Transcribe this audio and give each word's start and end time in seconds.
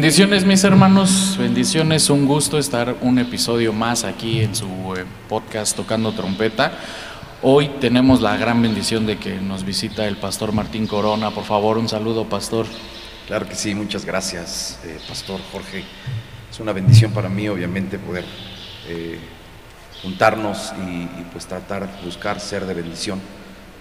Bendiciones 0.00 0.46
mis 0.46 0.64
hermanos, 0.64 1.36
bendiciones, 1.38 2.08
un 2.08 2.24
gusto 2.24 2.56
estar 2.56 2.96
un 3.02 3.18
episodio 3.18 3.74
más 3.74 4.04
aquí 4.04 4.40
en 4.40 4.56
su 4.56 4.64
eh, 4.96 5.04
podcast 5.28 5.76
Tocando 5.76 6.12
Trompeta. 6.12 6.72
Hoy 7.42 7.68
tenemos 7.82 8.22
la 8.22 8.38
gran 8.38 8.62
bendición 8.62 9.04
de 9.04 9.18
que 9.18 9.34
nos 9.34 9.62
visita 9.62 10.08
el 10.08 10.16
pastor 10.16 10.52
Martín 10.52 10.86
Corona. 10.86 11.32
Por 11.32 11.44
favor, 11.44 11.76
un 11.76 11.86
saludo, 11.86 12.26
pastor. 12.30 12.64
Claro 13.26 13.46
que 13.46 13.54
sí, 13.54 13.74
muchas 13.74 14.06
gracias, 14.06 14.80
eh, 14.86 14.98
pastor 15.06 15.38
Jorge. 15.52 15.84
Es 16.50 16.58
una 16.60 16.72
bendición 16.72 17.12
para 17.12 17.28
mí, 17.28 17.46
obviamente, 17.50 17.98
poder 17.98 18.24
eh, 18.88 19.18
juntarnos 20.00 20.72
y, 20.82 21.02
y 21.02 21.26
pues 21.30 21.44
tratar, 21.44 21.86
buscar 22.02 22.40
ser 22.40 22.64
de 22.64 22.72
bendición 22.72 23.20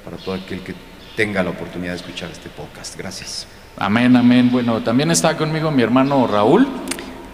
para 0.03 0.17
todo 0.17 0.35
aquel 0.35 0.59
que 0.63 0.75
tenga 1.15 1.41
la 1.43 1.51
oportunidad 1.51 1.93
de 1.93 1.99
escuchar 1.99 2.29
este 2.29 2.49
podcast. 2.49 2.97
Gracias. 2.97 3.47
Amén, 3.79 4.15
amén. 4.15 4.49
Bueno, 4.51 4.81
también 4.81 5.09
está 5.11 5.37
conmigo 5.37 5.71
mi 5.71 5.81
hermano 5.83 6.27
Raúl. 6.27 6.67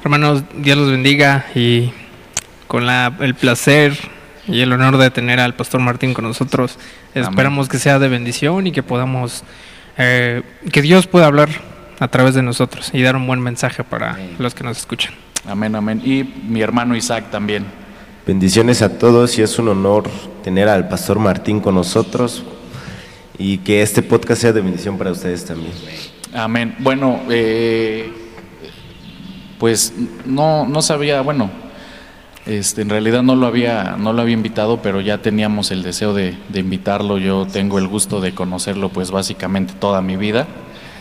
Hermanos, 0.03 0.43
Dios 0.57 0.77
los 0.77 0.91
bendiga 0.91 1.45
y 1.55 1.91
con 2.67 2.85
la- 2.85 3.11
el 3.19 3.33
placer 3.33 3.97
y 4.47 4.61
el 4.61 4.71
honor 4.71 4.97
de 4.97 5.09
tener 5.09 5.39
al 5.39 5.55
pastor 5.55 5.81
Martín 5.81 6.13
con 6.13 6.23
nosotros, 6.25 6.77
Amén. 7.15 7.29
esperamos 7.29 7.67
que 7.67 7.79
sea 7.79 7.97
de 7.97 8.07
bendición 8.09 8.67
y 8.67 8.71
que 8.71 8.83
podamos, 8.83 9.43
eh, 9.97 10.43
que 10.71 10.83
Dios 10.83 11.07
pueda 11.07 11.25
hablar 11.25 11.49
a 11.99 12.07
través 12.09 12.35
de 12.35 12.43
nosotros 12.43 12.91
y 12.93 13.01
dar 13.01 13.15
un 13.15 13.25
buen 13.25 13.39
mensaje 13.39 13.83
para 13.83 14.11
Amén. 14.11 14.35
los 14.37 14.53
que 14.53 14.63
nos 14.63 14.77
escuchan. 14.77 15.13
Amén, 15.47 15.75
amén. 15.75 16.01
Y 16.05 16.23
mi 16.47 16.61
hermano 16.61 16.95
Isaac 16.95 17.31
también. 17.31 17.65
Bendiciones 18.27 18.81
a 18.83 18.97
todos 18.99 19.37
y 19.39 19.41
es 19.41 19.57
un 19.57 19.69
honor 19.69 20.09
tener 20.43 20.67
al 20.69 20.87
pastor 20.87 21.17
Martín 21.17 21.59
con 21.59 21.73
nosotros 21.75 22.43
y 23.37 23.59
que 23.59 23.81
este 23.81 24.01
podcast 24.03 24.41
sea 24.41 24.51
de 24.53 24.61
bendición 24.61 24.97
para 24.97 25.11
ustedes 25.11 25.45
también. 25.45 25.71
Amén. 26.35 26.75
Bueno, 26.79 27.21
eh, 27.29 28.11
pues 29.57 29.93
no, 30.25 30.67
no 30.67 30.81
sabía, 30.81 31.21
bueno, 31.21 31.49
este, 32.45 32.81
en 32.81 32.89
realidad 32.89 33.23
no 33.23 33.37
lo 33.37 33.47
había, 33.47 33.95
no 33.97 34.11
lo 34.11 34.21
había 34.21 34.33
invitado, 34.33 34.81
pero 34.81 34.99
ya 34.99 35.19
teníamos 35.19 35.71
el 35.71 35.81
deseo 35.81 36.13
de, 36.13 36.37
de 36.49 36.59
invitarlo. 36.59 37.19
Yo 37.19 37.47
tengo 37.47 37.79
el 37.79 37.87
gusto 37.87 38.19
de 38.19 38.33
conocerlo, 38.33 38.89
pues 38.89 39.11
básicamente 39.11 39.73
toda 39.79 40.01
mi 40.01 40.17
vida. 40.17 40.45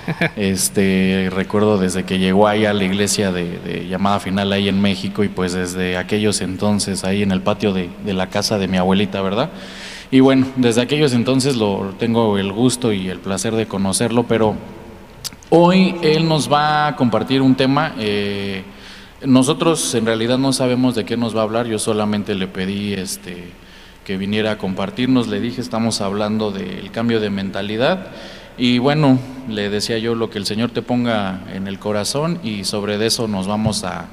Este, 0.37 1.31
recuerdo 1.33 1.79
desde 1.79 2.05
que 2.05 2.19
llegó 2.19 2.47
ahí 2.47 2.67
a 2.67 2.75
la 2.75 2.85
iglesia 2.85 3.33
de, 3.33 3.59
de 3.59 3.89
llamada 3.89 4.21
final 4.21 4.53
ahí 4.53 4.69
en 4.69 4.79
México 4.79 5.25
y 5.25 5.29
pues 5.29 5.55
desde 5.55 5.97
aquellos 5.97 6.43
entonces 6.43 7.05
ahí 7.05 7.23
en 7.23 7.33
el 7.33 7.41
patio 7.41 7.73
de, 7.73 7.89
de 8.05 8.13
la 8.13 8.29
casa 8.29 8.59
de 8.59 8.69
mi 8.69 8.77
abuelita, 8.77 9.23
¿verdad? 9.23 9.49
Y 10.11 10.21
bueno, 10.21 10.47
desde 10.57 10.83
aquellos 10.83 11.15
entonces 11.15 11.57
lo 11.57 11.95
tengo 11.99 12.37
el 12.37 12.53
gusto 12.53 12.93
y 12.93 13.09
el 13.09 13.19
placer 13.19 13.55
de 13.55 13.65
conocerlo, 13.65 14.25
pero 14.25 14.57
Hoy 15.57 15.95
él 16.03 16.27
nos 16.27 16.53
va 16.53 16.89
a 16.89 16.97
compartir 16.97 17.41
un 17.41 17.55
tema. 17.55 17.95
eh, 17.97 18.65
nosotros 19.23 19.95
en 19.95 20.05
realidad 20.05 20.37
no 20.37 20.53
sabemos 20.53 20.97
de 20.97 21.05
qué 21.05 21.17
nos 21.17 21.37
va 21.37 21.43
a 21.43 21.45
hablar. 21.45 21.67
Yo 21.69 21.79
solamente 21.79 22.35
le 22.35 22.49
pedí 22.49 22.93
este, 22.95 23.53
que 24.05 24.17
viniera 24.17 24.51
a 24.51 24.59
compartirnos. 24.59 25.29
Le 25.29 25.39
dije, 25.39 25.61
estamos 25.61 26.01
hablando 26.01 26.51
del 26.51 26.91
cambio 26.91 27.21
de 27.21 27.31
mentalidad. 27.31 28.09
Y 28.59 28.79
bueno, 28.79 29.21
le 29.49 29.71
decía 29.71 29.97
yo 29.99 30.17
lo 30.17 30.29
que 30.29 30.39
el 30.39 30.45
Señor 30.45 30.73
te 30.73 30.83
ponga 30.83 31.45
en 31.55 31.69
el 31.69 31.79
corazón 31.79 32.41
y 32.43 32.65
sobre 32.65 33.07
eso 33.07 33.29
nos 33.29 33.47
vamos 33.47 33.85
a, 33.85 34.07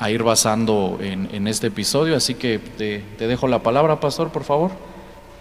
a 0.00 0.10
ir 0.10 0.24
basando 0.24 0.98
en, 1.00 1.28
en 1.32 1.46
este 1.46 1.68
episodio. 1.68 2.16
Así 2.16 2.34
que 2.34 2.58
te, 2.58 3.04
te 3.16 3.28
dejo 3.28 3.46
la 3.46 3.60
palabra, 3.62 4.00
pastor, 4.00 4.30
por 4.30 4.42
favor. 4.42 4.72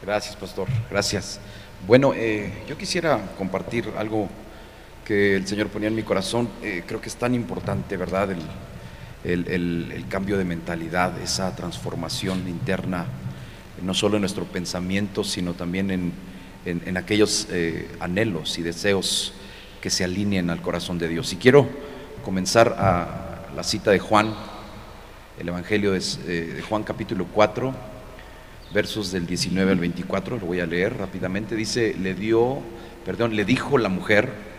Gracias, 0.03 0.35
pastor. 0.35 0.67
Gracias. 0.91 1.39
Bueno, 1.87 2.13
eh, 2.15 2.53
yo 2.69 2.77
quisiera 2.77 3.19
compartir 3.35 3.89
algo 3.97 4.29
que 5.09 5.35
el 5.35 5.47
Señor 5.47 5.69
ponía 5.69 5.87
en 5.87 5.95
mi 5.95 6.03
corazón. 6.03 6.47
Eh, 6.61 6.83
creo 6.85 7.01
que 7.01 7.09
es 7.09 7.15
tan 7.15 7.33
importante, 7.33 7.97
¿verdad? 7.97 8.29
El, 8.29 9.47
el- 9.47 9.91
el- 9.91 10.07
cambio 10.07 10.37
de 10.37 10.45
mentalidad, 10.45 11.19
esa 11.19 11.55
transformación 11.55 12.47
interna, 12.47 13.07
no 13.81 13.95
solo 13.95 14.17
en 14.17 14.21
nuestro 14.21 14.45
pensamiento, 14.45 15.23
sino 15.23 15.55
también 15.55 15.89
en, 15.89 16.11
en- 16.63 16.95
aquellos 16.95 17.47
eh, 17.49 17.87
anhelos 17.99 18.59
y 18.59 18.61
deseos 18.61 19.33
que 19.81 19.89
se 19.89 20.03
alineen 20.03 20.51
al 20.51 20.61
corazón 20.61 20.99
de 20.99 21.07
Dios. 21.07 21.33
Y 21.33 21.37
quiero 21.37 21.67
comenzar 22.23 22.75
a 22.77 23.47
la 23.55 23.63
cita 23.63 23.89
de 23.89 23.97
Juan, 23.97 24.35
el 25.39 25.47
Evangelio 25.47 25.95
es, 25.95 26.19
eh, 26.27 26.53
de 26.55 26.61
Juan 26.61 26.83
capítulo 26.83 27.25
4, 27.33 27.73
versos 28.75 29.11
del 29.11 29.25
19 29.25 29.71
al 29.71 29.79
24, 29.79 30.37
lo 30.37 30.45
voy 30.45 30.59
a 30.59 30.67
leer 30.67 30.97
rápidamente. 30.97 31.55
Dice, 31.55 31.95
le 31.99 32.13
dio, 32.13 32.59
perdón, 33.05 33.35
le 33.35 33.43
dijo 33.43 33.79
la 33.79 33.89
mujer, 33.89 34.58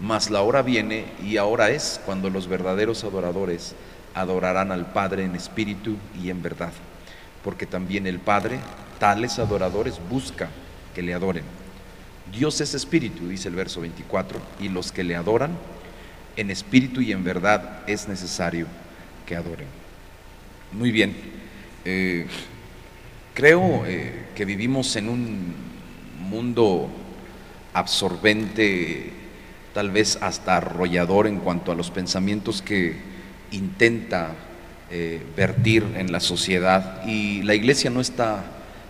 Mas 0.00 0.30
la 0.30 0.42
hora 0.42 0.62
viene 0.62 1.06
y 1.24 1.36
ahora 1.38 1.70
es 1.70 2.00
cuando 2.04 2.28
los 2.28 2.48
verdaderos 2.48 3.04
adoradores 3.04 3.74
adorarán 4.14 4.72
al 4.72 4.92
Padre 4.92 5.24
en 5.24 5.34
espíritu 5.34 5.96
y 6.22 6.30
en 6.30 6.42
verdad, 6.42 6.72
porque 7.42 7.66
también 7.66 8.06
el 8.06 8.18
Padre, 8.18 8.58
tales 8.98 9.38
adoradores, 9.38 10.00
busca 10.10 10.48
que 10.94 11.02
le 11.02 11.14
adoren. 11.14 11.44
Dios 12.32 12.60
es 12.60 12.74
espíritu, 12.74 13.28
dice 13.28 13.48
el 13.48 13.54
verso 13.54 13.80
24, 13.80 14.40
y 14.60 14.68
los 14.68 14.90
que 14.90 15.04
le 15.04 15.16
adoran 15.16 15.52
en 16.36 16.50
espíritu 16.50 17.00
y 17.00 17.12
en 17.12 17.24
verdad 17.24 17.82
es 17.86 18.08
necesario 18.08 18.66
que 19.26 19.36
adoren. 19.36 19.68
Muy 20.72 20.90
bien, 20.90 21.14
eh, 21.84 22.26
creo 23.34 23.84
eh, 23.86 24.26
que 24.34 24.44
vivimos 24.44 24.96
en 24.96 25.08
un 25.08 25.54
mundo 26.28 26.90
absorbente, 27.72 29.12
tal 29.76 29.90
vez 29.90 30.16
hasta 30.22 30.56
arrollador 30.56 31.26
en 31.26 31.38
cuanto 31.38 31.70
a 31.70 31.74
los 31.74 31.90
pensamientos 31.90 32.62
que 32.62 32.96
intenta 33.50 34.30
eh, 34.90 35.20
vertir 35.36 35.84
en 35.98 36.10
la 36.10 36.20
sociedad 36.20 37.06
y 37.06 37.42
la 37.42 37.54
iglesia 37.54 37.90
no 37.90 38.00
está 38.00 38.42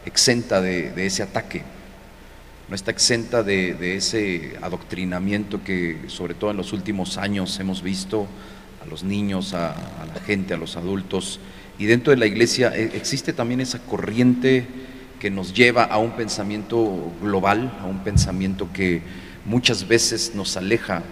exenta 0.05 0.61
de, 0.61 0.93
ese 1.05 1.25
ataque, 1.25 1.63
no 2.69 2.77
está 2.77 2.93
exenta 2.93 3.43
de, 3.43 3.75
de 3.75 3.97
ese 3.97 4.57
adoctrinamiento 4.63 5.65
que 5.65 6.05
sobre 6.07 6.35
todo 6.35 6.53
en 6.53 6.57
los 6.57 6.73
últimos 6.73 7.19
años 7.19 7.59
hemos 7.59 7.83
visto 7.83 8.29
a 8.81 8.87
los 8.87 9.03
niños, 9.03 9.55
a, 9.55 9.73
a 9.73 10.07
la 10.07 10.21
gente, 10.25 10.55
a 10.55 10.57
los 10.57 10.77
adultos. 10.77 11.41
Y 11.81 11.87
dentro 11.87 12.13
de 12.13 12.19
la 12.19 12.27
iglesia 12.27 12.71
eh, 12.73 12.93
existe 12.95 13.33
también 13.33 13.61
esa 13.61 13.81
corriente 13.81 14.65
que 15.19 15.33
nos 15.33 15.53
lleva 15.53 15.83
a 15.83 15.99
un 15.99 16.13
pensamiento 16.13 17.11
global, 17.21 17.77
a 17.81 17.87
un 17.87 18.05
pensamiento 18.05 18.69
que 18.73 19.26
muchas 19.47 19.87
veces 19.87 20.33
nos 20.35 20.57
aleja 20.57 21.03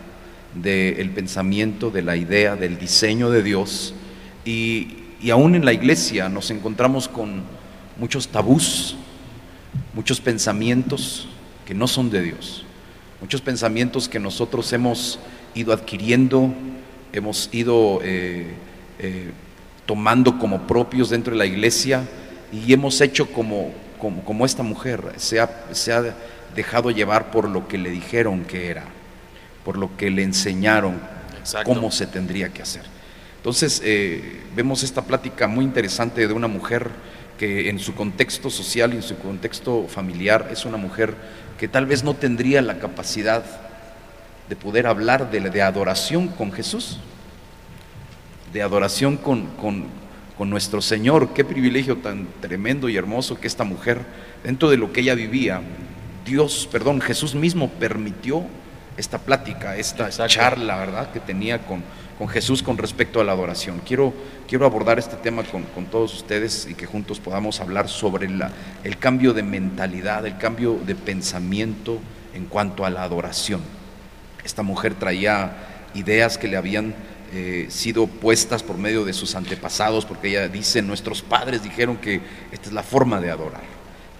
del 0.55 1.11
pensamiento, 1.11 1.91
de 1.91 2.03
la 2.03 2.17
idea, 2.17 2.57
del 2.57 2.79
diseño 2.79 3.31
de 3.31 3.43
Dios. 3.43 3.95
Y, 4.45 4.99
y 5.21 5.31
aún 5.31 5.55
en 5.55 5.65
la 5.65 5.73
iglesia 5.73 6.29
nos 6.29 6.51
encontramos 6.51 7.09
con 7.09 7.43
muchos 7.99 8.29
tabús, 8.29 8.97
muchos 9.95 10.21
pensamientos 10.21 11.29
que 11.65 11.75
no 11.75 11.87
son 11.87 12.11
de 12.11 12.23
Dios, 12.23 12.65
muchos 13.21 13.41
pensamientos 13.41 14.09
que 14.09 14.19
nosotros 14.19 14.73
hemos 14.73 15.19
ido 15.55 15.73
adquiriendo, 15.73 16.53
hemos 17.13 17.49
ido 17.53 18.01
eh, 18.03 18.53
eh, 18.99 19.31
tomando 19.87 20.39
como 20.39 20.67
propios 20.67 21.11
dentro 21.11 21.33
de 21.33 21.39
la 21.39 21.47
iglesia 21.47 22.03
y 22.53 22.73
hemos 22.73 23.01
hecho 23.01 23.31
como, 23.31 23.71
como, 23.99 24.23
como 24.25 24.45
esta 24.45 24.63
mujer, 24.63 25.13
se 25.17 25.41
se 25.73 25.93
ha 25.93 26.15
dejado 26.55 26.91
llevar 26.91 27.31
por 27.31 27.49
lo 27.49 27.69
que 27.69 27.79
le 27.79 27.91
dijeron 27.91 28.45
que 28.45 28.69
era, 28.71 28.85
por 29.65 29.77
lo 29.77 29.97
que 29.97 30.11
le 30.11 30.23
enseñaron 30.23 31.01
Exacto. 31.39 31.73
cómo 31.73 31.91
se 31.91 32.07
tendría 32.07 32.49
que 32.51 32.63
hacer. 32.63 32.83
Entonces, 33.37 33.83
eh, 33.85 34.41
vemos 34.57 34.83
esta 34.83 35.03
plática 35.03 35.47
muy 35.47 35.65
interesante 35.65 36.27
de 36.27 36.33
una 36.33 36.49
mujer 36.49 36.91
que 37.39 37.69
en 37.69 37.79
su 37.79 37.95
contexto 37.95 38.49
social 38.49 38.95
y 38.95 38.97
en 38.97 39.03
su 39.03 39.19
contexto 39.19 39.87
familiar 39.89 40.49
es 40.51 40.65
una 40.65 40.77
mujer 40.77 41.15
que 41.59 41.69
tal 41.69 41.87
vez 41.87 42.05
no 42.05 42.15
tendría 42.15 42.63
la 42.63 42.79
capacidad 42.79 43.45
de 44.49 44.57
poder 44.57 44.87
hablar 44.87 45.31
de, 45.31 45.41
de 45.41 45.63
adoración 45.63 46.29
con 46.29 46.53
Jesús, 46.53 46.99
de 48.53 48.63
adoración 48.63 49.17
con, 49.17 49.47
con, 49.57 49.87
con 50.39 50.51
nuestro 50.51 50.81
Señor. 50.81 51.35
Qué 51.35 51.45
privilegio 51.45 51.97
tan 51.97 52.27
tremendo 52.41 52.89
y 52.89 52.97
hermoso 52.97 53.39
que 53.39 53.47
esta 53.47 53.65
mujer, 53.65 54.01
dentro 54.43 54.71
de 54.71 54.77
lo 54.77 54.93
que 54.93 55.01
ella 55.01 55.15
vivía, 55.15 55.61
Dios, 56.25 56.69
perdón, 56.71 57.01
Jesús 57.01 57.35
mismo 57.35 57.69
permitió 57.69 58.45
esta 58.97 59.19
plática, 59.19 59.77
esta 59.77 60.07
Exacto. 60.07 60.35
charla, 60.35 60.77
¿verdad?, 60.77 61.11
que 61.13 61.21
tenía 61.21 61.67
con, 61.67 61.83
con 62.19 62.29
Jesús 62.29 62.63
con 62.63 62.79
respecto 62.79 63.21
a 63.21 63.25
la 63.25 63.33
adoración. 63.33 63.81
Quiero, 63.85 64.15
quiero 64.49 64.67
abordar 64.67 64.99
este 64.99 65.17
tema 65.17 65.43
con, 65.43 65.63
con 65.65 65.87
todos 65.87 66.15
ustedes 66.15 66.67
y 66.71 66.75
que 66.75 66.87
juntos 66.87 67.21
podamos 67.21 67.61
hablar 67.61 67.89
sobre 67.89 68.29
la, 68.29 68.53
el 68.85 68.99
cambio 68.99 69.33
de 69.33 69.43
mentalidad, 69.43 70.25
el 70.27 70.39
cambio 70.39 70.79
de 70.87 70.95
pensamiento 70.95 71.99
en 72.35 72.47
cuanto 72.47 72.85
a 72.85 72.91
la 72.91 73.03
adoración. 73.03 73.61
Esta 74.45 74.63
mujer 74.63 74.95
traía 74.95 75.57
ideas 75.95 76.39
que 76.39 76.49
le 76.49 76.57
habían 76.57 76.95
eh, 77.33 77.67
sido 77.69 78.07
puestas 78.07 78.63
por 78.63 78.79
medio 78.79 79.05
de 79.05 79.13
sus 79.13 79.35
antepasados, 79.35 80.05
porque 80.05 80.29
ella 80.29 80.49
dice, 80.49 80.83
nuestros 80.83 81.23
padres 81.23 81.63
dijeron 81.63 81.97
que 81.97 82.21
esta 82.53 82.69
es 82.69 82.73
la 82.73 82.83
forma 82.83 83.21
de 83.21 83.31
adorar, 83.31 83.63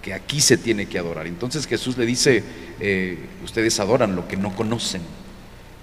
que 0.05 0.13
aquí 0.13 0.39
se 0.39 0.55
tiene 0.55 0.85
que 0.85 0.99
adorar. 0.99 1.25
Entonces 1.25 1.65
Jesús 1.65 1.97
le 1.97 2.05
dice, 2.05 2.43
eh, 2.79 3.17
ustedes 3.43 3.79
adoran 3.79 4.15
lo 4.15 4.27
que 4.27 4.37
no 4.37 4.55
conocen. 4.55 5.01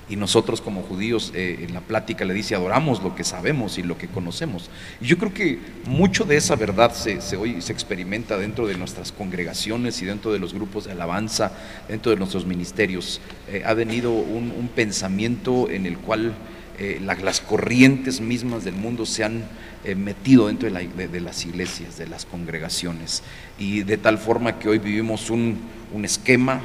Y 0.09 0.15
nosotros 0.15 0.61
como 0.61 0.83
judíos 0.83 1.33
eh, 1.35 1.65
en 1.67 1.75
la 1.75 1.81
plática 1.81 2.25
le 2.25 2.33
dice, 2.33 2.55
adoramos 2.55 3.03
lo 3.03 3.17
que 3.17 3.25
sabemos 3.25 3.79
y 3.79 3.83
lo 3.83 3.99
que 3.99 4.07
conocemos. 4.07 4.71
Y 5.01 5.07
yo 5.07 5.19
creo 5.19 5.35
que 5.35 5.59
mucho 5.87 6.23
de 6.25 6.37
esa 6.37 6.55
verdad 6.55 6.93
se, 6.95 7.19
hoy 7.37 7.61
se 7.61 7.73
experimenta 7.73 8.39
dentro 8.39 8.69
de 8.69 8.77
nuestras 8.77 9.11
congregaciones 9.11 10.01
y 10.03 10.05
dentro 10.05 10.33
de 10.33 10.39
los 10.39 10.55
grupos 10.55 10.85
de 10.85 10.93
alabanza, 10.93 11.51
dentro 11.89 12.13
de 12.13 12.19
nuestros 12.19 12.47
ministerios. 12.47 13.21
ha 13.67 13.75
venido 13.75 14.13
un 14.13 14.71
pensamiento 14.73 15.69
en 15.69 15.85
el 15.85 15.99
cual 15.99 16.33
eh, 16.79 17.01
las 17.01 17.41
corrientes 17.41 18.21
mismas 18.21 18.65
del 18.65 18.75
mundo 18.75 19.05
se 19.05 19.25
han 19.25 19.45
eh, 19.85 19.95
metido 19.95 20.47
dentro 20.47 20.71
de, 20.71 21.21
las 21.21 21.45
iglesias, 21.45 21.99
de 21.99 22.07
las 22.07 22.25
congregaciones, 22.25 23.23
y 23.59 23.83
de 23.83 23.99
tal 23.99 24.17
forma 24.19 24.59
que 24.59 24.69
hoy 24.69 24.79
vivimos 24.79 25.29
un, 25.31 25.59
esquema 26.03 26.61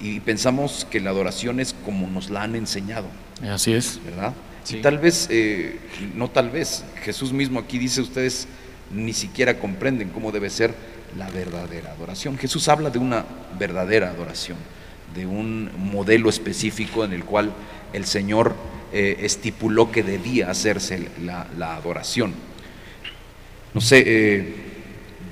y 0.00 0.20
pensamos 0.20 0.86
que 0.88 1.00
la 1.00 1.10
adoración 1.10 1.58
es 1.58 1.74
como 1.84 2.06
nos 2.06 2.30
la 2.30 2.42
han 2.42 2.54
enseñado. 2.54 3.06
Así 3.42 3.72
es. 3.72 4.00
¿Verdad? 4.04 4.34
Y 4.68 4.76
tal 4.76 4.98
vez, 4.98 5.26
eh, 5.30 5.78
no 6.14 6.30
tal 6.30 6.50
vez, 6.50 6.84
Jesús 7.02 7.32
mismo 7.32 7.58
aquí 7.58 7.78
dice, 7.78 8.00
ustedes 8.00 8.46
ni 8.94 9.12
siquiera 9.12 9.58
comprenden 9.58 10.10
cómo 10.10 10.30
debe 10.30 10.50
ser 10.50 10.74
la 11.16 11.28
verdadera 11.30 11.92
adoración. 11.92 12.38
Jesús 12.38 12.68
habla 12.68 12.90
de 12.90 12.98
una 12.98 13.24
verdadera 13.58 14.10
adoración, 14.10 14.58
de 15.14 15.26
un 15.26 15.70
modelo 15.76 16.28
específico 16.28 17.04
en 17.04 17.12
el 17.12 17.24
cual 17.24 17.52
el 17.92 18.04
Señor 18.06 18.54
eh, 18.92 19.18
estipuló 19.20 19.92
que 19.92 20.02
debía 20.02 20.50
hacerse 20.50 21.08
la, 21.22 21.74
adoración. 21.74 22.34
No 23.72 23.80
sé, 23.80 24.02
eh, 24.04 24.54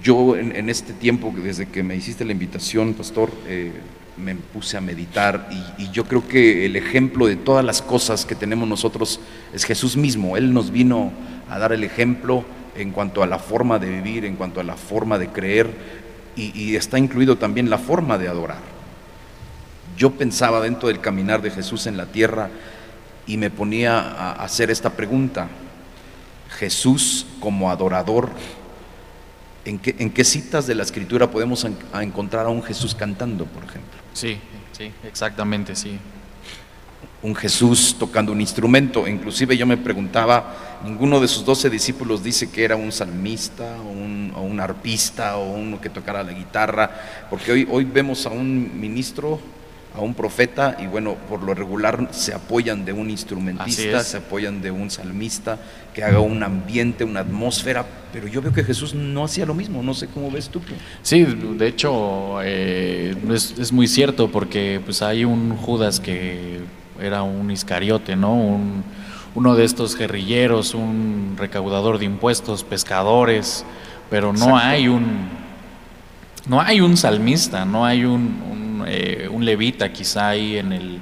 yo 0.03 0.37
en, 0.37 0.69
este 0.69 0.93
tiempo, 0.93 1.35
desde 1.37 1.67
que 1.67 1.83
me 1.83 1.97
hiciste 1.97 2.25
la 2.25 2.33
invitación, 2.33 2.95
pastor, 2.95 3.33
eh, 3.49 3.73
me 4.17 4.35
puse 4.37 4.77
a 4.77 4.81
meditar 4.81 5.49
y, 5.79 5.91
yo 5.91 6.05
creo 6.05 6.27
que 6.27 6.67
el 6.67 6.77
ejemplo 6.77 7.27
de 7.27 7.37
todas 7.37 7.65
las 7.65 7.83
cosas 7.83 8.25
que 8.25 8.35
tenemos 8.35 8.69
nosotros 8.69 9.21
es 9.53 9.65
Jesús 9.65 9.97
mismo. 9.97 10.37
Él 10.37 10.53
nos 10.53 10.71
vino 10.71 11.13
a 11.51 11.59
dar 11.59 11.73
el 11.73 11.83
ejemplo 11.83 12.45
en 12.77 12.93
cuanto 12.93 13.23
a 13.23 13.27
la 13.27 13.41
forma 13.41 13.81
de 13.81 13.91
vivir, 13.91 14.25
en 14.25 14.37
cuanto 14.37 14.61
a 14.61 14.65
la 14.65 14.77
forma 14.77 15.19
de 15.19 15.29
creer 15.29 15.99
y 16.37 16.77
está 16.77 17.01
incluido 17.01 17.37
también 17.37 17.69
la 17.69 17.79
forma 17.79 18.17
de 18.17 18.29
adorar. 18.29 18.61
Yo 19.97 20.13
pensaba 20.13 20.61
dentro 20.61 20.87
del 20.87 21.01
caminar 21.01 21.43
de 21.43 21.51
Jesús 21.51 21.89
en 21.89 21.97
la 21.97 22.07
tierra, 22.07 22.51
y 23.29 23.37
me 23.37 23.51
ponía 23.51 24.01
a 24.01 24.33
hacer 24.43 24.71
esta 24.71 24.91
pregunta. 24.91 25.49
Jesús 26.59 27.27
como 27.41 27.71
adorador, 27.71 28.31
¿en 29.67 29.79
qué, 29.79 29.95
en 29.99 30.11
qué 30.11 30.25
citas 30.25 30.67
de 30.67 30.75
la 30.75 30.83
escritura 30.83 31.31
podemos 31.31 31.65
encontrar 32.01 32.47
a 32.47 32.49
un 32.49 32.63
Jesús 32.63 32.95
cantando, 32.95 33.45
por 33.45 33.65
ejemplo? 33.65 34.01
Sí, 34.15 34.39
sí, 34.73 34.91
exactamente, 35.05 35.77
sí. 35.77 35.99
Un 37.21 37.35
Jesús 37.35 37.97
tocando 37.99 38.33
un 38.33 38.41
instrumento. 38.41 39.07
Inclusive 39.07 39.59
yo 39.59 39.67
me 39.67 39.77
preguntaba, 39.77 40.81
ninguno 40.85 41.21
de 41.21 41.29
sus 41.29 41.45
doce 41.45 41.69
discípulos 41.69 42.23
dice 42.23 42.51
que 42.51 42.65
era 42.65 42.77
un 42.77 42.93
salmista 42.93 43.77
o 43.83 43.91
un, 43.91 44.33
o 44.35 44.41
un 44.41 44.59
arpista 44.59 45.37
o 45.37 45.53
uno 45.53 45.81
que 45.83 45.91
tocara 45.91 46.23
la 46.23 46.33
guitarra, 46.33 46.91
porque 47.29 47.53
hoy, 47.53 47.69
hoy 47.71 47.85
vemos 47.85 48.25
a 48.25 48.31
un 48.31 48.81
ministro 48.81 49.39
a 49.99 50.01
un 50.01 50.15
profeta 50.15 50.77
y 50.81 50.87
bueno, 50.87 51.17
por 51.29 51.43
lo 51.43 51.55
regular 51.55 52.09
se 52.13 52.33
apoyan 52.33 52.85
de 52.85 52.93
un 52.93 53.11
instrumentista, 53.11 54.05
se 54.05 54.19
apoyan 54.19 54.63
de 54.63 54.71
un 54.71 54.91
salmista 54.91 55.59
que 55.93 56.05
haga 56.05 56.21
un 56.21 56.43
ambiente, 56.43 57.03
una 57.03 57.21
atmósfera, 57.21 57.85
pero 58.13 58.29
yo 58.29 58.41
veo 58.41 58.53
que 58.53 58.63
Jesús 58.63 58.95
no 58.95 59.25
hacía 59.25 59.45
lo 59.45 59.55
mismo, 59.55 59.83
no 59.83 59.95
sé 59.95 60.07
cómo 60.07 60.31
ves 60.31 60.49
tú. 60.49 60.61
Sí, 61.03 61.25
de 61.25 61.67
hecho 61.67 62.41
eh, 62.43 63.17
es, 63.29 63.73
muy 63.73 63.89
cierto 63.89 64.31
porque 64.31 64.81
pues 64.85 65.03
hay 65.03 65.25
un 65.25 65.57
Judas 65.57 65.99
que 65.99 66.61
era 67.01 67.23
un 67.25 67.51
iscariote, 67.51 68.15
¿no? 68.15 68.35
Un, 68.35 68.85
uno 69.35 69.57
de 69.57 69.65
estos 69.65 69.97
guerrilleros, 69.97 70.75
un 70.75 71.35
recaudador 71.37 71.99
de 71.99 72.05
impuestos, 72.05 72.63
pescadores, 72.63 73.65
pero 74.11 74.33
no 74.33 74.57
hay 74.57 74.87
un 74.87 75.29
no 76.47 76.61
hay 76.61 76.81
un 76.81 76.97
salmista, 76.97 77.65
no 77.65 77.85
hay 77.85 78.05
un 78.05 78.49
eh, 78.87 79.29
un 79.31 79.45
levita 79.45 79.93
quizá 79.93 80.29
ahí 80.29 80.59
en 80.59 80.73
el, 80.73 81.01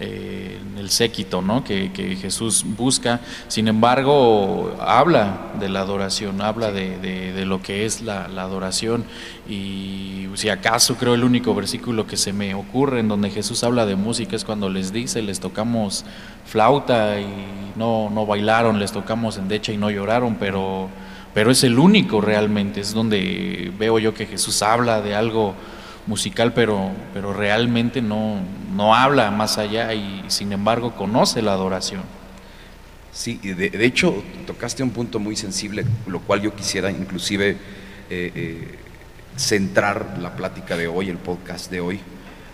eh, 0.00 0.60
en 0.60 0.78
el 0.78 0.90
séquito 0.90 1.42
¿no? 1.42 1.64
que, 1.64 1.90
Jesús 2.20 2.64
busca. 2.64 3.20
Sin 3.48 3.66
embargo, 3.66 4.76
habla 4.80 5.50
de 5.58 5.68
la 5.68 5.80
adoración, 5.80 6.40
habla 6.40 6.70
de, 6.70 7.44
lo 7.44 7.60
que 7.60 7.84
es 7.84 8.02
la, 8.02 8.26
adoración. 8.26 9.04
Y 9.48 10.28
si 10.34 10.50
acaso 10.50 10.94
creo 10.94 11.14
el 11.14 11.24
único 11.24 11.52
versículo 11.52 12.06
que 12.06 12.16
se 12.16 12.32
me 12.32 12.54
ocurre 12.54 13.00
en 13.00 13.08
donde 13.08 13.30
Jesús 13.30 13.64
habla 13.64 13.86
de 13.86 13.96
música 13.96 14.36
es 14.36 14.44
cuando 14.44 14.68
les 14.68 14.92
dice, 14.92 15.20
les 15.20 15.40
tocamos 15.40 16.04
flauta 16.46 17.18
y 17.20 17.26
no, 17.74 18.08
no 18.08 18.24
bailaron, 18.24 18.78
les 18.78 18.92
tocamos 18.92 19.36
endecha 19.36 19.72
y 19.72 19.78
no 19.78 19.90
lloraron, 19.90 20.36
pero, 20.36 20.88
pero 21.34 21.50
es 21.50 21.64
el 21.64 21.76
único 21.76 22.20
realmente, 22.20 22.82
es 22.82 22.94
donde 22.94 23.72
veo 23.76 23.98
yo 23.98 24.14
que 24.14 24.26
Jesús 24.26 24.62
habla 24.62 25.00
de 25.00 25.16
algo 25.16 25.56
musical, 26.08 26.54
pero, 26.54 26.90
pero 27.12 27.32
realmente 27.32 28.00
no, 28.02 28.40
no 28.74 28.94
habla 28.94 29.30
más 29.30 29.58
allá 29.58 29.92
y 29.92 30.24
sin 30.28 30.52
embargo 30.52 30.96
conoce 30.96 31.42
la 31.42 31.52
adoración. 31.52 32.02
Sí, 33.12 33.36
de, 33.36 33.70
de 33.70 33.84
hecho 33.84 34.24
tocaste 34.46 34.82
un 34.82 34.90
punto 34.90 35.18
muy 35.18 35.36
sensible, 35.36 35.84
lo 36.06 36.20
cual 36.20 36.40
yo 36.40 36.54
quisiera 36.54 36.90
inclusive 36.90 37.50
eh, 37.50 38.32
eh, 38.34 38.78
centrar 39.36 40.16
la 40.18 40.34
plática 40.34 40.76
de 40.76 40.88
hoy, 40.88 41.10
el 41.10 41.18
podcast 41.18 41.70
de 41.70 41.80
hoy. 41.80 42.00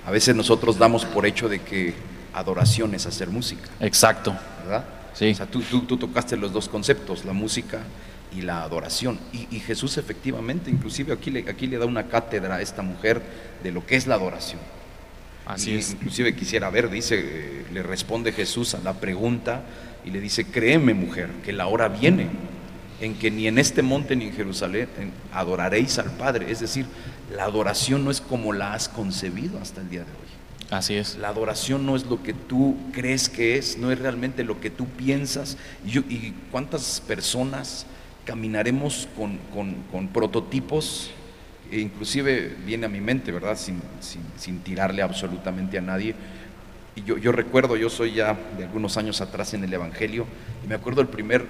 A 0.04 0.10
veces 0.10 0.34
nosotros 0.34 0.76
damos 0.76 1.04
por 1.04 1.24
hecho 1.24 1.48
de 1.48 1.60
que 1.60 1.94
adoración 2.34 2.94
es 2.94 3.06
hacer 3.06 3.30
música. 3.30 3.70
Exacto. 3.80 4.36
¿Verdad? 4.64 4.84
Sí. 5.14 5.30
O 5.30 5.34
sea, 5.34 5.46
tú, 5.46 5.62
tú, 5.62 5.82
tú 5.82 5.96
tocaste 5.96 6.36
los 6.36 6.52
dos 6.52 6.68
conceptos, 6.68 7.24
la 7.24 7.32
música 7.32 7.80
y 8.36 8.42
la 8.42 8.62
adoración. 8.62 9.18
Y, 9.32 9.60
Jesús 9.60 9.96
efectivamente, 9.96 10.70
inclusive 10.70 11.12
aquí 11.12 11.30
le, 11.30 11.48
aquí 11.48 11.66
le 11.66 11.78
da 11.78 11.86
una 11.86 12.08
cátedra 12.08 12.56
a 12.56 12.60
esta 12.60 12.82
mujer 12.82 13.22
de 13.62 13.72
lo 13.72 13.86
que 13.86 13.96
es 13.96 14.06
la 14.06 14.16
adoración. 14.16 14.60
Así 15.46 15.74
es. 15.74 15.92
Inclusive 15.92 16.34
quisiera 16.34 16.70
ver, 16.70 16.90
dice, 16.90 17.20
eh, 17.20 17.66
le 17.72 17.82
responde 17.82 18.32
Jesús 18.32 18.74
a 18.74 18.78
la 18.78 18.94
pregunta 18.94 19.62
y 20.04 20.10
le 20.10 20.20
dice, 20.20 20.46
créeme 20.46 20.94
mujer, 20.94 21.28
que 21.44 21.52
la 21.52 21.66
hora 21.66 21.88
viene 21.88 22.28
en 23.00 23.14
que 23.14 23.30
ni 23.30 23.46
en 23.46 23.58
este 23.58 23.82
monte 23.82 24.16
ni 24.16 24.26
en 24.26 24.32
Jerusalén 24.32 24.88
adoraréis 25.32 25.98
al 25.98 26.10
Padre. 26.12 26.50
Es 26.50 26.60
decir, 26.60 26.86
la 27.34 27.44
adoración 27.44 28.04
no 28.04 28.10
es 28.10 28.20
como 28.20 28.52
la 28.52 28.74
has 28.74 28.88
concebido 28.88 29.58
hasta 29.60 29.80
el 29.80 29.90
día 29.90 30.00
de 30.00 30.10
hoy. 30.10 30.24
Así 30.70 30.94
es. 30.94 31.16
La 31.16 31.28
adoración 31.28 31.84
no 31.84 31.94
es 31.94 32.06
lo 32.06 32.22
que 32.22 32.32
tú 32.32 32.76
crees 32.92 33.28
que 33.28 33.58
es, 33.58 33.76
no 33.76 33.92
es 33.92 33.98
realmente 33.98 34.44
lo 34.44 34.60
que 34.60 34.70
tú 34.70 34.86
piensas. 34.86 35.58
Y, 35.86 35.98
y 35.98 36.34
cuántas 36.50 37.02
personas 37.06 37.86
caminaremos 38.24 39.08
con, 39.16 40.08
prototipos, 40.08 41.10
e 41.70 41.80
inclusive 41.80 42.54
viene 42.64 42.86
a 42.86 42.88
mi 42.88 43.00
mente, 43.00 43.32
¿verdad? 43.32 43.56
Sin, 43.56 43.80
sin, 44.36 44.60
tirarle 44.60 45.02
absolutamente 45.02 45.78
a 45.78 45.80
nadie. 45.80 46.14
Y 46.96 47.02
yo, 47.02 47.18
yo, 47.18 47.32
recuerdo, 47.32 47.76
yo 47.76 47.90
soy 47.90 48.12
ya 48.12 48.38
de 48.56 48.64
algunos 48.64 48.96
años 48.96 49.20
atrás 49.20 49.54
en 49.54 49.64
el 49.64 49.72
Evangelio, 49.72 50.26
y 50.64 50.68
me 50.68 50.74
acuerdo 50.74 51.00
el 51.00 51.08
primer 51.08 51.46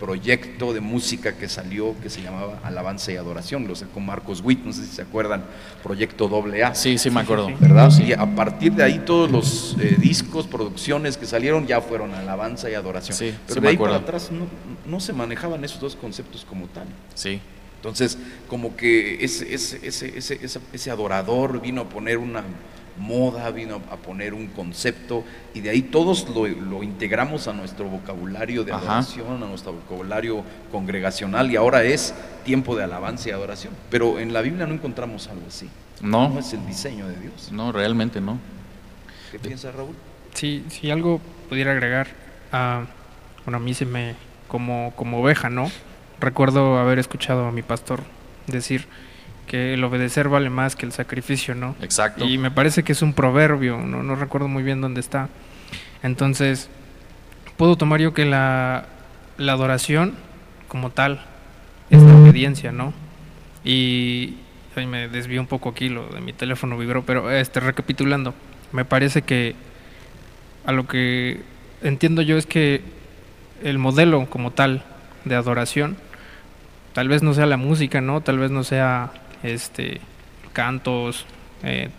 proyecto 0.00 0.72
de 0.72 0.80
música 0.80 1.36
que 1.36 1.48
salió 1.48 1.94
que 2.02 2.08
se 2.08 2.22
llamaba 2.22 2.58
Alabanza 2.64 3.12
y 3.12 3.16
Adoración, 3.16 3.68
lo 3.68 3.76
sacó 3.76 4.00
Marcos 4.00 4.40
Witt, 4.42 4.64
no 4.64 4.72
sé 4.72 4.84
si 4.86 4.92
se 4.96 5.02
acuerdan, 5.02 5.44
proyecto 5.82 6.26
doble 6.26 6.64
A. 6.64 6.74
Sí, 6.74 6.96
sí 6.96 7.10
me 7.10 7.20
acuerdo. 7.20 7.50
¿Verdad? 7.60 7.92
Y 8.00 8.14
a 8.14 8.34
partir 8.34 8.72
de 8.72 8.82
ahí 8.82 9.00
todos 9.00 9.30
los 9.30 9.76
eh, 9.78 9.96
discos, 9.98 10.46
producciones 10.46 11.18
que 11.18 11.26
salieron 11.26 11.66
ya 11.66 11.82
fueron 11.82 12.14
Alabanza 12.14 12.70
y 12.70 12.74
Adoración. 12.74 13.16
Sí, 13.16 13.34
Pero 13.46 13.60
de 13.60 13.68
ahí 13.68 13.76
para 13.76 13.96
atrás 13.96 14.30
no, 14.32 14.46
no, 14.90 15.00
se 15.00 15.12
manejaban 15.12 15.62
esos 15.64 15.80
dos 15.80 15.96
conceptos 15.96 16.46
como 16.48 16.66
tal. 16.68 16.86
Sí. 17.14 17.38
Entonces, 17.76 18.18
como 18.48 18.76
que 18.76 19.22
ese, 19.22 19.54
ese, 19.54 19.86
ese, 19.86 20.16
ese, 20.16 20.60
ese 20.72 20.90
adorador 20.90 21.60
vino 21.60 21.82
a 21.82 21.88
poner 21.88 22.18
una 22.18 22.42
moda, 23.00 23.50
vino 23.50 23.80
a 23.90 23.96
poner 23.96 24.34
un 24.34 24.46
concepto 24.48 25.24
y 25.54 25.60
de 25.60 25.70
ahí 25.70 25.82
todos 25.82 26.28
lo, 26.28 26.82
integramos 26.82 27.48
a 27.48 27.52
nuestro 27.52 27.86
vocabulario 27.86 28.62
de 28.62 28.72
adoración, 28.72 29.42
a 29.42 29.46
nuestro 29.46 29.72
vocabulario 29.72 30.44
congregacional 30.70 31.50
y 31.50 31.56
ahora 31.56 31.82
es 31.82 32.14
tiempo 32.44 32.76
de 32.76 32.84
alabanza 32.84 33.30
y 33.30 33.32
adoración. 33.32 33.72
Pero 33.90 34.18
en 34.20 34.32
la 34.32 34.42
Biblia 34.42 34.66
no 34.66 34.74
encontramos 34.74 35.28
algo 35.28 35.46
así. 35.48 35.68
No. 36.00 36.28
No 36.28 36.38
es 36.38 36.52
el 36.52 36.64
diseño 36.66 37.08
de 37.08 37.16
Dios. 37.16 37.50
No, 37.50 37.72
realmente 37.72 38.20
no. 38.20 38.38
¿Qué 39.32 39.38
piensa 39.38 39.72
Raúl? 39.72 39.96
Sí, 40.34 40.64
si 40.68 40.90
algo 40.90 41.20
pudiera 41.48 41.72
agregar, 41.72 42.08
ah, 42.52 42.84
bueno, 43.44 43.56
a 43.56 43.60
mí 43.60 43.74
se 43.74 43.86
me, 43.86 44.14
como, 44.48 44.92
como 44.96 45.20
oveja, 45.20 45.50
¿no? 45.50 45.70
Recuerdo 46.20 46.78
haber 46.78 46.98
escuchado 46.98 47.46
a 47.46 47.52
mi 47.52 47.62
pastor 47.62 48.02
decir 48.46 48.86
que 49.46 49.74
el 49.74 49.84
obedecer 49.84 50.28
vale 50.28 50.50
más 50.50 50.76
que 50.76 50.86
el 50.86 50.92
sacrificio, 50.92 51.54
¿no? 51.54 51.74
Exacto. 51.82 52.24
Y 52.24 52.38
me 52.38 52.50
parece 52.50 52.82
que 52.82 52.92
es 52.92 53.02
un 53.02 53.12
proverbio, 53.12 53.78
no, 53.78 54.02
no 54.02 54.14
recuerdo 54.14 54.48
muy 54.48 54.62
bien 54.62 54.80
dónde 54.80 55.00
está. 55.00 55.28
Entonces, 56.02 56.68
puedo 57.56 57.76
tomar 57.76 58.00
yo 58.00 58.14
que 58.14 58.24
la, 58.24 58.86
la 59.36 59.52
adoración 59.52 60.14
como 60.68 60.90
tal 60.90 61.24
es 61.90 62.02
la 62.02 62.14
obediencia, 62.14 62.72
¿no? 62.72 62.94
Y 63.64 64.36
ay, 64.76 64.86
me 64.86 65.08
desvío 65.08 65.40
un 65.40 65.46
poco 65.46 65.70
aquí, 65.70 65.88
lo 65.88 66.06
de 66.08 66.20
mi 66.20 66.32
teléfono 66.32 66.78
vibró, 66.78 67.04
pero 67.04 67.30
este, 67.30 67.60
recapitulando, 67.60 68.34
me 68.72 68.84
parece 68.84 69.22
que 69.22 69.56
a 70.64 70.72
lo 70.72 70.86
que 70.86 71.42
entiendo 71.82 72.22
yo 72.22 72.36
es 72.36 72.46
que 72.46 72.82
el 73.62 73.78
modelo 73.78 74.26
como 74.30 74.52
tal 74.52 74.84
de 75.24 75.34
adoración, 75.34 75.96
tal 76.92 77.08
vez 77.08 77.22
no 77.22 77.34
sea 77.34 77.46
la 77.46 77.56
música, 77.56 78.00
¿no? 78.00 78.20
Tal 78.20 78.38
vez 78.38 78.50
no 78.50 78.64
sea 78.64 79.12
este 79.42 80.00
cantos, 80.52 81.26
eh, 81.62 81.90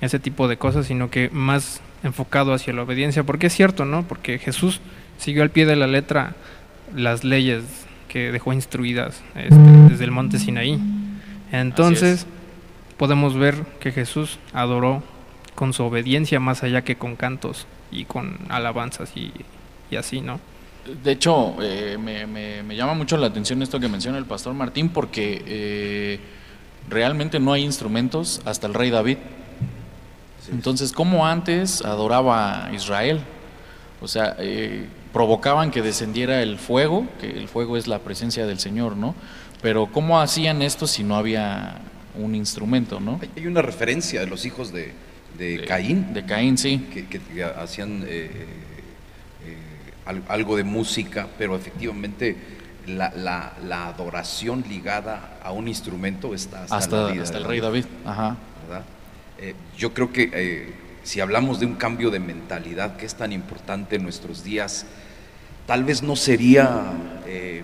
ese 0.00 0.18
tipo 0.18 0.48
de 0.48 0.56
cosas, 0.56 0.86
sino 0.86 1.10
que 1.10 1.30
más 1.30 1.80
enfocado 2.02 2.52
hacia 2.52 2.72
la 2.74 2.82
obediencia, 2.82 3.22
porque 3.22 3.46
es 3.46 3.54
cierto, 3.54 3.84
¿no? 3.84 4.02
Porque 4.02 4.38
Jesús 4.38 4.80
siguió 5.18 5.42
al 5.42 5.50
pie 5.50 5.64
de 5.66 5.76
la 5.76 5.86
letra 5.86 6.34
las 6.94 7.24
leyes 7.24 7.64
que 8.08 8.30
dejó 8.30 8.52
instruidas 8.52 9.22
este, 9.34 9.56
desde 9.88 10.04
el 10.04 10.10
monte 10.10 10.38
Sinaí. 10.38 10.78
Entonces, 11.52 12.26
podemos 12.96 13.34
ver 13.36 13.54
que 13.80 13.92
Jesús 13.92 14.38
adoró 14.52 15.02
con 15.54 15.72
su 15.72 15.84
obediencia 15.84 16.40
más 16.40 16.62
allá 16.62 16.82
que 16.82 16.96
con 16.96 17.16
cantos 17.16 17.66
y 17.90 18.04
con 18.04 18.38
alabanzas 18.48 19.12
y, 19.16 19.32
y 19.90 19.96
así, 19.96 20.20
¿no? 20.20 20.40
De 21.02 21.12
hecho, 21.12 21.56
eh, 21.62 21.96
me, 21.98 22.26
me- 22.26 22.62
me 22.62 22.76
llama 22.76 22.92
mucho 22.94 23.16
la 23.16 23.28
atención 23.28 23.62
esto 23.62 23.80
que 23.80 23.88
menciona 23.88 24.18
el 24.18 24.26
pastor 24.26 24.52
Martín, 24.52 24.90
porque 24.90 25.42
eh, 25.46 26.20
realmente 26.88 27.38
no 27.40 27.52
hay 27.52 27.62
instrumentos 27.64 28.40
hasta 28.44 28.66
el 28.66 28.74
rey 28.74 28.90
David. 28.90 29.18
Entonces, 30.50 30.92
¿cómo 30.92 31.26
antes 31.26 31.82
adoraba 31.82 32.70
Israel? 32.74 33.20
O 34.02 34.08
sea, 34.08 34.36
eh, 34.38 34.86
provocaban 35.12 35.70
que 35.70 35.80
descendiera 35.80 36.42
el 36.42 36.58
fuego, 36.58 37.06
que 37.20 37.30
el 37.30 37.48
fuego 37.48 37.76
es 37.76 37.86
la 37.86 38.00
presencia 38.00 38.46
del 38.46 38.58
Señor, 38.58 38.96
¿no? 38.96 39.14
Pero 39.62 39.86
¿cómo 39.90 40.20
hacían 40.20 40.60
esto 40.60 40.86
si 40.86 41.02
no 41.02 41.16
había 41.16 41.76
un 42.14 42.34
instrumento, 42.34 43.00
¿no? 43.00 43.18
Hay- 43.36 43.46
una 43.46 43.62
referencia 43.62 44.20
de 44.20 44.26
los 44.26 44.44
hijos 44.44 44.72
de, 44.72 44.92
de 45.38 45.58
De- 45.58 45.64
Caín, 45.64 46.12
De 46.12 46.24
Caín, 46.26 46.58
sí. 46.58 46.86
que, 46.92 47.44
hacían 47.44 48.04
eh, 48.06 48.30
eh, 49.46 49.56
al- 50.04 50.22
algo 50.28 50.56
de 50.56 50.64
música, 50.64 51.26
pero 51.38 51.56
efectivamente 51.56 52.36
la, 52.86 53.12
la- 53.16 53.52
la 53.66 53.86
adoración 53.88 54.64
ligada 54.68 55.38
a 55.42 55.52
un 55.52 55.68
instrumento 55.68 56.34
está 56.34 56.64
hasta, 56.64 56.76
Hasta, 56.76 56.96
la 57.06 57.12
vida 57.12 57.22
hasta 57.22 57.38
de 57.38 57.42
el 57.44 57.48
rey 57.48 57.60
David. 57.60 57.84
Ajá. 58.04 58.36
Eh, 59.38 59.54
yo 59.76 59.92
creo 59.92 60.12
que 60.12 60.30
eh, 60.32 60.74
si 61.02 61.20
hablamos 61.20 61.60
de 61.60 61.66
un 61.66 61.74
cambio 61.74 62.10
de 62.10 62.20
mentalidad 62.20 62.96
que 62.96 63.04
es 63.06 63.14
tan 63.14 63.32
importante 63.32 63.96
en 63.96 64.02
nuestros 64.04 64.44
días, 64.44 64.86
tal 65.66 65.84
vez 65.84 66.02
no 66.02 66.14
sería 66.16 66.92
eh, 67.26 67.62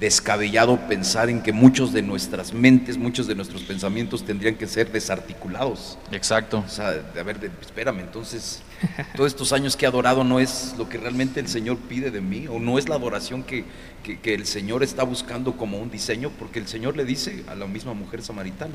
descabellado 0.00 0.78
pensar 0.88 1.28
en 1.28 1.42
que 1.42 1.52
muchos 1.52 1.92
de 1.92 2.00
nuestras 2.00 2.54
mentes, 2.54 2.96
muchos 2.96 3.26
de 3.26 3.34
nuestros 3.34 3.62
pensamientos 3.62 4.24
tendrían 4.24 4.56
que 4.56 4.66
ser 4.66 4.90
desarticulados. 4.90 5.98
Exacto. 6.10 6.64
O 6.66 6.70
sea, 6.70 6.92
de, 6.92 7.20
a 7.20 7.22
ver, 7.22 7.50
espérame, 7.60 8.00
entonces, 8.00 8.62
todos 9.16 9.30
estos 9.30 9.52
años 9.52 9.76
que 9.76 9.84
he 9.84 9.88
adorado 9.88 10.24
no 10.24 10.40
es 10.40 10.74
lo 10.78 10.88
que 10.88 10.96
realmente 10.96 11.38
el 11.38 11.48
Señor 11.48 11.76
pide 11.76 12.10
de 12.10 12.22
mí, 12.22 12.46
o 12.48 12.58
no 12.58 12.78
es 12.78 12.88
la 12.88 12.94
adoración 12.94 13.42
que, 13.42 13.64
que- 14.02 14.18
que 14.18 14.32
el 14.34 14.46
Señor 14.46 14.82
está 14.82 15.02
buscando 15.02 15.56
como 15.58 15.78
un 15.78 15.90
diseño, 15.90 16.30
porque 16.38 16.58
el 16.58 16.66
Señor 16.66 16.96
le 16.96 17.04
dice 17.04 17.44
a 17.46 17.54
la 17.54 17.66
misma 17.66 17.92
mujer 17.92 18.22
samaritana, 18.22 18.74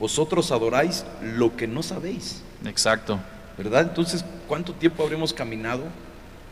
vosotros 0.00 0.50
adoráis 0.50 1.04
lo 1.22 1.56
que 1.56 1.68
no 1.68 1.84
sabéis, 1.84 2.42
Exacto. 2.64 3.20
¿verdad? 3.56 3.82
Entonces, 3.82 4.24
¿cuánto 4.48 4.74
tiempo 4.74 5.04
habremos 5.04 5.32
caminado 5.32 5.84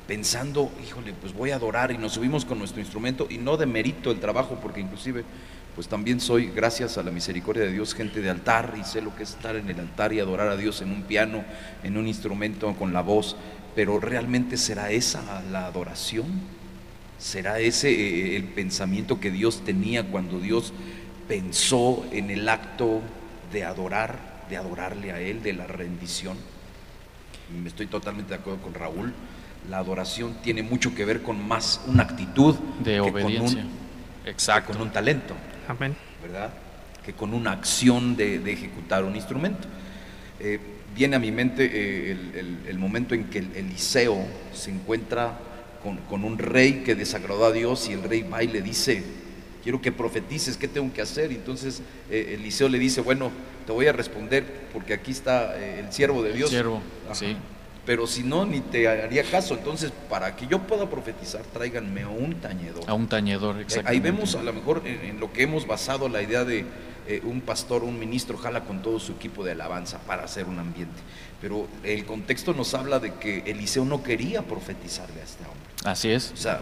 pensando, 0.07 0.71
híjole, 0.85 1.15
pues 1.15 1.33
voy 1.33 1.51
a 1.51 1.57
adorar 1.57 1.91
y 1.91 1.99
nos 1.99 2.13
subimos 2.13 2.45
con 2.45 2.59
nuestro 2.59 2.81
instrumento 2.81 3.27
y 3.31 3.39
no 3.39 3.57
demerito 3.57 4.11
el 4.11 4.21
trabajo, 4.21 4.59
porque 4.61 4.81
inclusive, 4.81 5.25
pues 5.75 5.89
también 5.89 6.21
soy, 6.21 6.51
gracias 6.55 6.99
a 6.99 7.03
la 7.03 7.11
misericordia 7.11 7.65
de 7.65 7.73
Dios, 7.73 7.95
gente 7.95 8.21
de 8.21 8.31
altar 8.31 8.75
y 8.79 8.85
sé 8.85 9.01
lo 9.01 9.15
que 9.17 9.23
es 9.23 9.31
estar 9.31 9.57
en 9.57 9.69
el 9.69 9.81
altar 9.81 10.13
y 10.13 10.21
adorar 10.21 10.49
a 10.49 10.57
Dios 10.57 10.83
en 10.83 10.91
un 10.91 11.03
piano, 11.03 11.45
en 11.83 11.97
un 11.97 12.07
instrumento, 12.07 12.75
con 12.75 12.93
la 12.93 13.01
voz, 13.01 13.37
pero 13.75 13.99
realmente 13.99 14.57
será 14.57 14.91
esa 14.91 15.43
la 15.51 15.67
adoración, 15.67 16.27
será 17.19 17.59
ese 17.59 17.91
eh, 17.91 18.37
el 18.37 18.45
pensamiento 18.45 19.21
que 19.21 19.31
Dios 19.31 19.63
tenía 19.65 20.05
cuando 20.05 20.39
Dios 20.39 20.73
pensó 21.27 22.05
en 22.13 22.31
el 22.31 22.49
acto 22.49 23.01
de 23.53 23.65
adorar, 23.65 24.45
de 24.51 24.59
adorarle 24.59 25.13
a 25.13 25.21
Él, 25.21 25.43
de 25.43 25.55
la 25.55 25.67
rendición. 25.67 26.37
Me 27.63 27.69
Estoy 27.69 27.87
totalmente 27.87 28.31
de 28.31 28.41
acuerdo 28.41 28.63
con 28.63 28.75
Raúl. 28.75 29.15
La 29.71 29.79
adoración 29.79 30.35
tiene 30.43 30.63
mucho 30.63 30.95
que 30.95 31.05
ver 31.05 31.23
con 31.23 31.47
más 31.47 31.81
una 31.87 32.03
actitud 32.03 32.55
De 32.83 32.93
que 32.95 33.01
obediencia. 33.01 33.63
con 33.63 33.71
un, 33.71 33.79
Exacto. 34.27 34.73
con 34.73 34.83
un 34.83 34.93
talento, 34.93 35.35
Amén. 35.69 35.97
¿verdad? 36.23 36.51
Que 37.05 37.13
con 37.15 37.33
una 37.35 37.53
acción 37.53 38.17
de, 38.17 38.39
de 38.39 38.53
ejecutar 38.53 39.05
un 39.05 39.17
instrumento. 39.17 39.67
Eh, 40.41 40.59
viene 40.95 41.17
a 41.17 41.19
mi 41.19 41.33
mente 41.33 41.65
eh, 41.65 42.13
el, 42.13 42.35
el- 42.39 42.59
el 42.69 42.79
momento 42.79 43.15
en 43.15 43.25
que 43.25 43.39
el- 43.41 43.57
Eliseo 43.57 44.17
se 44.53 44.71
encuentra 44.71 45.39
con, 45.83 45.97
con 46.09 46.25
un 46.25 46.39
rey 46.39 46.83
que 46.85 46.95
desagradó 46.95 47.47
a 47.47 47.53
Dios 47.53 47.89
y 47.89 47.93
el 47.93 48.03
rey 48.03 48.23
va 48.23 48.43
y 48.43 48.49
le 48.49 48.63
dice, 48.63 49.03
quiero 49.63 49.81
que 49.81 49.93
profetices, 49.93 50.57
¿qué 50.57 50.69
tengo 50.69 50.93
que 50.93 51.03
hacer? 51.03 51.33
Y 51.33 51.37
entonces 51.37 51.83
eh, 52.11 52.37
Eliseo 52.39 52.69
le 52.69 52.79
dice, 52.79 53.01
bueno, 53.01 53.31
te 53.67 53.73
voy 53.73 53.87
a 53.87 53.93
responder 53.93 54.45
porque 54.73 54.93
aquí 54.95 55.11
está 55.11 55.59
eh, 55.59 55.81
el 55.81 55.93
siervo 55.93 56.23
de 56.23 56.33
Dios. 56.33 56.51
Siervo, 56.51 56.81
Ajá. 57.07 57.15
sí. 57.15 57.37
Pero 57.87 58.07
si 58.07 58.23
no, 58.23 58.47
ni 58.47 58.61
te 58.61 58.89
haría 58.89 59.23
caso. 59.25 59.55
Entonces, 59.55 59.93
para 60.09 60.35
que 60.37 60.47
yo 60.47 60.61
pueda 60.61 60.89
profetizar, 60.89 61.43
tráiganme 61.53 62.03
a 62.03 62.09
un 62.09 62.35
tañedor. 62.41 62.85
A 62.89 62.95
un 62.95 63.09
tañedor, 63.09 63.59
Eh, 63.59 63.63
exacto. 63.63 63.91
Ahí 63.91 64.01
vemos 64.01 64.35
a 64.35 64.43
lo 64.43 64.53
mejor 64.53 64.83
en, 64.87 65.05
en 65.05 65.21
lo 65.21 65.33
que 65.33 65.43
hemos 65.43 65.67
basado 65.67 66.09
la 66.09 66.23
idea 66.23 66.45
de 66.45 66.65
eh, 67.07 67.21
un 67.25 67.43
pastor, 67.43 67.85
un 67.85 67.99
ministro 67.99 68.39
jala 68.39 68.65
con 68.65 68.81
todo 68.81 68.99
su 68.99 69.13
equipo 69.13 69.45
de 69.45 69.53
alabanza 69.53 69.99
para 70.07 70.25
hacer 70.25 70.47
un 70.47 70.59
ambiente. 70.59 70.99
Pero 71.43 71.69
el 71.83 72.07
contexto 72.07 72.55
nos 72.55 72.73
habla 72.73 72.99
de 73.01 73.13
que 73.15 73.41
Eliseo 73.45 73.85
no 73.85 74.03
quería 74.03 74.41
profetizarle 74.41 75.21
a 75.21 75.25
este 75.25 75.45
hombre. 75.45 75.61
Así 75.85 76.09
es. 76.11 76.33
O 76.33 76.37
sea, 76.39 76.61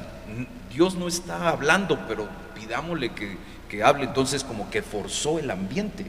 Dios 0.74 0.96
no 0.96 1.06
está 1.06 1.50
hablando, 1.50 2.00
pero 2.08 2.28
pidámosle 2.56 3.12
que, 3.12 3.36
que 3.68 3.84
hable. 3.84 4.02
Entonces 4.06 4.42
como 4.42 4.68
que 4.70 4.82
forzó 4.82 5.38
el 5.38 5.52
ambiente. 5.52 6.04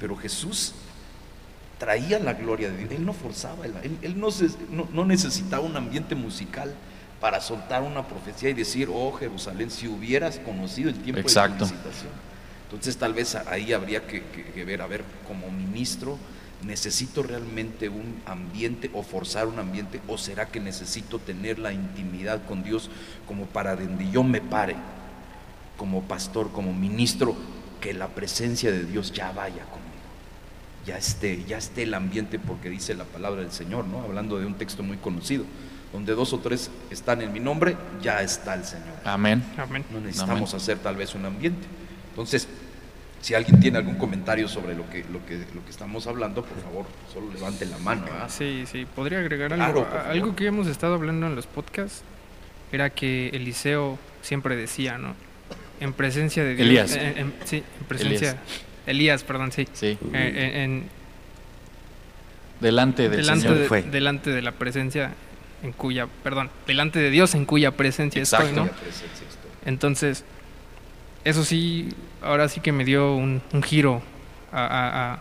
Pero 0.00 0.16
Jesús 0.16 0.72
traía 1.78 2.18
la 2.18 2.34
gloria 2.34 2.70
de 2.70 2.78
Dios. 2.78 2.90
Él 2.92 3.04
no 3.04 3.12
forzaba, 3.12 3.66
él, 3.66 4.18
no, 4.18 4.30
se- 4.30 4.48
no- 4.70 4.88
no 4.92 5.04
necesitaba 5.04 5.62
un 5.64 5.76
ambiente 5.76 6.14
musical 6.14 6.74
para 7.20 7.40
soltar 7.40 7.82
una 7.82 8.06
profecía 8.06 8.50
y 8.50 8.54
decir, 8.54 8.88
oh 8.92 9.12
Jerusalén, 9.12 9.70
si 9.70 9.88
hubieras 9.88 10.38
conocido 10.38 10.90
el 10.90 10.96
tiempo 10.96 11.20
Exacto. 11.20 11.64
de 11.64 11.70
tu 11.70 11.76
visitación. 11.76 12.12
Entonces 12.64 12.96
tal 12.96 13.14
vez 13.14 13.34
ahí 13.34 13.72
habría 13.72 14.06
que, 14.06 14.22
que- 14.24 14.44
que 14.44 14.64
ver, 14.64 14.82
a 14.82 14.86
ver, 14.86 15.04
como 15.26 15.50
ministro, 15.50 16.18
¿necesito 16.62 17.22
realmente 17.22 17.88
un 17.88 18.20
ambiente 18.26 18.90
o 18.92 19.02
forzar 19.02 19.46
un 19.46 19.58
ambiente? 19.58 20.00
¿O 20.08 20.18
será 20.18 20.46
que 20.48 20.58
necesito 20.60 21.18
tener 21.18 21.58
la 21.58 21.72
intimidad 21.72 22.44
con 22.46 22.62
Dios 22.62 22.90
como 23.26 23.46
para 23.46 23.76
donde 23.76 24.10
yo 24.10 24.22
me 24.24 24.40
pare, 24.40 24.74
como 25.76 26.02
pastor, 26.02 26.50
como 26.52 26.72
ministro, 26.72 27.36
que 27.80 27.92
la 27.92 28.08
presencia 28.08 28.72
de 28.72 28.84
Dios 28.84 29.12
ya 29.12 29.30
vaya 29.32 29.62
conmigo? 29.64 29.85
Ya 30.86 30.96
esté, 30.96 31.44
ya 31.44 31.58
esté 31.58 31.82
el 31.82 31.94
ambiente 31.94 32.38
porque 32.38 32.70
dice 32.70 32.94
la 32.94 33.04
palabra 33.04 33.42
del 33.42 33.52
Señor, 33.52 33.84
¿no? 33.86 34.02
Hablando 34.02 34.38
de 34.38 34.46
un 34.46 34.54
texto 34.54 34.82
muy 34.82 34.96
conocido, 34.98 35.44
donde 35.92 36.12
dos 36.14 36.32
o 36.32 36.38
tres 36.38 36.70
están 36.90 37.22
en 37.22 37.32
mi 37.32 37.40
nombre, 37.40 37.76
ya 38.02 38.22
está 38.22 38.54
el 38.54 38.64
Señor. 38.64 38.94
Amén. 39.04 39.42
Amén. 39.58 39.84
No 39.90 40.00
necesitamos 40.00 40.50
Amén. 40.50 40.62
hacer 40.62 40.78
tal 40.78 40.96
vez 40.96 41.14
un 41.14 41.24
ambiente. 41.24 41.66
Entonces, 42.10 42.46
si 43.20 43.34
alguien 43.34 43.58
tiene 43.60 43.78
algún 43.78 43.96
comentario 43.96 44.46
sobre 44.46 44.74
lo 44.76 44.88
que, 44.88 45.04
lo 45.12 45.24
que, 45.26 45.38
lo 45.54 45.64
que 45.64 45.70
estamos 45.70 46.06
hablando, 46.06 46.44
por 46.44 46.58
favor, 46.62 46.86
solo 47.12 47.32
levante 47.32 47.66
la 47.66 47.78
mano. 47.78 48.04
¿ah? 48.12 48.28
Sí, 48.28 48.64
sí, 48.70 48.86
podría 48.94 49.18
agregar 49.18 49.52
algo. 49.52 49.84
Claro, 49.88 50.10
algo 50.10 50.36
que 50.36 50.46
hemos 50.46 50.66
estado 50.68 50.94
hablando 50.94 51.26
en 51.26 51.34
los 51.34 51.46
podcasts 51.46 52.02
era 52.72 52.90
que 52.90 53.28
Eliseo 53.30 53.98
siempre 54.22 54.54
decía, 54.54 54.98
¿no? 54.98 55.14
En 55.80 55.92
presencia 55.92 56.44
de 56.44 56.54
Dios. 56.54 56.66
Elías. 56.68 56.94
en- 56.96 57.18
en- 57.18 57.34
sí, 57.44 57.56
en 57.80 57.86
presencia. 57.86 58.30
Elías, 58.30 58.44
perdón, 59.26 59.52
sí. 59.52 59.66
Sí. 59.72 59.98
Eh, 60.12 60.52
en- 60.54 60.60
en- 60.60 60.88
Delante 62.60 63.02
del 63.10 63.20
delante, 63.20 63.42
Señor. 63.42 63.58
de, 63.58 63.68
fue. 63.68 63.82
delante 63.82 64.30
de 64.30 64.40
la 64.40 64.52
presencia 64.52 65.12
en 65.62 65.72
cuya, 65.72 66.06
perdón, 66.22 66.48
delante 66.66 66.98
de 66.98 67.10
Dios 67.10 67.34
en 67.34 67.44
cuya 67.44 67.72
presencia 67.72 68.22
estoy, 68.22 68.46
Exacto. 68.46 68.64
¿no? 68.64 68.70
Estoy. 68.88 69.10
Entonces, 69.66 70.24
eso 71.24 71.44
sí, 71.44 71.90
ahora 72.22 72.48
sí 72.48 72.60
que 72.60 72.72
me 72.72 72.84
dio 72.84 73.14
un, 73.14 73.42
un 73.52 73.62
giro 73.62 74.00
a, 74.52 74.64
a- 74.64 75.12
a- 75.14 75.20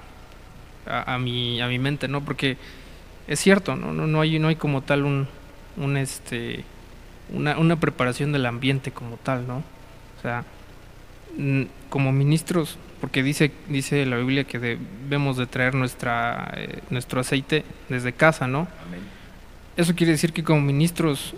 a- 0.87 1.15
a 1.15 1.19
mi, 1.19 1.59
a 1.61 1.67
mi 1.67 1.77
mente, 1.79 2.07
¿no? 2.07 2.23
Porque 2.23 2.57
es 3.27 3.39
cierto, 3.39 3.75
¿no? 3.75 3.91
No, 3.91 4.07
no 4.07 4.21
hay, 4.21 4.39
no 4.39 4.47
hay 4.47 4.55
como 4.55 4.81
tal 4.83 5.03
un, 5.03 5.27
un, 5.77 5.97
este, 5.97 6.63
una, 7.33 7.57
una 7.57 7.75
preparación 7.79 8.31
del 8.31 8.45
ambiente 8.45 8.91
como 8.91 9.17
tal, 9.17 9.45
¿no? 9.47 9.57
O 9.57 10.21
sea, 10.21 10.45
como 11.89 12.11
ministros, 12.13 12.77
porque 13.01 13.23
dice, 13.23 13.51
dice 13.67 14.05
la 14.05 14.17
Biblia 14.17 14.43
que 14.43 14.59
debemos 14.59 15.37
de 15.37 15.47
traer 15.47 15.75
nuestra, 15.75 16.53
eh, 16.55 16.79
nuestro 16.89 17.21
aceite 17.21 17.63
desde 17.89 18.13
casa, 18.13 18.47
¿no? 18.47 18.67
Eso 19.77 19.95
quiere 19.95 20.13
decir 20.13 20.31
que 20.31 20.43
como 20.43 20.61
ministros, 20.61 21.35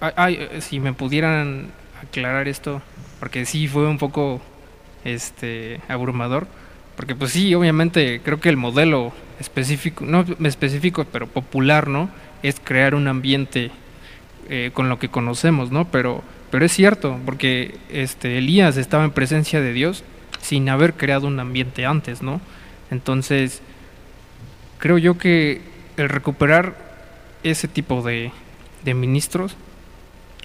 ay, 0.00 0.48
si 0.60 0.80
me 0.80 0.92
pudieran 0.92 1.70
aclarar 2.02 2.48
esto, 2.48 2.80
porque 3.20 3.44
sí 3.44 3.68
fue 3.68 3.86
un 3.86 3.98
poco 3.98 4.40
este 5.04 5.80
abrumador, 5.88 6.46
porque 6.96 7.14
pues 7.14 7.32
sí, 7.32 7.54
obviamente 7.54 8.20
creo 8.24 8.40
que 8.40 8.48
el 8.48 8.56
modelo 8.56 9.12
específico, 9.38 10.04
no 10.04 10.24
específico, 10.44 11.04
pero 11.10 11.26
popular, 11.26 11.88
¿no? 11.88 12.10
Es 12.42 12.60
crear 12.62 12.94
un 12.94 13.08
ambiente 13.08 13.70
eh, 14.48 14.70
con 14.72 14.88
lo 14.88 14.98
que 14.98 15.08
conocemos, 15.08 15.70
¿no? 15.70 15.86
Pero, 15.86 16.22
pero 16.50 16.64
es 16.64 16.72
cierto, 16.72 17.18
porque 17.24 17.76
este 17.90 18.38
Elías 18.38 18.76
estaba 18.76 19.04
en 19.04 19.10
presencia 19.10 19.60
de 19.60 19.72
Dios 19.72 20.04
sin 20.42 20.68
haber 20.68 20.94
creado 20.94 21.26
un 21.26 21.40
ambiente 21.40 21.86
antes, 21.86 22.20
¿no? 22.20 22.40
Entonces, 22.90 23.62
creo 24.78 24.98
yo 24.98 25.16
que 25.16 25.62
el 25.96 26.10
recuperar 26.10 26.74
ese 27.42 27.68
tipo 27.68 28.02
de, 28.02 28.32
ministros 28.84 29.56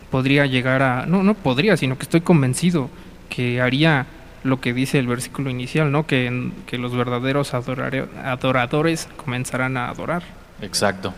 podría 0.10 0.46
llegar 0.46 0.82
a, 0.82 1.06
no, 1.06 1.24
no 1.24 1.34
podría, 1.34 1.76
sino 1.76 1.98
que 1.98 2.04
estoy 2.04 2.22
convencido 2.22 2.90
que 3.30 3.60
haría 3.60 4.06
lo 4.44 4.62
que 4.62 4.74
dice 4.74 5.00
el 5.00 5.08
versículo 5.08 5.50
inicial, 5.50 5.92
¿no? 5.92 6.06
Que 6.08 6.32
los 6.72 6.96
verdaderos 6.96 7.54
adoradores 7.54 9.10
comenzarán 9.18 9.76
a 9.76 9.90
adorar. 9.90 10.24
Exacto. 10.62 11.14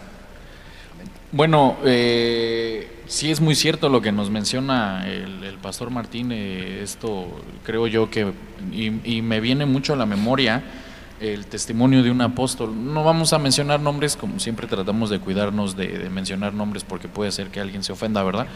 Bueno, 1.32 1.78
eh, 1.86 2.88
sí 3.08 3.30
es 3.30 3.40
muy 3.40 3.56
cierto 3.56 3.90
lo 3.90 4.02
que 4.02 4.12
nos 4.12 4.30
menciona 4.30 5.08
el, 5.08 5.58
pastor 5.62 5.90
Martín, 5.90 6.32
eh, 6.32 6.80
esto 6.82 7.28
creo 7.64 7.86
yo 7.86 8.10
que, 8.10 8.32
y, 8.72 9.22
me 9.22 9.42
viene 9.42 9.66
mucho 9.66 9.94
a 9.94 9.98
la 9.98 10.06
memoria 10.06 10.64
el 11.20 11.46
testimonio 11.48 12.02
de 12.02 12.12
un 12.12 12.22
apóstol. 12.22 12.74
No 12.74 13.04
vamos 13.04 13.34
a 13.34 13.40
mencionar 13.40 13.82
nombres, 13.82 14.16
como 14.16 14.40
siempre 14.40 14.68
tratamos 14.68 15.10
de 15.10 15.20
cuidarnos 15.20 15.76
de 15.76 16.10
mencionar 16.10 16.54
nombres 16.54 16.86
porque 16.86 17.10
puede 17.10 17.32
ser 17.32 17.48
que 17.48 17.60
alguien 17.60 17.84
se 17.84 17.92
ofenda, 17.92 18.24
¿verdad? 18.24 18.48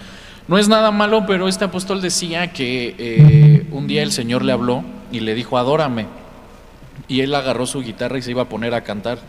No 0.47 0.57
es 0.57 0.67
nada 0.67 0.91
malo, 0.91 1.25
pero 1.25 1.47
este 1.47 1.65
apóstol 1.65 2.01
decía 2.01 2.51
que 2.51 2.95
eh, 2.97 3.67
un 3.71 3.87
día 3.87 4.03
el 4.03 4.11
Señor 4.11 4.43
le 4.43 4.51
habló 4.51 4.83
y 5.11 5.21
le 5.21 5.35
dijo, 5.35 5.57
adórame. 5.57 6.07
Y 7.07 7.21
él 7.21 7.33
agarró 7.33 7.65
su 7.65 7.81
guitarra 7.81 8.17
y 8.17 8.21
se 8.21 8.31
iba 8.31 8.41
a 8.41 8.49
poner 8.49 8.73
a 8.73 8.83
cantar. 8.83 9.19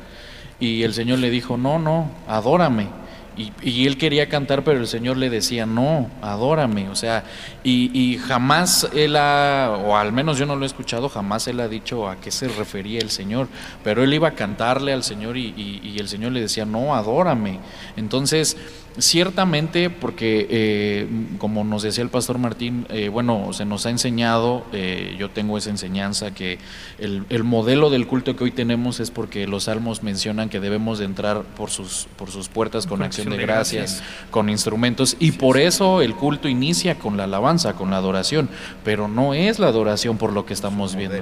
Y 0.58 0.82
el 0.82 0.92
Señor 0.92 1.20
le 1.20 1.30
dijo, 1.30 1.56
no, 1.56 1.78
no, 1.78 2.10
adórame. 2.26 2.88
Y, 3.36 3.86
él 3.86 3.98
quería 3.98 4.28
cantar, 4.28 4.62
pero 4.62 4.78
el 4.78 4.86
Señor 4.86 5.16
le 5.16 5.28
decía, 5.30 5.66
no, 5.66 6.10
adórame. 6.22 6.88
O 6.88 6.94
sea, 6.94 7.24
y, 7.62 8.18
jamás 8.26 8.88
él 8.94 9.16
ha, 9.16 9.78
o 9.84 9.96
al 9.96 10.12
menos 10.12 10.38
yo 10.38 10.46
no 10.46 10.56
lo 10.56 10.64
he 10.64 10.66
escuchado, 10.66 11.08
jamás 11.08 11.48
él 11.48 11.60
ha 11.60 11.68
dicho 11.68 12.08
a 12.08 12.16
qué 12.16 12.30
se 12.30 12.48
refería 12.48 13.00
el 13.00 13.10
Señor. 13.10 13.48
Pero 13.82 14.02
él 14.02 14.14
iba 14.14 14.28
a 14.28 14.34
cantarle 14.34 14.92
al 14.92 15.02
Señor 15.02 15.36
y, 15.36 15.80
y 15.82 15.96
el 15.98 16.08
Señor 16.08 16.32
le 16.32 16.40
decía, 16.40 16.64
no, 16.64 16.94
adórame. 16.94 17.60
Entonces, 17.96 18.56
Ciertamente, 18.96 19.90
porque 19.90 20.46
eh, 20.48 21.08
como 21.38 21.64
nos 21.64 21.82
decía 21.82 22.04
el 22.04 22.10
pastor 22.10 22.38
Martín, 22.38 22.86
eh, 22.90 23.08
bueno, 23.08 23.52
se 23.52 23.64
nos 23.64 23.86
ha 23.86 23.90
enseñado, 23.90 24.64
eh, 24.72 25.16
yo 25.18 25.30
tengo 25.30 25.58
esa 25.58 25.70
enseñanza, 25.70 26.32
que 26.32 26.60
el, 26.98 27.24
modelo 27.42 27.90
del 27.90 28.06
culto 28.06 28.36
que 28.36 28.44
hoy 28.44 28.52
tenemos 28.52 29.00
es 29.00 29.10
porque 29.10 29.48
los 29.48 29.64
salmos 29.64 30.04
mencionan 30.04 30.48
que 30.48 30.60
debemos 30.60 31.00
de 31.00 31.06
entrar 31.06 31.42
por 31.42 31.70
sus, 31.70 32.06
por 32.16 32.30
sus 32.30 32.48
puertas 32.48 32.86
con, 32.86 33.02
acción 33.02 33.30
de 33.30 33.36
gracias, 33.38 34.00
con 34.30 34.48
instrumentos, 34.48 35.16
y 35.18 35.32
por 35.32 35.58
eso 35.58 36.00
el 36.00 36.14
culto 36.14 36.46
inicia 36.46 36.96
con 36.96 37.16
la 37.16 37.24
alabanza, 37.24 37.72
con 37.72 37.90
la 37.90 37.96
adoración, 37.96 38.48
pero 38.84 39.08
no 39.08 39.34
es 39.34 39.58
la 39.58 39.66
adoración 39.66 40.18
por 40.18 40.32
lo 40.32 40.46
que 40.46 40.54
estamos 40.54 40.94
viendo. 40.94 41.16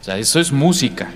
O 0.00 0.04
sea, 0.04 0.18
eso 0.18 0.40
es 0.40 0.50
música. 0.50 1.12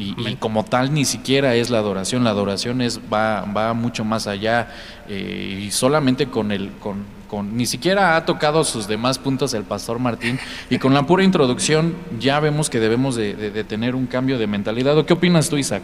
Y, 0.00 0.36
como 0.36 0.64
tal 0.64 0.94
ni 0.94 1.04
siquiera 1.04 1.54
es 1.54 1.68
la 1.68 1.78
adoración, 1.78 2.24
la 2.24 2.30
adoración 2.30 2.80
es 2.80 3.00
va, 3.12 3.42
va 3.42 3.74
mucho 3.74 4.04
más 4.04 4.26
allá 4.26 4.68
eh, 5.08 5.64
y 5.66 5.70
solamente 5.70 6.26
con 6.26 6.52
el 6.52 6.70
con, 6.80 7.04
con, 7.28 7.56
ni 7.56 7.66
siquiera 7.66 8.16
ha 8.16 8.24
tocado 8.24 8.64
sus 8.64 8.88
demás 8.88 9.18
puntos 9.18 9.52
el 9.54 9.64
pastor 9.64 9.98
Martín 9.98 10.38
y 10.70 10.78
con 10.78 10.94
la 10.94 11.04
pura 11.04 11.22
introducción 11.22 11.94
ya 12.18 12.40
vemos 12.40 12.70
que 12.70 12.80
debemos 12.80 13.14
de, 13.14 13.64
tener 13.68 13.94
un 13.94 14.06
cambio 14.06 14.38
de 14.38 14.46
mentalidad. 14.46 14.96
¿O 14.96 15.04
qué 15.04 15.12
opinas 15.12 15.48
tú, 15.48 15.58
Isaac? 15.58 15.82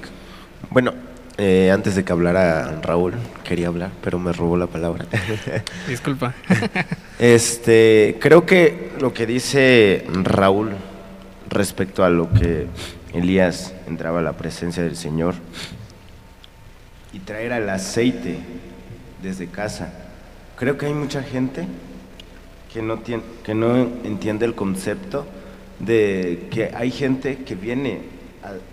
Bueno, 0.71 0.95
eh, 1.39 1.71
antes 1.71 1.95
de 1.95 2.05
que 2.05 2.13
hablara 2.13 2.81
Raúl, 2.83 3.13
quería 3.45 3.69
hablar, 3.69 3.91
pero 4.03 4.19
me 4.19 4.33
robó 4.33 4.57
la 4.57 4.67
palabra. 4.67 5.05
Disculpa. 5.89 6.35
este, 7.19 8.17
creo 8.21 8.47
que 8.47 8.93
lo 9.01 9.13
que 9.13 9.27
dice 9.27 10.07
Raúl 10.23 10.71
respecto 11.49 12.05
a 12.05 12.11
lo 12.11 12.33
que 12.33 12.67
Elías 13.13 13.73
entraba 13.87 14.23
la 14.23 14.33
presencia 14.33 14.83
del 14.83 14.97
Señor 14.97 15.35
y 17.13 17.21
traer 17.21 17.53
el 17.53 17.69
aceite 17.69 18.39
desde 19.23 19.47
casa. 19.47 19.93
Creo 20.57 20.77
que 20.79 20.87
hay 20.87 20.95
mucha 20.95 21.23
gente 21.23 21.67
que 22.73 22.83
no, 22.83 22.99
tiene, 22.99 23.23
que 23.43 23.55
no 23.55 23.77
entiende 23.77 24.45
el 24.45 24.55
concepto 24.55 25.27
de 25.79 26.49
que 26.51 26.73
hay 26.75 26.91
gente 26.91 27.39
que 27.39 27.55
viene 27.55 28.01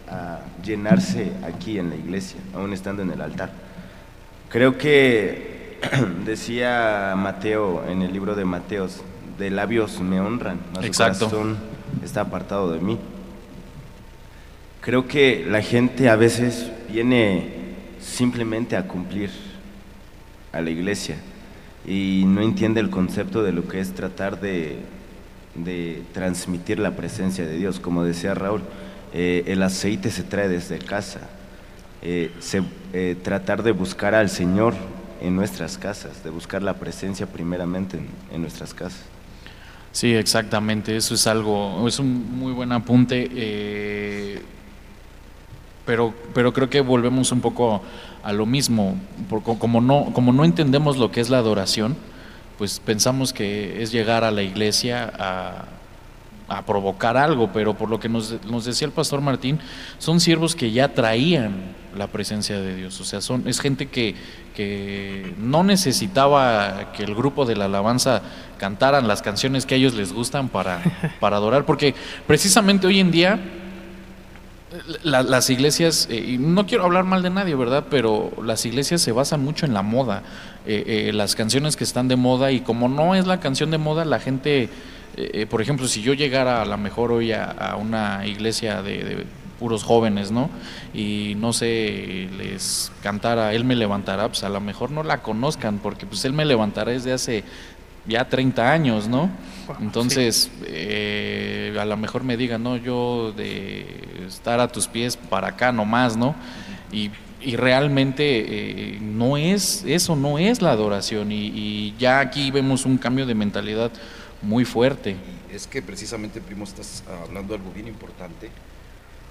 a, 0.10 0.40
llenarse 0.64 1.32
aquí 1.44 1.80
en 1.80 1.90
la 1.90 1.96
iglesia, 1.96 2.40
aún 2.54 2.74
estando 2.74 3.02
en 3.02 3.12
el 3.12 3.22
altar. 3.22 3.52
Creo 4.50 4.78
que 4.78 5.80
decía 6.26 7.16
Mateo 7.18 7.84
en 7.88 8.02
el 8.02 8.14
libro 8.14 8.36
de 8.36 8.46
Mateos, 8.46 9.02
de 9.38 9.50
labios 9.50 10.00
me 10.00 10.22
honran, 10.22 10.60
mas 10.74 10.86
Exacto. 10.86 11.26
corazón 11.26 11.58
está 12.04 12.22
apartado 12.22 12.72
de 12.72 12.80
mí. 12.80 13.00
Creo 14.84 15.08
que 15.08 15.46
la 15.50 15.62
gente 15.62 16.10
a 16.10 16.18
veces 16.18 16.70
viene 16.92 17.52
simplemente 18.02 18.76
a 18.76 18.86
cumplir 18.86 19.30
a 20.52 20.60
la 20.60 20.72
iglesia 20.72 21.16
y 21.88 22.26
no 22.28 22.42
entiende 22.42 22.82
el 22.82 22.90
concepto 22.90 23.44
de 23.44 23.54
lo 23.54 23.66
que 23.66 23.80
es 23.80 23.94
tratar 23.94 24.42
de, 24.42 24.80
transmitir 26.12 26.80
la 26.80 26.98
presencia 26.98 27.46
de 27.46 27.56
Dios. 27.56 27.80
Como 27.80 28.04
decía 28.04 28.34
Raúl, 28.34 28.62
eh, 29.14 29.46
el 29.48 29.64
aceite 29.64 30.12
se 30.12 30.24
trae 30.24 30.50
desde 30.50 30.80
casa. 30.80 31.30
Eh, 32.02 32.30
eh, 32.92 33.16
tratar 33.24 33.64
de 33.64 33.72
buscar 33.72 34.14
al 34.14 34.30
Señor 34.30 34.74
en 35.22 35.34
nuestras 35.34 35.78
casas, 35.78 36.26
de 36.26 36.30
buscar 36.30 36.62
la 36.62 36.74
presencia 36.74 37.26
primeramente 37.26 38.02
en, 38.34 38.42
nuestras 38.42 38.74
casas. 38.74 39.04
Sí, 39.94 40.14
exactamente, 40.14 40.98
eso 40.98 41.16
es 41.16 41.26
algo, 41.26 41.88
es 41.88 42.00
un 42.00 42.38
muy 42.38 42.52
buen 42.52 42.74
apunte 42.74 43.30
pero, 45.86 46.14
pero 46.34 46.54
creo 46.54 46.70
que 46.70 46.82
volvemos 46.82 47.32
un 47.32 47.42
poco 47.42 47.82
a 48.24 48.32
lo 48.32 48.46
mismo, 48.46 48.96
porque 49.30 49.58
como 49.58 49.82
no, 49.82 50.12
como 50.14 50.32
no 50.32 50.46
entendemos 50.46 50.98
lo 50.98 51.12
que 51.12 51.20
es 51.20 51.30
la 51.30 51.40
adoración, 51.40 51.96
pues 52.58 52.80
pensamos 52.80 53.34
que 53.34 53.82
es 53.82 53.92
llegar 53.92 54.24
a 54.24 54.32
la 54.32 54.44
iglesia 54.44 55.12
a, 55.18 55.66
provocar 56.68 57.18
algo, 57.18 57.52
pero 57.52 57.74
por 57.74 57.90
lo 57.90 58.00
que 58.00 58.08
nos, 58.08 58.36
nos, 58.46 58.66
decía 58.66 58.86
el 58.86 58.92
pastor 58.94 59.22
Martín, 59.22 59.58
son 59.98 60.20
siervos 60.20 60.56
que 60.56 60.72
ya 60.72 60.94
traían 60.94 61.74
la 61.98 62.06
presencia 62.06 62.62
de 62.62 62.76
Dios, 62.76 63.02
o 63.02 63.06
sea, 63.06 63.22
son, 63.22 63.48
es 63.48 63.60
gente 63.60 63.88
que, 63.88 64.14
que 64.56 65.34
no 65.40 65.64
necesitaba 65.64 66.92
que 66.92 67.06
el 67.06 67.16
grupo 67.16 67.46
de 67.46 67.56
la 67.56 67.66
alabanza 67.66 68.22
cantaran 68.60 69.08
las 69.08 69.24
canciones 69.24 69.66
que 69.66 69.74
a 69.74 69.78
ellos 69.78 69.96
les 69.96 70.14
gustan 70.14 70.48
para, 70.48 70.80
para 71.20 71.38
adorar, 71.38 71.66
porque 71.66 71.96
precisamente 72.28 72.86
hoy 72.86 73.00
en 73.00 73.10
día 73.10 73.40
las 75.04 75.50
iglesias, 75.50 76.08
eh, 76.10 76.34
y 76.34 76.38
no 76.38 76.66
quiero 76.66 76.86
hablar 76.86 77.04
mal 77.04 77.22
de 77.22 77.30
nadie, 77.30 77.56
¿verdad? 77.56 77.86
Pero 77.90 78.32
las 78.44 78.66
iglesias 78.66 79.02
se 79.02 79.12
basan 79.12 79.44
mucho 79.44 79.66
en 79.66 79.74
la 79.74 79.82
moda, 79.82 80.24
eh, 80.66 81.08
eh, 81.08 81.14
las 81.14 81.36
canciones 81.36 81.76
que 81.76 81.84
están 81.84 82.08
de 82.08 82.16
moda, 82.16 82.52
y 82.52 82.62
como 82.62 82.90
no 82.90 83.16
es 83.16 83.28
la 83.28 83.40
canción 83.40 83.72
de 83.72 83.78
moda, 83.78 84.06
la 84.06 84.20
gente, 84.20 84.70
por 85.50 85.62
ejemplo, 85.62 85.88
si 85.88 86.02
yo 86.02 86.14
llegara 86.14 86.64
a 86.64 86.66
lo 86.66 86.78
mejor 86.78 87.12
hoy 87.12 87.34
a, 87.34 87.78
una 87.80 88.26
iglesia 88.26 88.82
de, 88.82 89.26
puros 89.60 89.84
jóvenes, 89.84 90.32
¿no? 90.32 90.50
Y 90.94 91.36
no 91.38 91.54
sé, 91.54 92.28
les 92.38 92.92
cantara 93.02 93.54
Él 93.54 93.64
me 93.64 93.76
levantará, 93.76 94.28
pues 94.28 94.44
a 94.44 94.50
lo 94.50 94.60
mejor 94.60 94.92
no 94.92 95.04
la 95.04 95.22
conozcan, 95.22 95.78
porque 95.78 96.06
pues 96.06 96.26
Él 96.26 96.34
me 96.34 96.44
levantará 96.44 96.92
desde 96.92 97.14
hace 97.14 97.44
ya 98.06 98.28
30 98.28 98.72
años, 98.72 99.08
¿no? 99.08 99.30
Entonces, 99.80 100.52
eh, 100.66 101.76
a 101.80 101.86
lo 101.86 101.96
mejor 101.98 102.24
me 102.24 102.36
digan, 102.36 102.64
no, 102.64 102.76
yo 102.78 103.32
de 103.32 103.86
estar 104.28 104.60
a 104.60 104.68
tus 104.68 104.88
pies 104.88 105.18
para 105.18 105.50
acá 105.50 105.72
nomás, 105.72 106.16
¿no? 106.18 106.36
Y, 106.92 107.12
y 107.44 107.56
realmente 107.56 108.24
eh, 108.26 109.00
no 109.02 109.38
es, 109.38 109.84
eso 109.86 110.16
no 110.16 110.40
es 110.40 110.62
la 110.62 110.72
adoración 110.72 111.32
y, 111.32 111.94
ya 112.00 112.20
aquí 112.20 112.52
vemos 112.52 112.86
un 112.86 112.98
cambio 112.98 113.26
de 113.26 113.36
mentalidad 113.36 113.92
muy 114.42 114.66
fuerte. 114.66 115.16
es 115.52 115.68
que 115.68 115.82
precisamente, 115.82 116.42
primo, 116.42 116.64
estás 116.64 117.04
hablando 117.28 117.54
de 117.54 117.60
algo 117.60 117.74
bien 117.74 117.88
importante. 117.88 118.50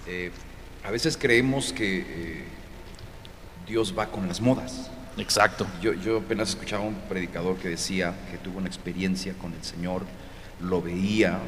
Eh, 0.07 0.31
a 0.85 0.91
veces 0.91 1.17
creemos 1.17 1.73
que 1.73 2.45
Dios 3.67 3.95
va 3.97 4.07
con 4.07 4.27
las 4.29 4.41
modas. 4.41 4.91
Exacto. 5.17 5.67
Yo, 5.81 5.93
yo 5.93 6.19
apenas 6.19 6.51
escuchaba 6.51 6.85
a 6.85 6.87
un 6.87 6.95
predicador 7.09 7.57
que 7.57 7.69
decía 7.69 8.15
que 8.31 8.39
tuvo 8.39 8.59
una 8.59 8.69
experiencia 8.69 9.35
con 9.35 9.53
el 9.53 9.63
Señor, 9.63 10.03
lo 10.61 10.81
veía, 10.81 11.39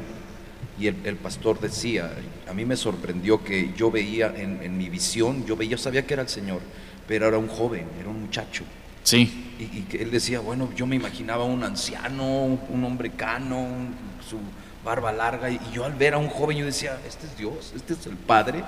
y 0.79 0.87
el, 0.87 0.95
el 1.05 1.15
pastor 1.15 1.59
decía, 1.59 2.11
a 2.49 2.53
mí 2.53 2.65
me 2.65 2.75
sorprendió 2.75 3.43
que 3.43 3.71
yo 3.77 3.89
veía 3.91 4.33
en, 4.35 4.61
en 4.61 4.77
mi 4.77 4.89
visión, 4.89 5.45
yo 5.45 5.55
veía, 5.55 5.71
yo 5.71 5.77
sabía 5.77 6.05
que 6.05 6.13
era 6.13 6.23
el 6.23 6.29
Señor, 6.29 6.61
pero 7.07 7.27
era 7.27 7.37
un 7.37 7.47
joven, 7.47 7.85
era 7.99 8.09
un 8.09 8.21
muchacho. 8.21 8.63
Sí, 9.03 9.53
Y, 9.59 9.63
y 9.79 9.81
que 9.83 10.01
él 10.01 10.09
decía, 10.11 10.39
bueno, 10.39 10.69
yo 10.75 10.87
me 10.87 10.95
imaginaba 10.95 11.45
un 11.45 11.63
anciano, 11.63 12.59
un 12.69 12.83
hombre 12.83 13.11
cano, 13.11 13.61
un- 13.61 13.95
su 14.27 14.37
barba 14.83 15.11
larga, 15.11 15.49
y, 15.49 15.55
y 15.55 15.75
yo 15.75 15.85
al 15.85 15.93
ver 15.93 16.15
a 16.15 16.17
un 16.17 16.27
joven 16.29 16.57
yo 16.57 16.65
decía, 16.65 16.97
este 17.07 17.27
es 17.27 17.37
Dios, 17.37 17.71
este 17.75 17.93
es 17.93 18.05
el 18.07 18.15
Padre, 18.17 18.63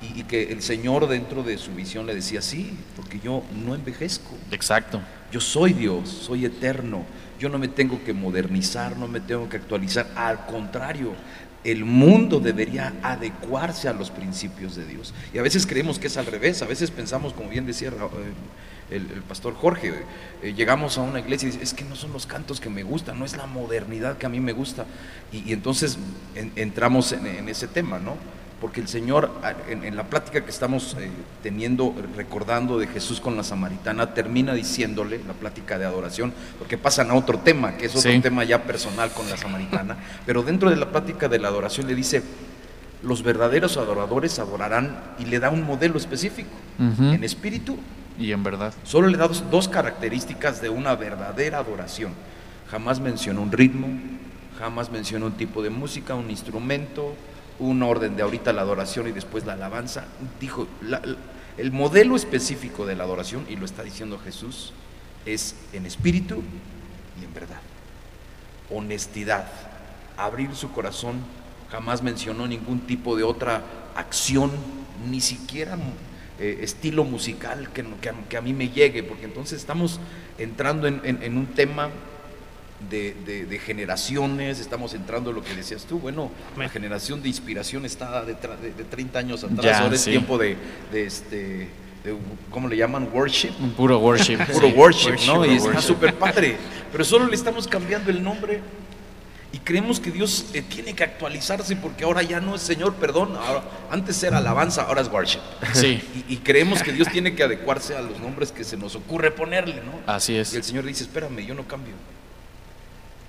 y, 0.00 0.20
y 0.20 0.24
que 0.24 0.44
el 0.52 0.62
Señor 0.62 1.08
dentro 1.08 1.42
de 1.42 1.58
su 1.58 1.72
visión 1.74 2.06
le 2.06 2.14
decía, 2.14 2.40
sí, 2.40 2.76
porque 2.96 3.18
yo 3.22 3.42
no 3.64 3.74
envejezco, 3.74 4.36
exacto. 4.52 5.00
yo 5.32 5.40
soy 5.40 5.72
Dios, 5.72 6.08
soy 6.08 6.44
eterno, 6.44 7.04
yo 7.38 7.48
no 7.48 7.58
me 7.58 7.68
tengo 7.68 8.02
que 8.04 8.12
modernizar, 8.12 8.96
no 8.96 9.08
me 9.08 9.20
tengo 9.20 9.48
que 9.48 9.56
actualizar, 9.56 10.08
al 10.16 10.46
contrario, 10.46 11.14
el 11.64 11.84
mundo 11.84 12.40
debería 12.40 12.92
adecuarse 13.02 13.88
a 13.88 13.94
los 13.94 14.10
principios 14.10 14.76
de 14.76 14.84
Dios. 14.86 15.14
Y 15.32 15.38
a 15.38 15.42
veces 15.42 15.66
creemos 15.66 15.98
que 15.98 16.08
es 16.08 16.16
al 16.16 16.26
revés, 16.26 16.60
a 16.62 16.66
veces 16.66 16.90
pensamos, 16.90 17.32
como 17.32 17.48
bien 17.48 17.66
decía 17.66 17.90
el, 18.90 19.02
pastor 19.26 19.54
Jorge, 19.54 19.94
eh, 20.42 20.52
llegamos 20.52 20.98
a 20.98 21.00
una 21.00 21.20
iglesia 21.20 21.48
y 21.48 21.52
dice, 21.52 21.64
es 21.64 21.72
que 21.72 21.84
no 21.84 21.96
son 21.96 22.12
los 22.12 22.26
cantos 22.26 22.60
que 22.60 22.68
me 22.68 22.82
gustan, 22.82 23.18
no 23.18 23.24
es 23.24 23.34
la 23.36 23.46
modernidad 23.46 24.18
que 24.18 24.26
a 24.26 24.28
mí 24.28 24.40
me 24.40 24.52
gusta. 24.52 24.84
Y, 25.32 25.52
entonces 25.54 25.98
en- 26.34 26.52
entramos 26.56 27.12
en, 27.12 27.26
en 27.26 27.48
ese 27.48 27.66
tema, 27.66 27.98
¿no? 27.98 28.16
Porque 28.64 28.80
el 28.80 28.88
Señor, 28.88 29.30
en, 29.68 29.84
en 29.84 29.94
la 29.94 30.04
plática 30.04 30.42
que 30.42 30.48
estamos 30.48 30.96
eh, 30.98 31.10
teniendo, 31.42 31.94
recordando 32.16 32.78
de 32.78 32.86
Jesús 32.86 33.20
con 33.20 33.36
la 33.36 33.42
samaritana, 33.44 34.14
termina 34.14 34.54
diciéndole, 34.54 35.20
la 35.26 35.34
plática 35.34 35.78
de 35.78 35.84
adoración, 35.84 36.32
porque 36.58 36.78
pasan 36.78 37.10
a 37.10 37.14
otro 37.14 37.38
tema, 37.40 37.76
que 37.76 37.84
es 37.84 37.94
otro 37.94 38.10
Sí. 38.10 38.20
tema 38.20 38.42
ya 38.42 38.62
personal 38.62 39.10
con 39.10 39.28
la 39.28 39.36
samaritana, 39.36 39.98
pero 40.24 40.42
dentro 40.42 40.70
de 40.70 40.76
la 40.76 40.90
plática 40.90 41.28
de 41.28 41.38
la 41.40 41.48
adoración 41.48 41.86
le 41.86 41.94
dice, 41.94 42.22
los 43.02 43.22
verdaderos 43.22 43.76
adoradores 43.76 44.38
adorarán 44.38 44.98
y 45.18 45.26
le 45.26 45.40
da 45.40 45.50
un 45.50 45.62
modelo 45.64 45.98
específico, 45.98 46.48
Ujú. 46.78 47.02
en 47.12 47.22
espíritu 47.22 47.76
Y 48.18 48.32
en 48.32 48.42
verdad. 48.44 48.72
Solo 48.84 49.08
le 49.08 49.18
da 49.18 49.28
dos, 49.28 49.44
dos 49.50 49.68
características 49.68 50.62
de 50.62 50.70
una 50.70 50.94
verdadera 50.94 51.58
adoración. 51.58 52.12
Jamás 52.70 52.98
mencionó 52.98 53.42
un 53.42 53.52
ritmo, 53.52 53.88
jamás 54.58 54.90
mencionó 54.90 55.26
un 55.26 55.32
tipo 55.32 55.62
de 55.62 55.68
música, 55.68 56.14
un 56.14 56.30
instrumento, 56.30 57.14
un 57.58 57.82
orden 57.82 58.16
de 58.16 58.22
ahorita 58.22 58.52
la 58.52 58.62
adoración 58.62 59.08
y 59.08 59.12
después 59.12 59.44
la 59.46 59.52
alabanza. 59.54 60.04
Dijo, 60.40 60.66
el 61.56 61.72
modelo 61.72 62.16
específico 62.16 62.84
de 62.86 62.96
la 62.96 63.04
adoración, 63.04 63.44
y 63.48 63.56
lo 63.56 63.64
está 63.64 63.82
diciendo 63.82 64.18
Jesús, 64.18 64.72
es 65.26 65.54
en 65.72 65.86
espíritu 65.86 66.42
y 67.20 67.24
en 67.24 67.32
verdad. 67.34 67.60
Honestidad, 68.70 69.46
abrir 70.16 70.54
su 70.54 70.72
corazón, 70.72 71.16
jamás 71.70 72.02
mencionó 72.02 72.46
ningún 72.46 72.80
tipo 72.80 73.16
de 73.16 73.22
otra 73.24 73.62
acción, 73.94 74.50
ni 75.10 75.20
siquiera 75.20 75.76
eh, 76.40 76.58
estilo 76.62 77.04
musical 77.04 77.68
que, 77.72 77.84
que 78.28 78.36
a, 78.36 78.40
mí 78.40 78.52
me 78.52 78.70
llegue, 78.70 79.02
porque 79.02 79.24
entonces 79.26 79.60
estamos 79.60 80.00
entrando 80.38 80.86
en, 80.88 81.00
en- 81.04 81.22
en 81.22 81.36
un 81.38 81.46
tema 81.46 81.90
de, 82.90 83.14
de- 83.26 83.46
de 83.46 83.58
generaciones, 83.58 84.58
estamos 84.60 84.94
entrando 84.94 85.30
en 85.30 85.36
lo 85.36 85.42
que 85.42 85.54
decías 85.54 85.84
tú, 85.84 85.98
bueno, 85.98 86.30
la 86.56 86.68
generación 86.68 87.22
de 87.22 87.28
inspiración 87.28 87.84
está 87.84 88.24
de, 88.24 88.34
de- 88.34 88.72
de 88.72 88.84
30 88.84 89.18
años 89.18 89.44
atrás, 89.44 89.64
Ya, 89.64 89.78
ahora 89.80 89.94
es 89.94 90.02
sí. 90.02 90.10
tiempo 90.10 90.38
de, 90.38 90.56
este, 90.92 91.68
¿cómo 92.50 92.68
le 92.68 92.76
llaman? 92.76 93.08
Worship. 93.12 93.50
Puro 93.76 93.98
worship. 93.98 94.36
Puro 94.52 94.68
sí. 94.68 94.74
worship, 94.76 95.26
¿no? 95.26 95.34
Puro 95.36 95.46
Y 95.52 95.56
está 95.56 95.80
súper 95.80 96.14
padre. 96.14 96.56
Pero 96.92 97.04
solo 97.04 97.26
le 97.26 97.34
estamos 97.34 97.66
cambiando 97.66 98.10
el 98.10 98.22
nombre 98.22 98.60
y 99.52 99.58
creemos 99.58 100.00
que 100.00 100.10
Dios 100.10 100.46
eh, 100.52 100.62
tiene 100.62 100.94
que 100.94 101.04
actualizarse 101.04 101.76
porque 101.76 102.02
ahora 102.04 102.22
ya 102.22 102.40
no 102.40 102.56
es 102.56 102.62
Señor, 102.62 102.94
perdón. 102.94 103.36
ahora- 103.36 103.62
antes 103.90 104.20
era 104.22 104.38
alabanza, 104.38 104.82
ahora 104.82 105.00
es 105.00 105.08
worship. 105.08 105.38
Sí, 105.72 106.02
Y, 106.28 106.34
y 106.34 106.36
creemos 106.38 106.82
que 106.82 106.92
Dios 106.92 107.08
tiene 107.10 107.34
que 107.34 107.42
adecuarse 107.44 107.96
a 107.96 108.00
los 108.02 108.18
nombres 108.20 108.50
que 108.52 108.64
se 108.64 108.76
nos 108.76 108.94
ocurre 108.96 109.30
ponerle, 109.30 109.76
¿no? 109.76 110.12
así 110.12 110.32
Y 110.32 110.36
el 110.36 110.42
es. 110.42 110.48
Señor 110.66 110.84
dice, 110.84 111.04
espérame, 111.04 111.44
yo 111.46 111.54
no 111.54 111.66
cambio. 111.66 111.94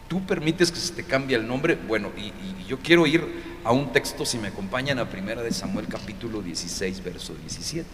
Tú 0.07 0.25
permites 0.25 0.71
que 0.71 0.77
se 0.77 0.93
te 0.93 1.03
cambie 1.03 1.35
el 1.35 1.47
nombre. 1.47 1.75
Bueno, 1.75 2.11
y, 2.17 2.31
yo 2.67 2.79
quiero 2.79 3.05
ir 3.05 3.23
a 3.63 3.71
un 3.71 3.91
texto, 3.91 4.25
si 4.25 4.37
me 4.37 4.47
acompañan, 4.49 4.99
a 4.99 5.09
primera 5.09 5.41
de 5.41 5.51
Samuel 5.51 5.87
capítulo 5.87 6.41
16, 6.41 7.03
verso 7.03 7.33
17. 7.33 7.87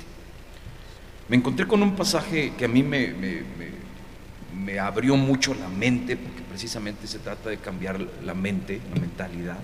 Me 1.28 1.38
encontré 1.38 1.68
con 1.68 1.82
un 1.82 1.96
pasaje 1.96 2.54
que 2.58 2.66
a 2.66 2.68
mí 2.68 2.84
me 2.84 3.44
abrió 4.80 5.16
mucho 5.16 5.54
la 5.54 5.70
mente, 5.70 6.18
porque 6.18 6.42
precisamente 6.42 7.08
se 7.08 7.20
trata 7.20 7.50
de 7.50 7.58
cambiar 7.58 8.00
la 8.24 8.34
mente, 8.34 8.82
la 8.94 9.00
mentalidad. 9.00 9.58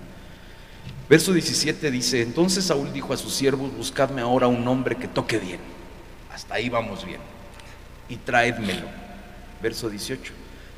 Verso 1.08 1.32
17 1.32 1.90
dice, 1.90 2.20
entonces 2.20 2.66
Saúl 2.66 2.92
dijo 2.92 3.14
a 3.14 3.16
sus 3.16 3.32
siervos, 3.32 3.74
buscadme 3.74 4.20
ahora 4.20 4.46
un 4.46 4.66
hombre 4.68 4.96
que 4.96 5.08
toque 5.08 5.38
bien. 5.38 5.60
Hasta 6.30 6.54
ahí 6.54 6.68
vamos 6.68 7.06
bien. 7.06 7.20
Y 8.10 8.16
traédmelo. 8.16 8.86
Verso 9.62 9.88
18. 9.88 10.32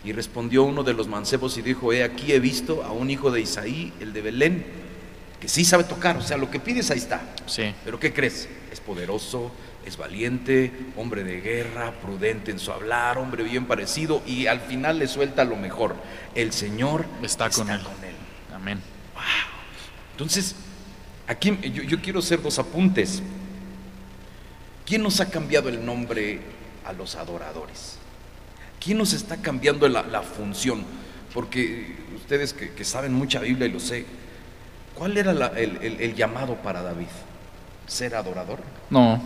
Y 0.05 0.13
respondió 0.13 0.65
uno 0.65 0.83
de 0.83 0.95
los 0.95 1.09
mancebos 1.09 1.59
y 1.59 1.63
dijo, 1.63 1.93
he 1.93 2.03
aquí 2.03 2.33
he 2.33 2.41
visto 2.41 2.83
a 2.85 2.93
un 2.93 3.11
hijo 3.11 3.31
de 3.31 3.41
Isaí, 3.43 3.93
el 4.01 4.13
de 4.13 4.23
Belén, 4.23 4.65
que 5.41 5.49
sí 5.49 5.65
sabe 5.65 5.85
tocar, 5.85 6.17
o 6.17 6.23
sea, 6.23 6.37
lo 6.39 6.51
que 6.51 6.59
pides 6.61 6.91
ahí 6.91 6.99
está. 6.99 7.21
Sí, 7.47 7.75
Pero 7.85 8.01
¿qué 8.01 8.13
crees? 8.13 8.49
Es 8.73 8.81
poderoso, 8.81 9.51
es 9.85 9.97
valiente, 9.97 10.73
hombre 10.97 11.23
de 11.25 11.41
guerra, 11.41 11.93
prudente 12.01 12.51
en 12.51 12.59
su 12.59 12.73
hablar, 12.73 13.19
hombre 13.19 13.43
bien 13.45 13.67
parecido 13.67 14.23
y 14.27 14.47
al 14.47 14.61
final 14.61 14.99
le 14.99 15.07
suelta 15.07 15.45
lo 15.45 15.57
mejor. 15.57 15.97
El 16.35 16.53
Señor 16.53 17.05
Está 17.23 17.51
con 17.51 17.69
él. 17.71 17.83
con 17.83 18.05
él. 18.05 18.15
amén. 18.55 18.81
Entonces, 20.13 20.55
aquí 21.27 21.57
yo, 21.73 21.83
yo 21.83 22.01
quiero 22.01 22.19
hacer 22.21 22.43
dos 22.43 22.59
apuntes. 22.59 23.23
¿Quién 24.87 25.03
nos 25.03 25.21
ha 25.21 25.31
cambiado 25.31 25.69
el 25.69 25.85
nombre 25.85 26.41
a 26.85 26.93
los 26.93 27.15
adoradores? 27.17 27.97
¿Quién 28.81 28.99
nos 28.99 29.13
está 29.13 29.37
cambiando 29.37 29.89
la, 29.89 30.03
la 30.03 30.23
función? 30.23 30.85
Porque 31.35 31.95
ustedes 32.17 32.53
que, 32.53 32.73
que 32.73 32.85
saben 32.85 33.13
mucha 33.13 33.41
Biblia 33.41 33.67
y 33.67 33.73
lo 33.73 33.81
sé, 33.81 34.05
¿cuál 34.95 35.17
era 35.17 35.33
la- 35.33 35.49
el, 35.49 35.77
el- 35.83 36.01
el 36.01 36.15
llamado 36.15 36.55
para 36.57 36.83
David? 36.83 37.07
¿Ser 37.87 38.15
adorador? 38.15 38.61
No. 38.89 39.21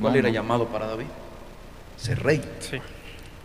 ¿Cuál 0.00 0.12
no, 0.12 0.18
era 0.18 0.28
no. 0.28 0.34
llamado 0.34 0.66
para 0.68 0.86
David? 0.86 1.06
Ser 1.96 2.22
rey. 2.22 2.40
Sí. 2.60 2.78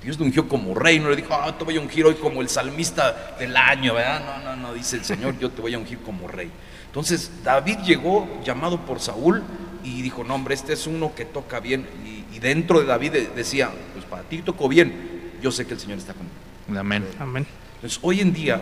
Dios 0.04 0.18
lo 0.20 0.26
ungió 0.26 0.48
como 0.48 0.74
rey, 0.74 1.00
no 1.00 1.10
le 1.10 1.16
dijo, 1.16 1.34
ah, 1.34 1.56
te 1.58 1.64
voy 1.64 1.78
a 1.78 1.80
ungir 1.80 2.06
hoy 2.06 2.16
como 2.16 2.42
el 2.42 2.50
salmista 2.50 3.36
del 3.40 3.56
año, 3.56 3.94
¿verdad? 3.94 4.22
No, 4.44 4.56
no, 4.56 4.56
no, 4.56 4.74
dice 4.74 4.96
el 4.96 5.06
Señor, 5.06 5.38
yo 5.40 5.52
te 5.52 5.62
voy 5.62 5.74
a 5.76 5.78
ungir 5.78 6.00
como 6.00 6.28
rey. 6.28 6.50
Entonces, 6.88 7.32
David 7.44 7.78
llegó 7.86 8.28
llamado 8.44 8.80
por 8.86 9.00
Saúl 9.00 9.44
y 9.84 10.02
dijo, 10.02 10.24
no, 10.24 10.36
hombre, 10.36 10.56
este 10.56 10.74
es 10.74 10.88
uno 10.88 11.14
que 11.16 11.26
toca 11.26 11.60
bien. 11.60 11.88
Y, 12.04 12.36
y 12.36 12.40
dentro 12.40 12.80
de 12.80 12.86
David 12.88 13.12
de- 13.12 13.28
decía, 13.28 13.70
pues 13.94 14.04
para 14.06 14.24
ti 14.24 14.42
tocó 14.42 14.68
bien, 14.68 15.11
yo 15.42 15.52
sé 15.52 15.66
que 15.66 15.74
el 15.74 15.80
Señor 15.80 15.98
está 15.98 16.14
conmigo. 16.14 16.80
Amén. 16.80 17.06
Amén. 17.20 17.46
Entonces, 17.76 18.00
hoy 18.02 18.22
en 18.22 18.34
día 18.34 18.62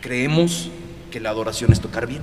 creemos 0.00 0.68
que 1.10 1.20
la 1.20 1.30
adoración 1.30 1.72
es 1.72 1.80
tocar 1.80 2.06
bien. 2.06 2.22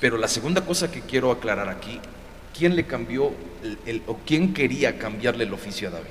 Pero 0.00 0.16
la 0.18 0.28
segunda 0.28 0.64
cosa 0.64 0.90
que 0.90 1.00
quiero 1.00 1.30
aclarar 1.30 1.68
aquí, 1.68 2.00
¿quién 2.56 2.76
le 2.76 2.86
cambió 2.86 3.32
el- 3.62 3.78
el- 3.86 4.02
o 4.06 4.18
quién 4.26 4.52
quería 4.52 4.98
cambiarle 4.98 5.44
el 5.44 5.52
oficio 5.52 5.88
a 5.88 5.92
David? 5.92 6.10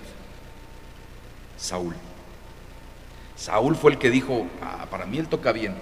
Saúl. 1.58 1.96
Saúl 3.36 3.76
fue 3.76 3.92
el 3.92 3.98
que 3.98 4.10
dijo, 4.10 4.48
"Ah, 4.62 4.88
para 4.90 5.06
mí 5.06 5.18
él 5.18 5.28
toca 5.28 5.52
bien. 5.52 5.76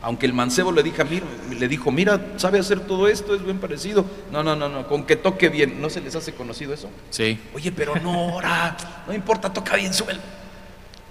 Aunque 0.00 0.26
el 0.26 0.32
mancebo 0.32 0.70
le, 0.70 0.82
dijo, 0.82 1.04
mira, 1.04 1.26
le 1.58 1.68
dijo, 1.68 1.90
mira, 1.90 2.20
sabe 2.36 2.60
hacer 2.60 2.80
todo 2.80 3.08
esto, 3.08 3.34
es 3.34 3.42
bien 3.42 3.58
parecido. 3.58 4.04
No, 4.30 4.42
no, 4.44 4.54
no, 4.54 4.68
no, 4.68 4.86
con 4.86 5.04
que 5.04 5.16
toque 5.16 5.48
bien. 5.48 5.80
¿No 5.80 5.90
se 5.90 6.00
les 6.00 6.14
hace 6.14 6.32
conocido 6.34 6.72
eso? 6.72 6.88
Sí, 7.10 7.38
Oye, 7.54 7.72
pero 7.72 7.96
no, 7.96 8.12
ahora, 8.12 8.76
no 9.06 9.12
importa, 9.12 9.52
toca 9.52 9.74
bien, 9.74 9.92
súbelo. 9.92 10.20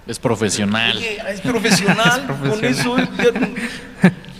es 0.06 0.18
profesional. 0.18 0.96
Oye, 0.96 1.18
es 1.28 1.40
profesional, 1.42 2.26
con 2.48 2.64
eso 2.64 2.96
ya, 2.96 3.50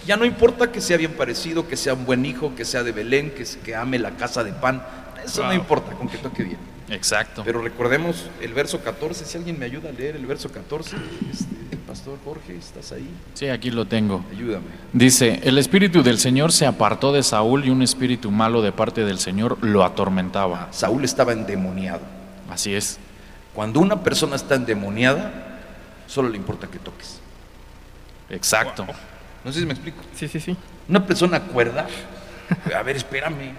ya 0.06 0.16
no 0.16 0.24
importa 0.24 0.72
que 0.72 0.80
sea 0.80 0.96
bien 0.96 1.12
parecido, 1.12 1.68
que 1.68 1.76
sea 1.76 1.92
un 1.92 2.06
buen 2.06 2.24
hijo, 2.24 2.54
que 2.56 2.64
sea 2.64 2.82
de 2.82 2.92
Belén, 2.92 3.30
que, 3.32 3.44
que 3.62 3.76
ame 3.76 3.98
la 3.98 4.12
casa 4.12 4.42
de 4.44 4.52
pan, 4.54 4.82
eso 5.22 5.44
no 5.44 5.52
importa, 5.52 5.92
con 5.92 6.08
que 6.08 6.16
toque 6.16 6.42
bien. 6.42 6.77
Exacto. 6.90 7.42
Pero 7.44 7.60
recordemos 7.60 8.26
el 8.40 8.54
verso 8.54 8.80
14, 8.80 9.24
si 9.24 9.36
alguien 9.38 9.58
me 9.58 9.66
ayuda 9.66 9.90
a 9.90 9.92
leer 9.92 10.16
el 10.16 10.26
verso 10.26 10.50
14, 10.50 10.96
este, 11.30 11.76
Pastor 11.86 12.18
Jorge, 12.24 12.56
¿estás 12.56 12.92
ahí? 12.92 13.08
Sí, 13.34 13.48
aquí 13.48 13.70
lo 13.70 13.86
tengo. 13.86 14.24
Ayúdame. 14.30 14.66
Dice, 14.92 15.40
el 15.42 15.58
espíritu 15.58 16.02
del 16.02 16.18
Señor 16.18 16.52
se 16.52 16.66
apartó 16.66 17.12
de 17.12 17.22
Saúl 17.22 17.64
y 17.64 17.70
un 17.70 17.82
espíritu 17.82 18.30
malo 18.30 18.62
de 18.62 18.72
parte 18.72 19.04
del 19.04 19.18
Señor 19.18 19.58
lo 19.62 19.84
atormentaba. 19.84 20.68
Saúl 20.70 21.04
estaba 21.04 21.32
endemoniado. 21.32 22.00
Así 22.50 22.74
es. 22.74 22.98
Cuando 23.54 23.80
una 23.80 24.02
persona 24.02 24.36
está 24.36 24.54
endemoniada, 24.54 25.60
solo 26.06 26.28
le 26.28 26.36
importa 26.36 26.66
que 26.68 26.78
toques. 26.78 27.20
Exacto. 28.30 28.86
No 29.44 29.52
sé 29.52 29.60
si 29.60 29.66
me 29.66 29.72
explico. 29.72 30.02
Sí, 30.14 30.28
sí, 30.28 30.40
sí. 30.40 30.56
Una 30.88 31.06
persona 31.06 31.40
cuerda, 31.40 31.86
a 32.74 32.82
ver, 32.82 32.96
espérame, 32.96 33.52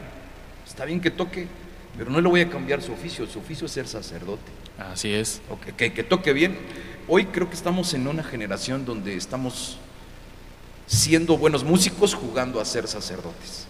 está 0.68 0.86
bien 0.86 1.00
que 1.00 1.12
toque, 1.12 1.48
pero 2.00 2.12
no 2.12 2.22
le 2.22 2.30
voy 2.30 2.40
a 2.40 2.50
cambiar 2.50 2.82
su 2.82 2.94
oficio, 2.94 3.28
su 3.28 3.40
oficio 3.40 3.66
es 3.66 3.74
ser 3.74 3.86
sacerdote. 3.86 4.50
Así 4.78 5.12
es. 5.12 5.42
Ok, 5.50 5.76
que, 5.76 5.92
que 5.92 6.02
toque 6.02 6.32
bien. 6.32 6.58
Hoy 7.10 7.26
creo 7.26 7.50
que 7.50 7.56
estamos 7.56 7.94
en 7.94 8.08
una 8.08 8.24
generación 8.24 8.86
donde 8.86 9.18
estamos 9.18 9.78
siendo 10.88 11.38
buenos 11.38 11.66
músicos 11.66 12.14
jugando 12.14 12.62
a 12.62 12.66
ser 12.66 12.88
sacerdotes. 12.88 13.68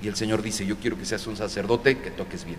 Y 0.00 0.08
el 0.08 0.16
Señor 0.16 0.40
dice, 0.40 0.64
yo 0.64 0.78
quiero 0.78 0.96
que 0.96 1.04
seas 1.04 1.26
un 1.26 1.36
sacerdote, 1.36 1.98
que 1.98 2.10
toques 2.10 2.46
bien. 2.46 2.56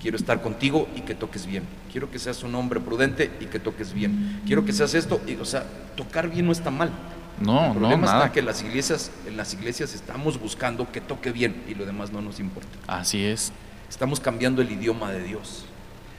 Quiero 0.00 0.16
estar 0.16 0.40
contigo 0.40 0.88
y 0.96 1.02
que 1.02 1.14
toques 1.14 1.44
bien. 1.44 1.64
Quiero 1.92 2.10
que 2.10 2.18
seas 2.18 2.42
un 2.42 2.54
hombre 2.54 2.80
prudente 2.80 3.30
y 3.38 3.46
que 3.46 3.58
toques 3.58 3.92
bien. 3.92 4.40
Quiero 4.46 4.64
que 4.64 4.72
seas 4.72 4.94
esto. 4.94 5.20
Y, 5.26 5.34
o 5.34 5.44
sea, 5.44 5.66
tocar 5.94 6.30
bien 6.30 6.46
no 6.46 6.52
está 6.52 6.70
mal. 6.70 6.90
No, 7.38 7.60
el 7.60 7.68
no, 7.68 7.74
problema 7.74 8.06
nada. 8.06 8.18
está 8.20 8.32
que 8.32 8.40
las 8.40 8.62
iglesias, 8.62 9.10
en 9.26 9.36
las 9.36 9.52
iglesias 9.52 9.94
estamos 9.94 10.40
buscando 10.40 10.90
que 10.90 11.02
toque 11.02 11.32
bien 11.32 11.62
y 11.68 11.74
lo 11.74 11.84
demás 11.84 12.12
no 12.12 12.22
nos 12.22 12.40
importa. 12.40 12.70
Así 12.86 13.22
es. 13.22 13.52
Estamos 13.90 14.20
cambiando 14.20 14.62
el 14.62 14.70
idioma 14.70 15.10
de 15.10 15.24
Dios. 15.24 15.64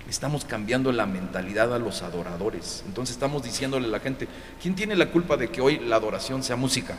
Estamos 0.10 0.44
cambiando 0.44 0.92
la 0.92 1.06
mentalidad 1.06 1.74
a 1.74 1.80
los 1.80 2.02
adoradores. 2.02 2.84
Entonces 2.86 3.16
estamos 3.16 3.44
diciéndole 3.44 3.88
a 3.88 3.90
la 3.90 4.02
gente, 4.02 4.28
¿quién 4.62 4.76
tiene 4.76 4.96
la 4.98 5.10
culpa 5.10 5.38
de 5.38 5.50
que 5.50 5.62
hoy 5.62 5.80
la 5.80 5.96
adoración 5.96 6.44
sea 6.44 6.58
música? 6.58 6.98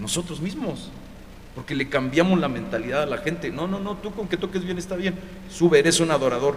Nosotros 0.00 0.40
mismos. 0.40 0.90
Porque 1.56 1.74
le 1.74 1.88
cambiamos 1.88 2.38
la 2.38 2.48
mentalidad 2.48 3.02
a 3.02 3.06
la 3.06 3.18
gente. 3.18 3.50
No, 3.50 3.66
no, 3.66 3.80
no, 3.80 3.96
tú 3.96 4.12
con 4.12 4.28
que 4.28 4.36
toques 4.36 4.64
bien 4.64 4.78
está 4.78 4.94
bien. 4.94 5.18
Sube, 5.50 5.80
eres 5.80 5.98
un 5.98 6.12
adorador. 6.12 6.56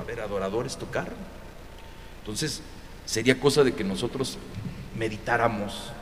A 0.00 0.04
ver, 0.04 0.20
adorador 0.20 0.64
es 0.64 0.76
tocar. 0.78 1.08
Entonces, 2.20 2.62
sería 3.04 3.38
cosa 3.38 3.62
de 3.62 3.74
que 3.74 3.84
nosotros 3.84 4.38
meditáramos. 4.96 5.92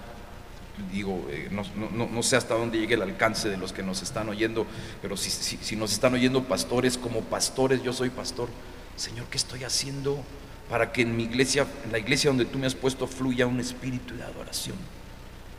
Digo, 0.91 1.27
eh, 1.31 1.49
no, 1.51 1.63
no- 1.91 2.07
no- 2.07 2.23
sé 2.23 2.37
hasta 2.37 2.55
dónde 2.55 2.79
llegue 2.79 2.95
el 2.95 3.03
alcance 3.03 3.49
de 3.51 3.57
los 3.59 3.73
que 3.73 3.83
nos 3.83 4.03
están 4.03 4.29
oyendo, 4.31 4.67
pero 5.03 5.17
si, 5.17 5.31
si- 5.31 5.59
si 5.61 5.77
nos 5.77 5.93
están 5.93 6.15
oyendo 6.15 6.45
pastores, 6.45 6.97
como 6.97 7.21
pastores, 7.21 7.83
yo 7.83 7.93
soy 7.93 8.09
pastor. 8.11 8.49
Señor, 8.97 9.27
¿qué 9.27 9.37
estoy 9.37 9.65
haciendo 9.65 10.23
para 10.71 10.91
que 10.93 11.03
en 11.03 11.15
mi 11.17 11.25
iglesia, 11.25 11.67
en 11.85 11.93
la 11.93 11.99
iglesia 11.99 12.31
donde 12.31 12.47
tú 12.47 12.59
me 12.59 12.67
has 12.67 12.75
puesto, 12.75 13.07
fluya 13.07 13.47
un 13.47 13.61
espíritu 13.61 14.15
de 14.17 14.23
adoración? 14.23 14.77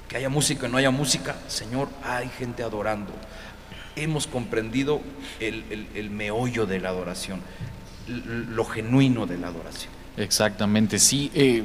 Que 0.07 0.17
haya 0.17 0.29
música 0.29 0.67
no 0.67 0.77
haya 0.77 0.91
música, 0.91 1.35
Señor, 1.47 1.89
hay 2.03 2.29
gente 2.29 2.63
adorando. 2.63 3.13
Hemos 3.95 4.25
comprendido 4.25 5.01
el, 5.39 5.87
el- 5.95 6.09
meollo 6.09 6.65
de 6.65 6.79
la 6.79 6.89
adoración, 6.89 7.39
lo 8.07 8.65
genuino 8.65 9.27
de 9.27 9.37
la 9.37 9.47
adoración. 9.47 9.91
Exactamente, 10.17 10.97
sí. 10.99 11.31
eh, 11.35 11.63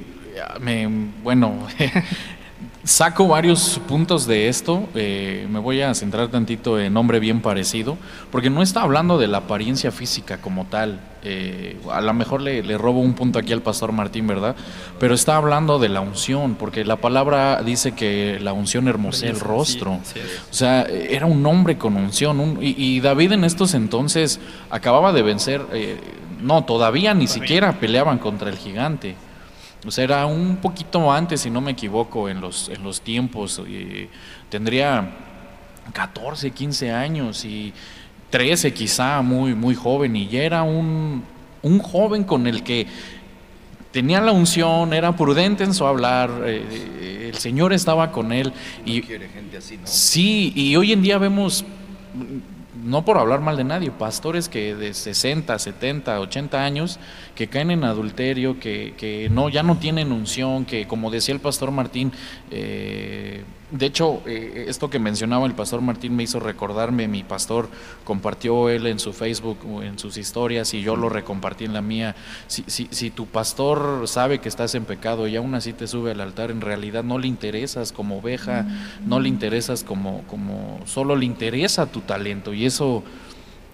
bueno, 1.22 1.66
saco 2.84 3.28
varios 3.28 3.80
puntos 3.86 4.26
de 4.26 4.48
esto. 4.48 4.88
eh, 4.94 5.46
me 5.50 5.58
voy 5.58 5.80
a 5.82 5.94
centrar 5.94 6.28
tantito 6.28 6.78
en 6.80 6.96
hombre 6.96 7.20
bien 7.20 7.40
parecido, 7.42 7.96
porque 8.30 8.50
no 8.50 8.62
está 8.62 8.82
hablando 8.82 9.18
de 9.18 9.26
la 9.26 9.38
apariencia 9.38 9.90
física 9.90 10.38
como 10.40 10.64
tal. 10.66 11.00
eh, 11.24 11.76
a 11.92 12.00
lo 12.00 12.14
mejor 12.14 12.40
le, 12.40 12.62
le 12.62 12.78
robo 12.78 13.00
un 13.00 13.12
punto 13.14 13.40
aquí 13.40 13.52
al 13.52 13.60
pastor 13.60 13.90
Martín, 13.92 14.26
¿verdad? 14.28 14.54
Pero 15.00 15.14
está 15.14 15.36
hablando 15.36 15.78
de 15.80 15.88
la 15.88 16.00
unción, 16.00 16.54
porque 16.54 16.84
la 16.84 16.96
palabra 16.96 17.60
dice 17.62 17.92
que 17.92 18.38
la 18.40 18.52
unción 18.52 18.86
hermosea 18.88 19.30
el 19.30 19.40
rostro. 19.40 19.98
Sí, 20.04 20.12
sí 20.14 20.20
es. 20.20 20.40
O 20.50 20.54
sea, 20.54 20.82
era 20.82 21.26
un 21.26 21.44
hombre 21.44 21.76
con 21.76 21.96
unción. 21.96 22.38
un- 22.40 22.58
y, 22.62 22.74
y 22.78 23.00
David 23.00 23.32
en 23.32 23.44
estos 23.44 23.74
entonces 23.74 24.38
acababa 24.70 25.12
de 25.12 25.22
vencer, 25.22 25.60
eh, 25.72 25.96
no, 26.40 26.64
todavía 26.64 27.12
ni 27.14 27.26
siquiera 27.26 27.72
peleaban 27.80 28.18
contra 28.18 28.48
el 28.48 28.56
gigante. 28.56 29.16
O 29.86 29.90
sea, 29.90 30.04
era 30.04 30.26
un 30.26 30.56
poquito 30.56 31.10
antes, 31.12 31.42
si 31.42 31.50
no 31.50 31.60
me 31.60 31.72
equivoco, 31.72 32.28
en 32.28 32.40
los, 32.40 32.68
en 32.68 32.82
los 32.82 33.00
tiempos. 33.00 33.62
eh, 33.66 34.08
tendría 34.48 35.08
14, 35.92 36.50
15 36.50 36.92
años 36.92 37.44
y 37.44 37.72
13 38.30 38.72
quizá, 38.72 39.22
muy, 39.22 39.54
muy 39.54 39.74
joven. 39.74 40.16
Y 40.16 40.28
ya 40.28 40.42
era 40.42 40.62
un, 40.62 41.22
un 41.62 41.78
joven 41.78 42.24
con 42.24 42.46
el 42.46 42.62
que 42.62 42.86
tenía 43.90 44.20
la 44.20 44.32
unción, 44.32 44.92
era 44.92 45.16
prudente 45.16 45.64
en 45.64 45.74
su 45.74 45.86
hablar, 45.86 46.30
eh, 46.44 47.30
el 47.32 47.38
Señor 47.38 47.72
estaba 47.72 48.12
con 48.12 48.32
él. 48.32 48.52
Y 48.84 48.98
Y, 48.98 49.02
quiere 49.02 49.28
gente 49.28 49.56
así, 49.56 49.76
¿no? 49.76 49.86
Sí, 49.86 50.52
y 50.54 50.76
hoy 50.76 50.92
en 50.92 51.02
día 51.02 51.18
vemos, 51.18 51.64
no 52.84 53.04
por 53.04 53.18
hablar 53.18 53.40
mal 53.40 53.56
de 53.56 53.64
nadie, 53.64 53.90
pastores 53.90 54.48
que 54.48 54.74
de 54.74 54.94
60, 54.94 55.58
70, 55.58 56.20
80 56.20 56.64
años 56.64 56.98
que 57.34 57.48
caen 57.48 57.70
en 57.70 57.84
adulterio, 57.84 58.58
que, 58.58 58.94
que 58.96 59.28
no, 59.30 59.48
ya 59.48 59.62
no 59.62 59.78
tienen 59.78 60.12
unción, 60.12 60.64
que 60.64 60.86
como 60.86 61.10
decía 61.10 61.34
el 61.34 61.40
pastor 61.40 61.70
Martín, 61.70 62.12
eh, 62.50 63.44
de 63.70 63.84
hecho, 63.84 64.22
eh, 64.24 64.64
esto 64.68 64.88
que 64.88 64.98
mencionaba 64.98 65.46
el 65.46 65.52
pastor 65.52 65.82
Martín 65.82 66.16
me 66.16 66.22
hizo 66.22 66.40
recordarme, 66.40 67.06
mi 67.06 67.22
pastor 67.22 67.68
compartió 68.04 68.70
él 68.70 68.86
en 68.86 68.98
su 68.98 69.12
Facebook, 69.12 69.58
en 69.82 69.98
sus 69.98 70.16
historias, 70.16 70.72
y 70.72 70.80
yo 70.80 70.96
lo 70.96 71.10
recompartí 71.10 71.66
en 71.66 71.74
la 71.74 71.82
mía. 71.82 72.16
Si, 72.46 73.10
tu 73.10 73.26
pastor 73.26 74.08
sabe 74.08 74.38
que 74.38 74.48
estás 74.48 74.74
en 74.74 74.86
pecado 74.86 75.28
y 75.28 75.36
aún 75.36 75.54
así 75.54 75.74
te 75.74 75.86
sube 75.86 76.12
al 76.12 76.20
altar, 76.22 76.50
en 76.50 76.62
realidad 76.62 77.04
no 77.04 77.18
le 77.18 77.28
interesas 77.28 77.92
como 77.92 78.18
oveja, 78.18 78.66
no 79.04 79.20
le 79.20 79.28
interesas 79.28 79.84
como, 79.84 80.22
como, 80.28 80.80
solo 80.86 81.14
le 81.14 81.26
interesa 81.26 81.86
tu 81.86 82.00
talento, 82.00 82.54
y 82.54 82.64
eso 82.64 83.04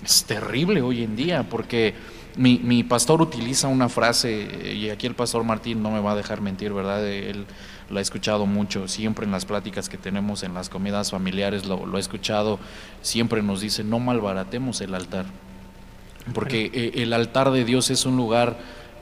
es 0.05 0.25
terrible 0.25 0.83
hoy 0.83 1.05
en 1.05 1.15
día, 1.15 1.45
porque 1.45 1.95
mi, 2.37 2.59
mi 2.59 2.83
pastor 2.83 3.23
utiliza 3.23 3.69
una 3.69 3.89
frase, 3.89 4.75
y 4.75 4.91
aquí 4.91 5.07
el 5.07 5.15
pastor 5.15 5.45
Martín 5.45 5.85
no 5.85 5.93
me 5.93 6.01
va 6.01 6.13
a 6.13 6.17
dejar 6.17 6.41
mentir, 6.41 6.73
¿verdad? 6.73 7.07
Él 7.07 7.47
lo 7.91 7.99
ha 7.99 8.03
escuchado 8.03 8.47
mucho, 8.47 8.89
siempre 8.89 9.27
en 9.27 9.33
las 9.33 9.45
pláticas 9.45 9.89
que 9.89 9.99
tenemos 9.99 10.43
en 10.43 10.55
las 10.55 10.69
comidas 10.69 11.11
familiares 11.11 11.67
lo, 11.67 11.87
lo 11.87 11.97
ha 11.97 12.01
escuchado, 12.01 12.59
siempre 13.03 13.43
nos 13.43 13.61
dice, 13.61 13.85
no 13.85 13.99
malbaratemos 13.99 14.81
el 14.81 14.95
altar, 14.95 15.27
porque 16.33 16.71
eh, 16.73 17.03
el 17.03 17.13
altar 17.13 17.51
de 17.51 17.65
Dios 17.65 17.91
es 17.91 18.07
un 18.07 18.17
lugar 18.17 18.57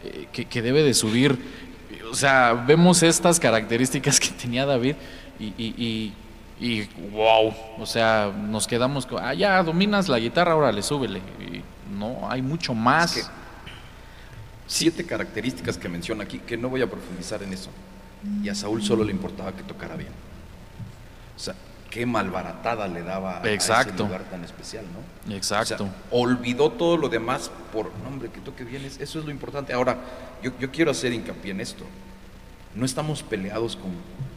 eh, 0.05 0.27
que, 0.33 0.47
que 0.47 0.63
debe 0.63 0.83
de 0.83 0.95
subir, 0.95 1.39
o 2.11 2.15
sea, 2.15 2.53
vemos 2.53 3.03
estas 3.03 3.41
características 3.41 4.21
que 4.21 4.29
tenía 4.29 4.67
David 4.67 4.97
y, 5.39 5.47
y, 5.57 5.75
y, 5.77 6.13
y 6.61 6.89
wow, 7.11 7.53
o 7.79 7.87
sea, 7.87 8.33
nos 8.37 8.67
quedamos 8.67 9.07
con, 9.07 9.23
ah, 9.25 9.35
ya 9.35 9.63
dominas 9.63 10.09
la 10.09 10.19
guitarra, 10.19 10.53
ahora 10.53 10.71
le 10.71 10.83
súbele. 10.83 11.21
Y 11.41 11.63
no, 11.93 12.31
hay 12.31 12.41
mucho 12.43 12.75
más. 12.75 13.17
Es 13.17 13.25
que 13.25 13.31
siete 14.67 15.05
características 15.05 15.77
que 15.77 15.89
menciona 15.89 16.25
aquí, 16.25 16.39
que 16.39 16.57
no 16.57 16.69
voy 16.69 16.83
a 16.83 16.89
profundizar 16.89 17.43
en 17.43 17.53
eso. 17.53 17.71
Y 18.43 18.49
a 18.49 18.55
Saúl 18.55 18.83
solo 18.83 19.05
le 19.05 19.13
importaba 19.13 19.53
que 19.53 19.63
tocara 19.63 19.97
bien. 19.97 20.11
O 21.37 21.39
sea, 21.39 21.55
qué 21.91 22.07
malbaratada 22.07 22.87
le 22.89 23.03
daba 23.03 23.39
a 23.39 23.41
ese 23.41 23.55
Exacto. 23.55 24.05
lugar 24.05 24.23
tan 24.31 24.45
especial, 24.45 24.85
¿no? 25.27 25.35
Exacto. 25.35 25.75
O 25.75 25.79
sea, 25.87 25.93
olvidó 26.11 26.71
todo 26.71 26.97
lo 26.97 27.09
demás 27.09 27.51
por, 27.73 27.91
hombre, 28.07 28.31
que 28.31 28.41
toque 28.41 28.65
bien, 28.65 28.85
es- 28.85 29.01
eso 29.01 29.19
es 29.19 29.25
lo 29.25 29.31
importante. 29.31 29.73
Ahora, 29.73 29.99
yo, 30.43 30.53
yo 30.59 30.71
quiero 30.71 30.91
hacer 30.91 31.13
hincapié 31.13 31.51
en 31.51 31.61
esto. 31.61 31.85
No 32.75 32.87
estamos 32.87 33.23
peleados 33.23 33.77
con 33.77 33.91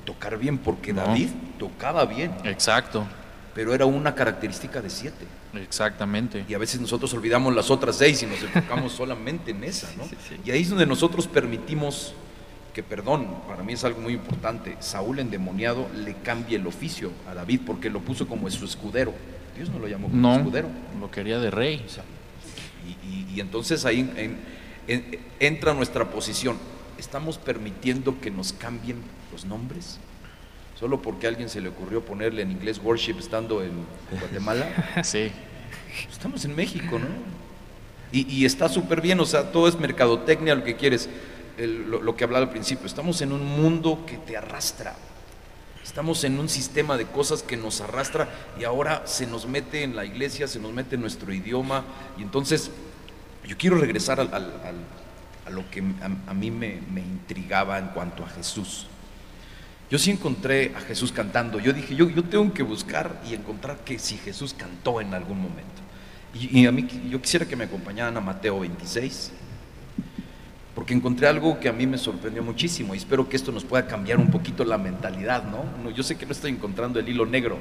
tocar 0.03 0.37
bien, 0.37 0.57
porque 0.57 0.91
No. 0.93 1.01
David 1.01 1.29
tocaba 1.59 2.05
bien, 2.05 2.33
Exacto, 2.43 3.05
pero 3.53 3.73
era 3.73 3.85
una 3.85 4.13
característica 4.15 4.81
de 4.81 4.89
siete. 4.89 5.25
exactamente. 5.55 6.43
Y 6.49 6.53
a 6.53 6.57
veces 6.57 6.81
nosotros 6.81 7.13
olvidamos 7.13 7.55
las 7.55 7.71
otras 7.71 7.95
seis 7.95 8.21
y 8.23 8.25
nos 8.25 8.41
enfocamos 8.43 8.91
solamente 8.97 9.51
en 9.51 9.63
esa, 9.63 9.87
¿no? 9.97 10.03
Sí, 10.03 10.15
sí. 10.27 10.37
Y 10.43 10.51
ahí 10.51 10.61
es 10.63 10.69
donde 10.69 10.85
nosotros 10.85 11.27
permitimos 11.27 12.13
que, 12.75 12.83
perdón, 12.83 13.27
para 13.47 13.63
mí 13.63 13.73
es 13.73 13.83
algo 13.85 14.01
muy 14.01 14.13
importante, 14.13 14.75
Saúl 14.81 15.19
endemoniado 15.19 15.87
le 15.95 16.13
cambie 16.15 16.57
el 16.57 16.67
oficio 16.67 17.09
a 17.27 17.33
David 17.33 17.61
porque 17.65 17.89
lo 17.89 18.01
puso 18.01 18.27
como 18.27 18.49
su 18.51 18.65
escudero. 18.65 19.13
Dios 19.55 19.69
no 19.69 19.79
lo 19.79 19.87
llamó 19.87 20.09
como 20.09 20.21
No, 20.21 20.35
escudero. 20.35 20.67
lo 20.99 21.09
quería 21.09 21.39
de 21.39 21.49
rey. 21.49 21.81
O 21.85 21.89
sea, 21.89 22.03
y, 22.85 23.07
y- 23.07 23.27
y 23.35 23.39
entonces 23.39 23.85
ahí 23.85 24.01
en- 24.17 24.37
en- 24.89 25.19
entra 25.39 25.73
nuestra 25.73 26.09
posición. 26.11 26.57
¿Estamos 26.97 27.37
permitiendo 27.37 28.19
que 28.19 28.29
nos 28.29 28.51
cambien 28.53 28.97
los 29.31 29.45
nombres? 29.45 29.97
Solo 30.77 31.01
porque 31.01 31.27
a 31.27 31.29
alguien 31.29 31.47
se 31.49 31.61
le 31.61 31.69
ocurrió 31.69 32.03
ponerle 32.03 32.41
en 32.41 32.51
inglés 32.51 32.81
worship 32.83 33.15
estando 33.19 33.63
en 33.63 33.71
Guatemala. 34.19 34.67
Sí, 35.03 35.31
Estamos 36.11 36.43
en 36.43 36.53
México, 36.57 36.99
¿no? 36.99 37.07
Y, 38.11 38.29
y 38.29 38.43
está 38.45 38.67
súper 38.67 38.99
bien, 38.99 39.17
o 39.21 39.25
sea, 39.25 39.51
todo 39.53 39.69
es 39.69 39.79
mercadotecnia, 39.79 40.55
lo 40.55 40.63
que 40.65 40.75
quieres, 40.75 41.09
lo, 41.57 42.15
que 42.15 42.23
hablaba 42.23 42.45
al 42.45 42.51
principio. 42.51 42.85
Estamos 42.85 43.21
en 43.21 43.31
un 43.31 43.45
mundo 43.45 44.03
que 44.05 44.17
te 44.17 44.37
arrastra. 44.37 44.95
Estamos 45.83 46.23
en 46.23 46.39
un 46.39 46.49
sistema 46.49 46.97
de 46.97 47.05
cosas 47.05 47.43
que 47.43 47.57
nos 47.57 47.79
arrastra 47.81 48.27
y 48.59 48.63
ahora 48.63 49.03
se 49.05 49.27
nos 49.27 49.47
mete 49.47 49.83
en 49.83 49.95
la 49.95 50.03
iglesia, 50.03 50.47
se 50.47 50.59
nos 50.59 50.73
mete 50.73 50.95
en 50.95 51.01
nuestro 51.01 51.31
idioma. 51.33 51.83
Y 52.17 52.23
entonces, 52.23 52.71
yo 53.47 53.55
quiero 53.57 53.77
regresar 53.77 54.19
al- 54.19 54.33
a 55.45 55.49
lo 55.51 55.69
que 55.69 55.81
a, 56.01 56.31
a 56.31 56.33
mí 56.33 56.49
me, 56.49 56.81
me 56.91 57.01
intrigaba 57.01 57.77
en 57.77 57.87
cuanto 57.89 58.23
a 58.23 58.29
Jesús. 58.29 58.87
Yo 59.91 59.99
sí 59.99 60.09
encontré 60.09 60.73
a 60.75 60.81
Jesús 60.81 61.11
cantando. 61.11 61.59
Yo 61.59 61.71
dije, 61.71 61.95
yo, 61.95 62.09
yo 62.09 62.23
tengo 62.23 62.51
que 62.51 62.63
buscar 62.63 63.21
y 63.29 63.35
encontrar 63.35 63.77
que 63.85 63.99
si 63.99 64.17
Jesús 64.17 64.55
cantó 64.57 64.99
en 65.01 65.13
algún 65.13 65.37
momento. 65.39 65.83
Y, 66.33 66.61
y 66.61 66.65
a 66.65 66.71
mí, 66.71 66.87
yo 67.09 67.21
quisiera 67.21 67.45
que 67.45 67.55
me 67.55 67.65
acompañaran 67.65 68.17
a 68.17 68.21
Mateo 68.21 68.59
26, 68.61 69.31
porque 70.75 70.93
encontré 70.93 71.27
algo 71.27 71.59
que 71.59 71.69
a 71.69 71.73
mí 71.73 71.87
me 71.87 71.97
sorprendió 71.97 72.43
muchísimo 72.43 72.93
y 72.93 72.97
espero 72.97 73.27
que 73.29 73.37
esto 73.37 73.51
nos 73.51 73.63
pueda 73.63 73.87
cambiar 73.87 74.17
un 74.19 74.29
poquito 74.29 74.63
la 74.65 74.77
mentalidad, 74.77 75.43
¿no? 75.45 75.63
No, 75.83 75.89
yo 75.89 76.03
sé 76.03 76.17
que 76.17 76.25
no 76.25 76.33
estoy 76.33 76.51
encontrando 76.51 76.99
el 76.99 77.07
hilo 77.09 77.25
negro, 77.25 77.57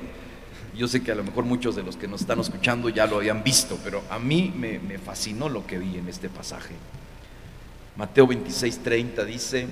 Yo 0.77 0.89
sé 0.89 1.05
que 1.05 1.13
a 1.13 1.15
lo 1.15 1.23
mejor 1.23 1.45
muchos 1.45 1.77
de 1.77 1.85
los 1.85 1.97
que 1.97 2.09
nos 2.09 2.23
están 2.23 2.41
escuchando 2.41 2.89
ya 2.89 3.07
lo 3.07 3.19
habían 3.19 3.45
visto, 3.45 3.79
pero 3.85 4.03
a 4.11 4.19
mí 4.19 4.53
me, 4.57 4.81
me 4.81 4.99
fascinó 4.99 5.49
lo 5.49 5.65
que 5.65 5.79
vi 5.79 5.97
en 5.97 6.09
este 6.09 6.29
pasaje. 6.29 6.75
Mateo 7.97 8.27
26, 8.27 8.79
30 8.83 9.25
dice, 9.25 9.69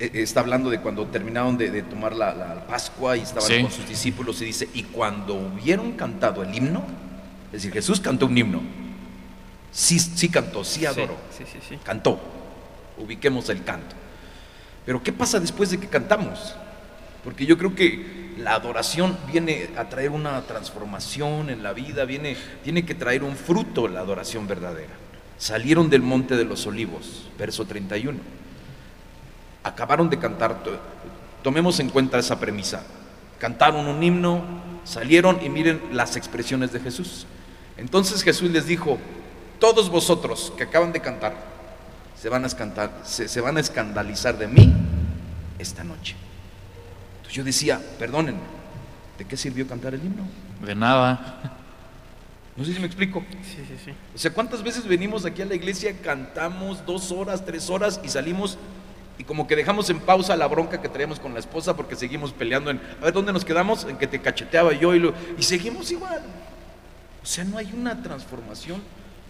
eh, 0.00 0.10
está 0.14 0.40
hablando 0.40 0.70
de 0.70 0.80
cuando 0.80 1.04
terminaron 1.06 1.58
de, 1.58 1.70
de 1.70 1.82
tomar 1.82 2.14
la, 2.16 2.34
la 2.34 2.66
Pascua 2.66 3.16
y 3.16 3.20
estaban 3.20 3.46
Sí. 3.48 3.60
con 3.62 3.70
sus 3.70 3.86
discípulos 3.86 4.40
y 4.40 4.46
dice, 4.46 4.68
y 4.72 4.84
cuando 4.84 5.34
hubieron 5.34 5.92
cantado 5.92 6.42
el 6.42 6.54
himno, 6.54 6.82
es 7.48 7.52
decir, 7.62 7.72
Jesús 7.72 8.00
cantó 8.00 8.24
un 8.26 8.36
himno, 8.38 8.62
sí, 9.74 9.98
sí 9.98 10.28
cantó, 10.30 10.64
sí 10.64 10.86
adoró, 10.86 11.16
Sí, 11.36 11.44
sí, 11.52 11.58
sí. 11.68 11.78
cantó, 11.84 12.18
ubiquemos 12.96 13.48
el 13.50 13.62
canto. 13.64 13.94
Pero 14.86 15.02
¿qué 15.02 15.12
pasa 15.12 15.38
después 15.40 15.70
de 15.70 15.78
que 15.80 15.88
cantamos? 15.88 16.54
Porque 17.24 17.44
yo 17.46 17.58
creo 17.58 17.74
que 17.74 18.32
la 18.38 18.54
adoración 18.54 19.16
viene 19.30 19.70
a 19.76 19.88
traer 19.88 20.10
una 20.10 20.40
transformación 20.42 21.50
en 21.50 21.62
la 21.62 21.72
vida, 21.72 22.04
viene, 22.04 22.36
tiene 22.62 22.84
que 22.84 22.94
traer 22.94 23.22
un 23.24 23.34
fruto 23.36 23.88
la 23.88 24.00
adoración 24.00 24.46
verdadera. 24.46 24.92
Salieron 25.38 25.90
del 25.90 26.02
monte 26.02 26.36
de 26.36 26.44
los 26.44 26.66
olivos, 26.66 27.28
verso 27.38 27.64
31. 27.64 28.18
Acabaron 29.62 30.10
de 30.10 30.18
cantar, 30.18 30.62
to- 30.62 30.78
tomemos 31.42 31.80
en 31.80 31.88
cuenta 31.88 32.18
esa 32.18 32.38
premisa. 32.38 32.82
Cantaron 33.38 33.86
un 33.86 34.02
himno, 34.02 34.44
salieron 34.84 35.38
y 35.44 35.48
miren 35.48 35.80
las 35.92 36.16
expresiones 36.16 36.72
de 36.72 36.80
Jesús. 36.80 37.26
Entonces 37.76 38.22
Jesús 38.22 38.50
les 38.50 38.66
dijo, 38.66 38.98
todos 39.64 39.88
vosotros 39.88 40.52
que 40.58 40.64
acaban 40.64 40.92
de 40.92 41.00
cantar, 41.00 41.32
se 42.20 42.28
van 42.28 42.44
a, 42.44 42.46
escantar, 42.48 43.00
se, 43.02 43.28
se 43.28 43.40
van 43.40 43.56
a 43.56 43.60
escandalizar 43.60 44.36
de 44.36 44.46
mí 44.46 44.70
esta 45.58 45.82
noche. 45.82 46.16
Entonces 47.16 47.34
yo 47.34 47.44
decía, 47.44 47.80
perdónenme, 47.98 48.42
¿de 49.16 49.24
qué 49.24 49.38
sirvió 49.38 49.66
cantar 49.66 49.94
el 49.94 50.04
himno? 50.04 50.24
De 50.62 50.74
nada. 50.74 51.40
No 52.56 52.62
sé 52.62 52.74
si 52.74 52.78
me 52.78 52.84
explico. 52.84 53.24
Sí, 53.42 53.64
sí, 53.66 53.74
sí. 53.86 53.92
O 54.14 54.18
sea, 54.18 54.34
¿cuántas 54.34 54.62
veces 54.62 54.86
venimos 54.86 55.24
aquí 55.24 55.40
a 55.40 55.46
la 55.46 55.54
iglesia, 55.54 55.96
cantamos 56.02 56.84
dos 56.84 57.10
horas, 57.10 57.42
tres 57.42 57.70
horas 57.70 57.98
y 58.04 58.08
salimos 58.10 58.58
y 59.16 59.24
como 59.24 59.46
que 59.46 59.56
dejamos 59.56 59.88
en 59.88 59.98
pausa 59.98 60.36
la 60.36 60.46
bronca 60.46 60.82
que 60.82 60.90
traemos 60.90 61.18
con 61.18 61.32
la 61.32 61.40
esposa 61.40 61.74
porque 61.74 61.96
seguimos 61.96 62.34
peleando 62.34 62.70
en, 62.70 62.82
a 63.00 63.04
ver, 63.06 63.14
¿dónde 63.14 63.32
nos 63.32 63.46
quedamos? 63.46 63.84
En 63.84 63.96
que 63.96 64.06
te 64.06 64.20
cacheteaba 64.20 64.74
yo 64.74 64.94
y, 64.94 64.98
lo, 64.98 65.14
y 65.38 65.42
seguimos 65.42 65.90
igual. 65.90 66.20
O 67.22 67.26
sea, 67.26 67.44
no 67.44 67.56
hay 67.56 67.72
una 67.72 68.02
transformación 68.02 68.82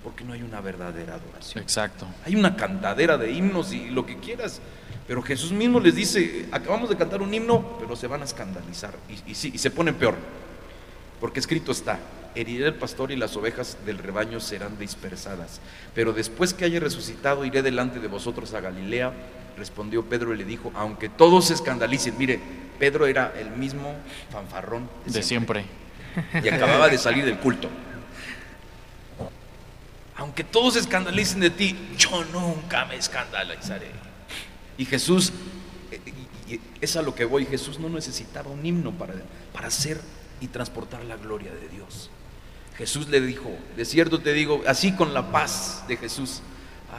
porque 0.05 0.23
no 0.23 0.35
hay 0.35 0.43
una 0.43 0.61
verdadera 0.61 1.15
adoración. 1.15 1.63
Exacto. 1.63 2.07
Hay 2.27 2.37
una 2.37 2.55
cantadera 2.57 3.17
de 3.17 3.33
himnos 3.33 3.73
y 3.73 3.89
lo 3.89 4.05
que 4.05 4.19
quieras. 4.19 4.61
Pero 5.09 5.23
Jesús 5.23 5.51
mismo 5.51 5.81
les 5.81 5.95
dice, 5.95 6.47
acabamos 6.53 6.91
de 6.91 6.97
cantar 6.97 7.23
un 7.23 7.33
himno, 7.33 7.77
pero 7.81 7.97
se 7.97 8.07
van 8.07 8.21
a 8.21 8.25
escandalizar. 8.25 8.95
Y, 9.09 9.33
y 9.33 9.35
sí, 9.35 9.51
y 9.55 9.59
se 9.59 9.71
ponen 9.71 9.95
peor. 9.95 10.15
Porque 11.21 11.41
escrito 11.41 11.73
está, 11.73 11.99
heriré 12.35 12.67
el 12.67 12.75
pastor 12.75 13.11
y 13.13 13.17
las 13.17 13.35
ovejas 13.37 13.79
del 13.87 13.99
rebaño 13.99 14.41
serán 14.41 14.79
dispersadas. 14.79 15.61
Pero 15.95 16.13
después 16.13 16.53
que 16.53 16.67
haya 16.67 16.81
resucitado, 16.81 17.45
iré 17.45 17.63
delante 17.63 17.99
de 17.99 18.09
vosotros 18.09 18.53
a 18.55 18.61
Galilea. 18.61 19.13
Respondió 19.57 20.05
Pedro 20.05 20.35
y 20.35 20.39
le 20.39 20.45
dijo, 20.45 20.71
aunque 20.75 21.09
todos 21.09 21.47
se 21.47 21.55
escandalicen, 21.55 22.17
mire, 22.19 22.41
Pedro 22.79 23.07
era 23.07 23.33
el 23.39 23.51
mismo 23.51 23.95
fanfarrón 24.31 24.89
De 25.07 25.23
siempre. 25.23 25.65
y 26.43 26.49
acababa 26.49 26.89
de 26.89 26.99
salir 26.99 27.25
del 27.25 27.39
culto. 27.39 27.69
Aunque 30.25 30.43
todos 30.43 30.73
se 30.73 30.81
escandalicen 30.81 31.41
de 31.41 31.51
ti, 31.51 31.77
yo 31.99 32.25
nunca 32.33 32.87
me 32.87 32.97
escandalizaré. 32.97 33.91
Y 34.79 34.87
Jesús, 34.87 35.31
eh, 35.91 36.61
es 36.81 36.97
a 36.97 37.03
lo 37.03 37.15
que 37.15 37.27
voy, 37.27 37.45
Jesús 37.45 37.79
no 37.79 37.91
necesitaba 37.91 38.49
un 38.49 38.65
himno 38.65 38.91
para, 38.93 39.13
para 39.53 39.67
hacer 39.67 40.01
y 40.41 40.47
transportar 40.47 41.05
la 41.05 41.19
gloria 41.19 41.53
de 41.53 41.69
Dios. 41.69 42.09
Jesús 42.79 43.11
le 43.11 43.21
dijo, 43.21 43.51
de 43.77 43.85
cierto 43.85 44.19
te 44.23 44.33
digo, 44.33 44.63
así 44.67 44.93
con 44.93 45.13
la 45.13 45.31
paz 45.31 45.85
de 45.89 45.99
Jesús, 45.99 46.41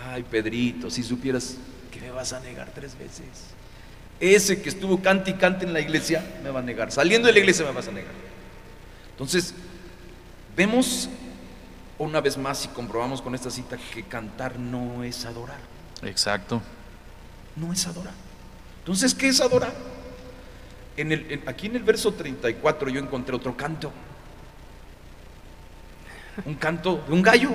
ay 0.08 0.22
Pedrito, 0.22 0.92
si 0.92 1.02
supieras 1.02 1.58
que 1.92 2.00
me 2.02 2.12
vas 2.12 2.32
a 2.32 2.42
negar 2.42 2.74
tres 2.76 2.96
veces. 2.96 3.26
Ese 4.20 4.62
que 4.62 4.70
estuvo 4.70 5.02
cante 5.02 5.32
y 5.32 5.34
cante 5.34 5.66
en 5.66 5.74
la 5.74 5.80
iglesia 5.80 6.24
me 6.44 6.52
va 6.52 6.60
a 6.60 6.64
negar. 6.64 6.92
Saliendo 6.92 7.26
de 7.26 7.34
la 7.34 7.40
iglesia 7.40 7.66
me 7.66 7.72
vas 7.72 7.88
a 7.88 7.92
negar. 7.92 8.14
Entonces, 9.14 9.56
vemos 10.56 11.10
una 11.98 12.22
vez 12.22 12.38
más 12.38 12.66
y 12.66 12.68
comprobamos 12.70 13.22
con 13.22 13.36
esta 13.36 13.50
cita 13.50 13.78
que 13.94 14.04
cantar 14.04 14.60
no 14.60 15.04
es 15.04 15.26
adorar. 15.26 15.60
Exacto. 16.04 16.62
No 17.56 17.72
es 17.72 17.88
adorar. 17.88 18.14
Entonces, 18.80 19.14
¿qué 19.16 19.28
es 19.30 19.40
adorar? 19.42 19.74
En 20.98 21.12
el, 21.12 21.32
en- 21.32 21.50
aquí 21.50 21.68
en 21.68 21.76
el 21.78 21.84
verso 21.84 22.14
34 22.14 22.90
yo 22.90 23.00
encontré 23.00 23.36
otro 23.36 23.56
canto. 23.56 23.92
Un 26.46 26.56
canto 26.56 27.04
de 27.08 27.14
un 27.14 27.22
gallo. 27.22 27.50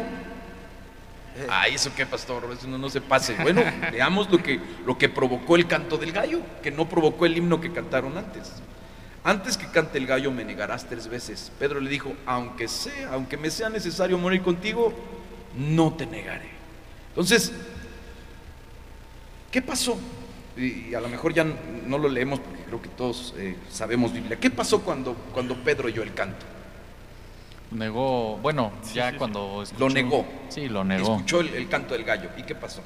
Ay, 1.48 1.74
¿eso 1.74 1.90
qué, 1.94 2.06
pastor? 2.06 2.48
Eso 2.52 2.66
no, 2.66 2.76
no 2.78 2.88
se 2.90 3.00
pase. 3.00 3.34
Bueno, 3.42 3.62
veamos 3.92 4.30
lo 4.30 4.42
que, 4.42 4.60
lo 4.84 4.96
que 4.98 5.08
provocó 5.08 5.56
el 5.56 5.66
canto 5.66 5.96
del 5.98 6.12
gallo, 6.12 6.40
que 6.62 6.70
no 6.70 6.88
provocó 6.88 7.26
el 7.26 7.36
himno 7.36 7.60
que 7.60 7.72
cantaron 7.72 8.16
antes. 8.18 8.50
Antes 9.22 9.56
que 9.58 9.66
cante 9.66 9.98
el 9.98 10.06
gallo 10.06 10.30
me 10.30 10.44
negarás 10.44 10.88
tres 10.88 11.06
veces. 11.08 11.52
Pedro 11.58 11.80
le 11.80 11.90
dijo, 11.90 12.14
aunque 12.26 12.68
sea, 12.68 13.12
aunque 13.12 13.36
me 13.36 13.50
sea 13.50 13.68
necesario 13.68 14.16
morir 14.16 14.40
contigo, 14.42 14.94
no 15.56 15.92
te 15.94 16.06
negaré. 16.06 16.48
Entonces, 17.10 17.52
¿qué 19.50 19.60
pasó? 19.62 19.98
Y 20.56 20.94
a 20.94 21.00
lo 21.00 21.08
mejor 21.08 21.32
ya 21.34 21.44
no 21.44 21.98
lo 21.98 22.08
leemos 22.08 22.40
porque 22.40 22.62
creo 22.62 22.82
que 22.82 22.88
todos 22.90 23.34
eh, 23.36 23.56
sabemos 23.70 24.12
Biblia. 24.12 24.38
¿Qué 24.38 24.50
pasó 24.50 24.80
cuando, 24.82 25.14
cuando 25.32 25.54
Pedro 25.56 25.86
oyó 25.86 26.02
el 26.02 26.14
canto? 26.14 26.46
Negó, 27.70 28.36
bueno, 28.38 28.72
ya 28.92 29.06
sí, 29.08 29.12
sí. 29.12 29.18
cuando 29.18 29.62
escuchó- 29.62 29.78
Lo 29.80 29.88
negó. 29.90 30.26
Sí, 30.48 30.68
lo 30.68 30.82
negó. 30.82 31.14
Escuchó 31.16 31.40
el, 31.40 31.48
el 31.54 31.68
canto 31.68 31.94
del 31.94 32.04
gallo. 32.04 32.30
¿Y 32.36 32.42
qué 32.42 32.54
pasó? 32.54 32.82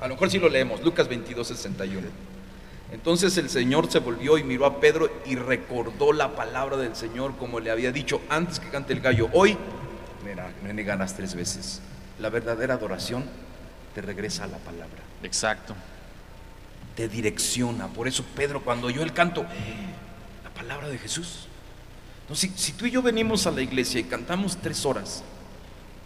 A 0.00 0.08
lo 0.08 0.14
mejor 0.14 0.30
sí 0.30 0.38
lo 0.38 0.48
leemos, 0.48 0.82
Lucas 0.82 1.06
22, 1.08 1.46
61. 1.46 2.08
Entonces 2.92 3.36
el 3.36 3.48
Señor 3.48 3.90
se 3.90 4.00
volvió 4.00 4.36
y 4.36 4.42
miró 4.44 4.66
a 4.66 4.80
Pedro 4.80 5.08
y 5.24 5.36
recordó 5.36 6.12
la 6.12 6.34
palabra 6.34 6.76
del 6.76 6.96
Señor 6.96 7.36
como 7.36 7.60
le 7.60 7.70
había 7.70 7.92
dicho 7.92 8.20
antes 8.28 8.58
que 8.58 8.68
cante 8.68 8.92
el 8.92 9.00
gallo. 9.00 9.28
Hoy 9.32 9.56
me, 10.64 10.72
negarás 10.74 11.14
tres 11.16 11.34
veces. 11.34 11.80
La 12.18 12.30
verdadera 12.30 12.74
adoración 12.74 13.24
te 13.94 14.02
regresa 14.02 14.44
a 14.44 14.48
la 14.48 14.58
palabra, 14.58 14.98
Exacto. 15.22 15.74
te 16.96 17.08
direcciona. 17.08 17.86
Por 17.88 18.08
eso 18.08 18.24
Pedro 18.34 18.62
cuando 18.62 18.88
oyó 18.88 19.02
el 19.02 19.12
canto, 19.12 19.42
"Eh, 19.42 19.46
la 20.44 20.50
palabra 20.50 20.88
de 20.88 20.98
Jesús. 20.98 21.46
Entonces, 22.22 22.50
si, 22.56 22.58
si 22.58 22.72
tú 22.72 22.86
y 22.86 22.90
yo 22.90 23.02
venimos 23.02 23.46
a 23.46 23.50
la 23.52 23.62
iglesia 23.62 24.00
y 24.00 24.04
cantamos 24.04 24.56
tres 24.56 24.84
horas, 24.84 25.22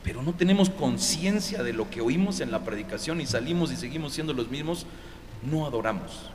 pero 0.02 0.22
no 0.22 0.34
tenemos 0.34 0.68
conciencia 0.70 1.62
de 1.62 1.72
lo 1.72 1.88
que 1.90 2.00
oímos 2.02 2.40
en 2.40 2.50
la 2.50 2.60
predicación 2.60 3.20
y 3.22 3.26
salimos 3.26 3.72
y 3.72 3.76
seguimos 3.76 4.12
siendo 4.12 4.32
los 4.34 4.48
mismos, 4.48 4.86
no 5.42 5.66
adoramos, 5.66 6.30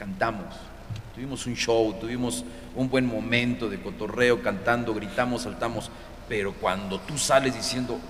cantamos. 0.00 0.56
Tuvimos 1.14 1.46
un 1.46 1.54
show, 1.54 1.94
tuvimos 2.00 2.42
un 2.74 2.88
buen 2.88 3.04
momento 3.04 3.68
de 3.68 3.78
cotorreo, 3.78 4.42
cantando, 4.42 4.94
gritamos, 4.94 5.42
saltamos, 5.42 5.90
pero 6.26 6.54
cuando 6.54 6.98
tú 7.00 7.18
sales 7.18 7.54
diciendo, 7.54 8.00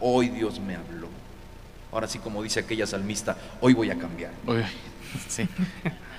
hoy 0.00 0.30
Dios 0.30 0.58
me 0.58 0.74
habló, 0.74 1.08
ahora 1.92 2.08
sí 2.08 2.18
como 2.18 2.42
dice 2.42 2.60
aquella 2.60 2.86
salmista, 2.86 3.36
hoy 3.60 3.74
voy 3.74 3.90
a 3.90 3.98
cambiar. 3.98 4.32
Uy, 4.46 4.64
sí. 5.28 5.46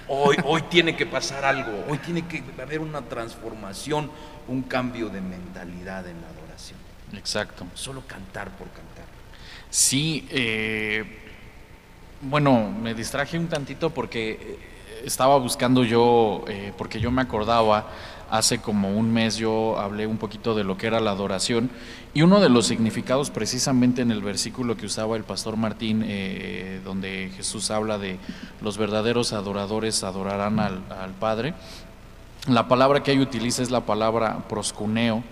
Hoy, 0.08 0.38
hoy 0.44 0.62
tiene 0.64 0.96
que 0.96 1.08
pasar 1.08 1.44
algo, 1.44 1.86
hoy 1.90 1.98
tiene 1.98 2.28
que 2.28 2.44
haber 2.62 2.82
una 2.82 3.02
transformación, 3.02 4.12
un 4.48 4.62
cambio 4.64 5.10
de 5.10 5.22
mentalidad 5.22 6.08
en 6.08 6.22
la 6.22 6.28
adoración. 6.28 6.78
Exacto. 7.14 7.66
Solo 7.74 8.04
cantar 8.06 8.50
por 8.52 8.68
cantar. 8.68 9.06
Sí, 9.70 10.28
eh, 10.30 11.04
bueno, 12.22 12.70
me 12.70 12.94
distraje 12.94 13.38
un 13.38 13.48
tantito 13.48 13.92
porque 13.92 14.32
eh, 14.32 14.69
estaba 15.06 15.38
buscando 15.38 15.84
yo, 15.84 16.44
eh, 16.48 16.74
porque 16.78 17.00
yo 17.00 17.12
me 17.12 17.22
acordaba, 17.22 17.88
hace 18.30 18.60
como 18.60 18.96
un 18.96 19.12
mes 19.12 19.38
yo 19.38 19.80
hablé 19.80 20.06
un 20.06 20.18
poquito 20.18 20.54
de 20.54 20.64
lo 20.64 20.78
que 20.78 20.88
era 20.88 21.00
la 21.00 21.12
adoración 21.12 21.70
y 22.14 22.22
uno 22.22 22.40
de 22.40 22.50
los 22.50 22.68
significados 22.68 23.32
precisamente 23.32 24.02
en 24.02 24.12
el 24.12 24.22
versículo 24.22 24.78
que 24.78 24.86
usaba 24.86 25.18
el 25.18 25.24
pastor 25.24 25.58
Martín, 25.58 26.04
eh, 26.06 26.80
donde 26.84 27.32
Jesús 27.36 27.72
habla 27.72 27.98
de 27.98 28.20
los 28.62 28.78
verdaderos 28.78 29.34
adoradores 29.34 30.04
adorarán 30.04 30.60
al, 30.60 30.82
al 30.90 31.12
Padre, 31.14 31.54
la 32.48 32.68
palabra 32.68 33.04
que 33.04 33.12
ahí 33.12 33.20
utiliza 33.20 33.62
es 33.62 33.70
la 33.70 33.82
palabra 33.82 34.48
proscuneo, 34.48 35.24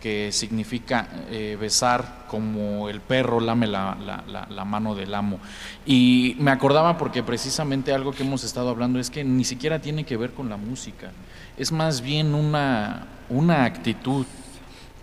que 0.00 0.30
significa 0.32 1.08
eh, 1.30 1.56
besar 1.60 2.26
como 2.28 2.88
el 2.88 3.00
perro 3.00 3.40
lame 3.40 3.66
la, 3.66 3.96
la- 4.04 4.24
la- 4.28 4.46
la 4.50 4.64
mano 4.64 4.94
del 4.94 5.14
amo. 5.14 5.40
Y 5.84 6.36
me 6.38 6.50
acordaba 6.50 6.98
porque 6.98 7.22
precisamente 7.22 7.92
algo 7.92 8.12
que 8.12 8.22
hemos 8.22 8.44
estado 8.44 8.68
hablando 8.70 8.98
es 8.98 9.10
que 9.10 9.24
ni 9.24 9.44
siquiera 9.44 9.80
tiene 9.80 10.04
que 10.04 10.16
ver 10.16 10.32
con 10.32 10.48
la 10.48 10.56
música, 10.56 11.10
es 11.56 11.72
más 11.72 12.00
bien 12.00 12.34
una, 12.34 13.06
una 13.28 13.64
actitud. 13.64 14.26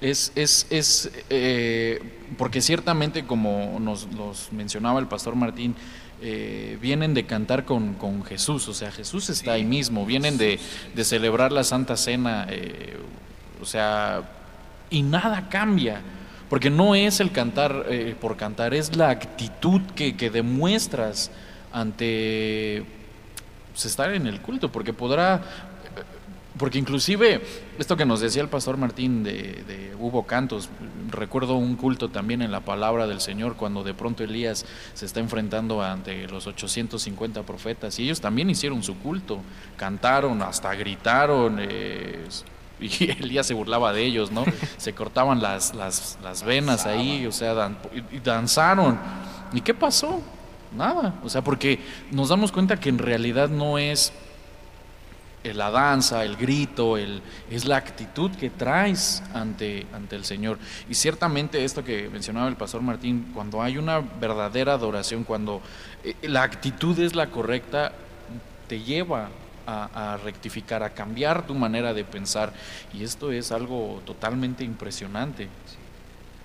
Es, 0.01 0.33
es, 0.35 0.67
es 0.69 1.11
eh, 1.29 2.01
porque 2.37 2.61
ciertamente 2.61 3.23
como 3.25 3.77
nos, 3.79 4.07
nos 4.11 4.51
mencionaba 4.51 4.99
el 4.99 5.07
pastor 5.07 5.35
Martín, 5.35 5.75
eh, 6.21 6.77
vienen 6.81 7.13
de 7.13 7.25
cantar 7.25 7.65
con, 7.65 7.93
con, 7.95 8.23
Jesús, 8.23 8.67
o 8.67 8.73
sea, 8.73 8.91
Jesús 8.91 9.29
está 9.29 9.53
ahí 9.53 9.63
mismo, 9.65 10.05
vienen 10.05 10.37
de, 10.37 10.59
de, 10.93 11.03
celebrar 11.03 11.51
la 11.51 11.63
Santa 11.63 11.97
Cena, 11.97 12.47
eh, 12.49 12.97
o 13.61 13.65
sea, 13.65 14.23
y 14.93 15.01
nada 15.01 15.49
cambia. 15.49 16.01
Porque 16.49 16.69
no 16.69 16.93
es 16.93 17.19
el 17.19 17.31
cantar 17.31 17.87
eh, 17.89 18.15
por 18.19 18.37
cantar, 18.37 18.73
es 18.73 18.95
la 18.95 19.09
actitud 19.09 19.81
que, 19.95 20.15
que 20.15 20.29
demuestras 20.29 21.31
ante 21.71 22.85
pues, 23.71 23.85
estar 23.85 24.13
en 24.13 24.27
el 24.27 24.39
culto, 24.39 24.71
porque 24.71 24.93
podrá 24.93 25.41
porque 26.57 26.77
inclusive, 26.77 27.41
esto 27.79 27.97
que 27.97 28.05
nos 28.05 28.19
decía 28.19 28.43
el 28.43 28.47
pastor 28.47 28.77
Martín 28.77 29.23
de, 29.23 29.95
hubo 29.99 30.27
cantos, 30.27 30.69
recuerdo 31.09 31.55
un 31.55 31.75
culto 31.75 32.09
también 32.09 32.43
en 32.43 32.51
la 32.51 32.59
palabra 32.59 33.07
del 33.07 33.21
Señor 33.21 33.55
cuando 33.55 33.83
de 33.83 33.95
pronto 33.95 34.23
Elías 34.23 34.65
se 34.93 35.05
está 35.07 35.19
enfrentando 35.19 35.81
ante 35.81 36.27
los 36.27 36.45
850 36.45 37.41
profetas 37.43 37.97
y 37.97 38.03
ellos 38.03 38.21
también 38.21 38.51
hicieron 38.51 38.83
su 38.83 38.99
culto, 38.99 39.39
cantaron, 39.77 40.43
hasta 40.43 40.75
gritaron, 40.75 41.57
eh, 41.59 42.23
y 42.83 43.11
Elías 43.19 43.47
se 43.47 43.53
burlaba 43.53 43.93
de 43.93 44.03
ellos, 44.03 44.31
¿no? 44.31 44.43
Se 44.77 44.93
cortaban 44.93 45.41
las, 45.41 45.73
las, 45.73 46.43
venas 46.45 46.85
ahí, 46.85 47.25
o 47.25 47.31
sea, 47.31 47.71
y 48.11 48.19
danzaron. 48.19 48.99
¿Y 49.53 49.61
qué 49.61 49.73
pasó? 49.73 50.21
Nada, 50.75 51.15
o 51.23 51.29
sea, 51.29 51.43
porque 51.43 51.79
nos 52.11 52.29
damos 52.29 52.51
cuenta 52.51 52.79
que 52.79 52.89
en 52.89 52.97
realidad 52.97 53.49
no 53.49 53.77
es 53.77 54.11
la 55.43 55.69
danza, 55.69 56.23
el 56.23 56.37
grito, 56.37 56.97
el, 56.97 57.21
es 57.49 57.65
la 57.65 57.75
actitud 57.75 58.31
que 58.31 58.49
traes 58.49 59.21
ante, 59.33 59.85
ante 59.93 60.15
el 60.15 60.23
Señor. 60.23 60.57
Y 60.89 60.95
ciertamente 60.95 61.63
esto 61.65 61.83
que 61.83 62.09
mencionaba 62.09 62.47
el 62.47 62.55
pastor 62.55 62.81
Martín, 62.81 63.31
cuando 63.33 63.61
hay 63.61 63.77
una 63.77 63.99
verdadera 63.99 64.73
adoración, 64.73 65.25
cuando 65.25 65.61
eh, 66.03 66.15
la 66.23 66.43
actitud 66.43 66.97
es 66.99 67.13
la 67.13 67.27
correcta, 67.27 67.91
te 68.67 68.81
lleva 68.81 69.29
a, 69.65 70.17
rectificar, 70.23 70.83
a 70.83 70.89
cambiar 70.91 71.45
tu 71.45 71.55
manera 71.55 71.93
de 71.93 72.03
pensar. 72.03 72.53
Y 72.93 73.03
esto 73.03 73.31
es 73.31 73.51
algo 73.51 74.01
totalmente 74.05 74.63
impresionante. 74.63 75.47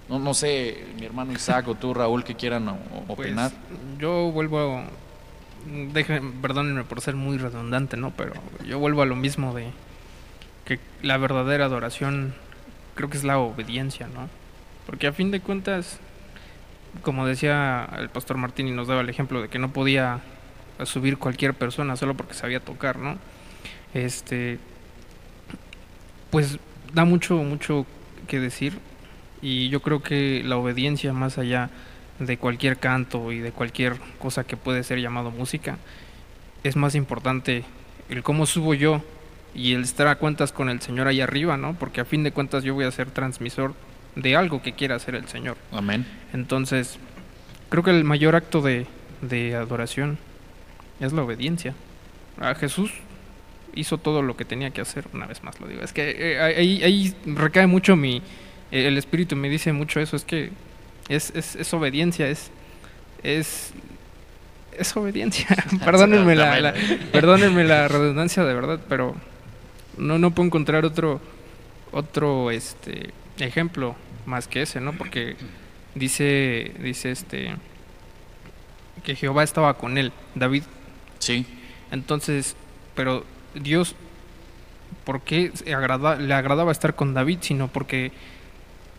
No, 0.09 0.19
no 0.19 0.33
sé, 0.35 0.87
mi 0.97 1.05
hermano 1.05 1.33
Isaac 1.33 1.69
o 1.69 1.75
tú, 1.75 1.93
Raúl, 1.93 2.25
que 2.25 2.35
quieran 2.35 2.79
pues, 3.07 3.19
opinar. 3.19 3.53
yo 3.99 4.31
vuelvo 4.33 4.83
déjenme, 5.67 6.33
perdónenme 6.41 6.85
por 6.85 7.01
ser 7.01 7.15
muy 7.15 7.39
redundante, 7.39 7.97
¿no? 7.97 8.13
Pero 8.13 8.33
yo 8.67 8.79
vuelvo 8.79 9.03
a 9.03 9.07
lo 9.07 9.17
mismo 9.17 9.55
de 9.55 9.71
que 10.65 10.79
la 11.03 11.17
verdadera 11.17 11.67
adoración 11.67 12.35
creo 12.95 13.11
que 13.11 13.17
es 13.17 13.25
la 13.25 13.39
obediencia, 13.39 14.07
¿no? 14.07 14.29
Porque 14.87 15.07
a 15.07 15.13
fin 15.13 15.31
de 15.31 15.41
cuentas, 15.41 15.99
como 17.03 17.27
decía 17.27 17.89
el 17.99 18.09
pastor 18.09 18.39
Martín 18.39 18.69
y 18.69 18.73
nos 18.73 18.89
daba 18.89 19.03
el 19.03 19.09
ejemplo 19.09 19.43
de 19.43 19.49
que 19.49 19.59
no 19.59 19.73
podía 19.73 20.21
subir 20.85 21.19
cualquier 21.19 21.55
persona 21.55 21.97
solo 21.97 22.15
porque 22.15 22.35
sabía 22.35 22.61
tocar, 22.61 22.99
¿no? 22.99 23.19
Este, 23.95 24.59
pues 26.31 26.59
da 26.93 27.05
mucho, 27.05 27.37
mucho 27.37 27.87
que 28.27 28.41
decir 28.41 28.79
y 29.41 29.69
yo 29.69 29.81
creo 29.81 30.03
que 30.03 30.43
la 30.45 30.57
obediencia 30.57 31.13
más 31.13 31.39
allá 31.39 31.71
de 32.19 32.37
cualquier 32.37 32.79
canto 32.79 33.33
y 33.33 33.39
de 33.39 33.53
cualquier 33.53 33.97
cosa 34.19 34.45
que 34.45 34.57
puede 34.57 34.83
ser 34.83 35.01
llamado 35.01 35.31
música, 35.31 35.79
es 36.65 36.77
más 36.77 36.95
importante 36.95 37.65
el 38.09 38.23
cómo 38.23 38.47
subo 38.47 38.75
yo 38.75 39.03
y 39.55 39.75
el 39.75 39.83
estar 39.83 40.09
a 40.09 40.17
cuentas 40.17 40.53
con 40.53 40.69
el 40.69 40.81
Señor 40.81 41.07
ahí 41.07 41.21
arriba, 41.21 41.57
¿no? 41.57 41.75
Porque 41.75 42.01
a 42.01 42.05
fin 42.05 42.23
de 42.23 42.33
cuentas 42.33 42.65
yo 42.65 42.75
voy 42.75 42.85
a 42.85 42.91
ser 42.91 43.11
transmisor 43.11 43.75
de 44.17 44.37
algo 44.37 44.63
que 44.63 44.73
quiera 44.73 44.97
hacer 44.97 45.15
el 45.15 45.29
Señor. 45.29 45.57
Amén. 45.73 46.07
Entonces, 46.33 46.99
creo 47.69 47.83
que 47.85 47.91
el 47.91 48.05
mayor 48.05 48.35
acto 48.35 48.61
de, 48.61 48.87
de 49.23 49.55
adoración 49.55 50.19
es 51.01 51.13
la 51.13 51.23
obediencia. 51.23 51.75
A 52.41 52.55
Jesús 52.55 52.93
hizo 53.75 53.99
todo 53.99 54.23
lo 54.23 54.37
que 54.37 54.45
tenía 54.45 54.71
que 54.71 54.81
hacer, 54.81 55.07
una 55.13 55.27
vez 55.27 55.43
más 55.43 55.61
lo 55.61 55.67
digo. 55.67 55.83
Es 55.83 55.93
que 55.93 56.33
eh, 56.33 56.41
ahí, 56.41 56.83
ahí 56.83 57.15
recae 57.27 57.67
mucho 57.67 57.97
mi... 57.97 58.23
El 58.71 58.99
espíritu 58.99 59.35
me 59.35 59.49
dice 59.49 59.73
mucho 59.73 59.99
eso, 59.99 60.15
es 60.15 60.25
que 60.25 60.51
es, 61.09 61.33
es, 61.35 61.57
es 61.57 61.73
obediencia, 61.73 62.29
es, 62.29 62.51
es, 63.23 63.73
es 64.77 64.97
obediencia. 64.97 65.47
perdónenme, 65.85 66.37
la, 66.37 66.75
perdónenme 67.13 67.65
la 67.65 67.89
redundancia 67.89 68.45
de 68.45 68.55
verdad, 68.55 68.81
pero 68.89 69.15
no, 69.97 70.19
no 70.19 70.33
puedo 70.33 70.47
encontrar 70.47 70.85
otro, 70.85 71.21
otro 71.93 72.51
este, 72.51 73.11
ejemplo 73.39 73.97
más 74.27 74.49
que 74.49 74.63
ese, 74.63 74.81
¿no? 74.81 74.93
Porque 74.93 75.37
dice, 75.95 76.73
dice 76.81 77.11
este 77.11 77.57
que 79.03 79.15
Jehová 79.15 79.45
estaba 79.45 79.75
con 79.75 79.97
él, 79.97 80.13
David. 80.35 80.65
Sí. 81.19 81.47
Entonces, 81.91 82.57
pero 82.95 83.25
Dios, 83.55 83.95
¿por 85.05 85.23
qué 85.23 85.53
le 85.65 86.35
agradaba 86.35 86.73
estar 86.73 86.95
con 86.95 87.15
David? 87.15 87.39
Sino 87.41 87.69
porque 87.69 88.13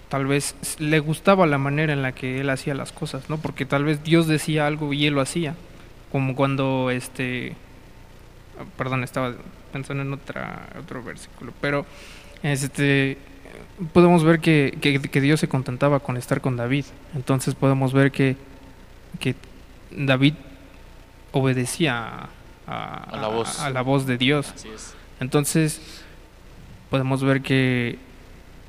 tal 0.10 0.26
vez 0.26 0.56
le 0.80 1.00
gustaba 1.00 1.46
la 1.46 1.58
manera 1.58 1.94
en 1.94 2.02
la 2.02 2.12
que 2.12 2.42
él 2.42 2.50
hacía 2.50 2.74
las 2.74 2.92
cosas, 2.92 3.30
¿no? 3.30 3.38
Porque 3.38 3.66
tal 3.66 3.84
vez 3.84 4.04
Dios 4.04 4.28
decía 4.28 4.68
algo 4.68 4.92
y 4.94 5.06
él 5.06 5.14
lo 5.14 5.22
hacía, 5.22 5.56
como 6.12 6.36
cuando 6.36 6.90
este 6.90 7.56
perdón, 8.78 9.04
estaba 9.04 9.34
pensando 9.72 10.04
en 10.04 10.12
otra 10.12 10.68
otro 10.78 11.04
versículo, 11.04 11.54
pero 11.62 11.86
este 12.44 13.18
podemos 13.94 14.24
ver 14.24 14.40
que, 14.40 14.78
Dios 15.22 15.40
se 15.40 15.48
contentaba 15.48 16.00
con 16.00 16.18
estar 16.18 16.42
con 16.42 16.58
David. 16.58 16.86
Entonces 17.16 17.56
podemos 17.56 17.94
ver 17.94 18.12
que 18.12 18.36
David 19.92 20.34
obedecía 21.32 22.30
a, 22.68 23.18
la 23.20 23.28
voz. 23.28 23.60
a, 23.60 23.70
la 23.70 23.82
voz 23.82 24.06
de 24.06 24.18
Dios. 24.18 24.54
Entonces 25.20 25.82
podemos 26.90 27.24
ver 27.24 27.42
que 27.42 28.00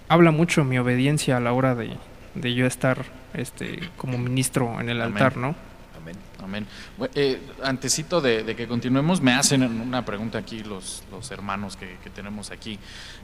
habla 0.08 0.30
mucho 0.30 0.64
mi 0.64 0.78
obediencia 0.78 1.36
a 1.36 1.40
la 1.40 1.52
hora 1.52 1.74
de, 1.74 1.96
de 2.34 2.54
yo 2.54 2.66
estar 2.66 3.04
este, 3.34 3.90
como 3.96 4.18
ministro 4.18 4.80
en 4.80 4.88
el 4.88 5.00
altar, 5.00 5.36
¿no? 5.36 5.54
Amén. 5.96 6.16
Amén. 6.42 6.66
Eh, 7.14 7.40
antecito 7.62 8.20
de, 8.20 8.56
que 8.56 8.66
continuemos, 8.66 9.20
me 9.20 9.34
hacen 9.34 9.62
una 9.62 10.04
pregunta 10.04 10.38
aquí 10.38 10.62
los, 10.62 11.02
los 11.10 11.30
hermanos 11.30 11.76
que, 11.76 11.96
tenemos 12.14 12.50
aquí. 12.50 12.78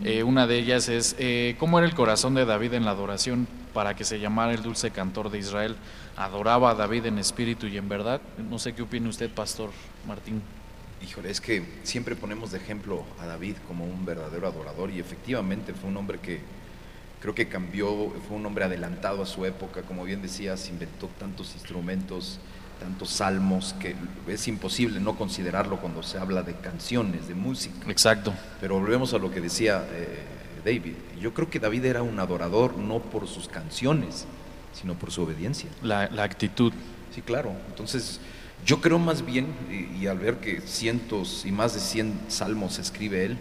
Eh, 0.04 0.22
una 0.22 0.46
de 0.46 0.58
ellas 0.58 0.88
es, 0.88 1.16
eh, 1.18 1.56
¿cómo 1.58 1.78
era 1.78 1.88
el 1.88 1.94
corazón 1.94 2.34
de 2.34 2.44
David 2.44 2.74
en 2.74 2.84
la 2.84 2.92
adoración 2.92 3.48
para 3.72 3.96
que 3.96 4.04
se 4.04 4.20
llamara 4.20 4.52
el 4.52 4.62
dulce 4.62 4.90
cantor 4.90 5.30
de 5.30 5.38
Israel? 5.38 5.76
¿Adoraba 6.16 6.70
a 6.70 6.74
David 6.74 7.06
en 7.06 7.18
espíritu 7.18 7.66
y 7.66 7.76
en 7.76 7.90
verdad? 7.90 8.22
No 8.48 8.58
sé 8.58 8.74
qué 8.74 8.80
opina 8.80 9.10
usted, 9.10 9.30
Pastor 9.30 9.70
Martín. 10.06 10.40
Híjole, 11.02 11.30
es 11.30 11.42
que 11.42 11.62
siempre 11.82 12.16
ponemos 12.16 12.52
de 12.52 12.58
ejemplo 12.58 13.04
a 13.20 13.26
David 13.26 13.56
como 13.68 13.84
un 13.84 14.06
verdadero 14.06 14.48
adorador 14.48 14.90
y 14.90 14.98
efectivamente 14.98 15.74
fue 15.74 15.90
un 15.90 15.98
hombre 15.98 16.18
que 16.18 16.40
creo 17.20 17.34
que 17.34 17.48
cambió, 17.48 18.14
fue 18.26 18.38
un 18.38 18.46
hombre 18.46 18.64
adelantado 18.64 19.22
a 19.22 19.26
su 19.26 19.44
época, 19.44 19.82
como 19.82 20.04
bien 20.04 20.22
decías, 20.22 20.70
inventó 20.70 21.08
tantos 21.18 21.52
instrumentos, 21.52 22.40
tantos 22.80 23.10
salmos, 23.10 23.74
que 23.74 23.94
es 24.26 24.48
imposible 24.48 25.00
no 25.00 25.16
considerarlo 25.16 25.78
cuando 25.80 26.02
se 26.02 26.16
habla 26.16 26.42
de 26.42 26.54
canciones, 26.54 27.28
de 27.28 27.34
música. 27.34 27.90
Exacto. 27.90 28.32
Pero 28.58 28.80
volvemos 28.80 29.12
a 29.12 29.18
lo 29.18 29.30
que 29.30 29.42
decía 29.42 29.86
eh, 29.90 30.24
David. 30.64 30.94
Yo 31.20 31.34
creo 31.34 31.50
que 31.50 31.60
David 31.60 31.84
era 31.84 32.02
un 32.02 32.18
adorador 32.20 32.78
no 32.78 33.00
por 33.00 33.28
sus 33.28 33.48
canciones, 33.48 34.26
sino 34.78 34.94
por 34.94 35.10
su 35.10 35.22
obediencia. 35.22 35.70
La, 35.82 36.08
la 36.10 36.22
actitud. 36.22 36.72
Sí, 37.14 37.22
claro. 37.22 37.52
Entonces, 37.68 38.20
yo 38.64 38.80
creo 38.80 38.98
más 38.98 39.24
bien, 39.24 39.46
y, 39.70 40.02
y 40.02 40.06
al 40.06 40.18
ver 40.18 40.36
que 40.38 40.60
cientos 40.60 41.44
y 41.46 41.52
más 41.52 41.74
de 41.74 41.80
100 41.80 42.20
salmos 42.28 42.78
escribe 42.78 43.24
él, 43.24 43.38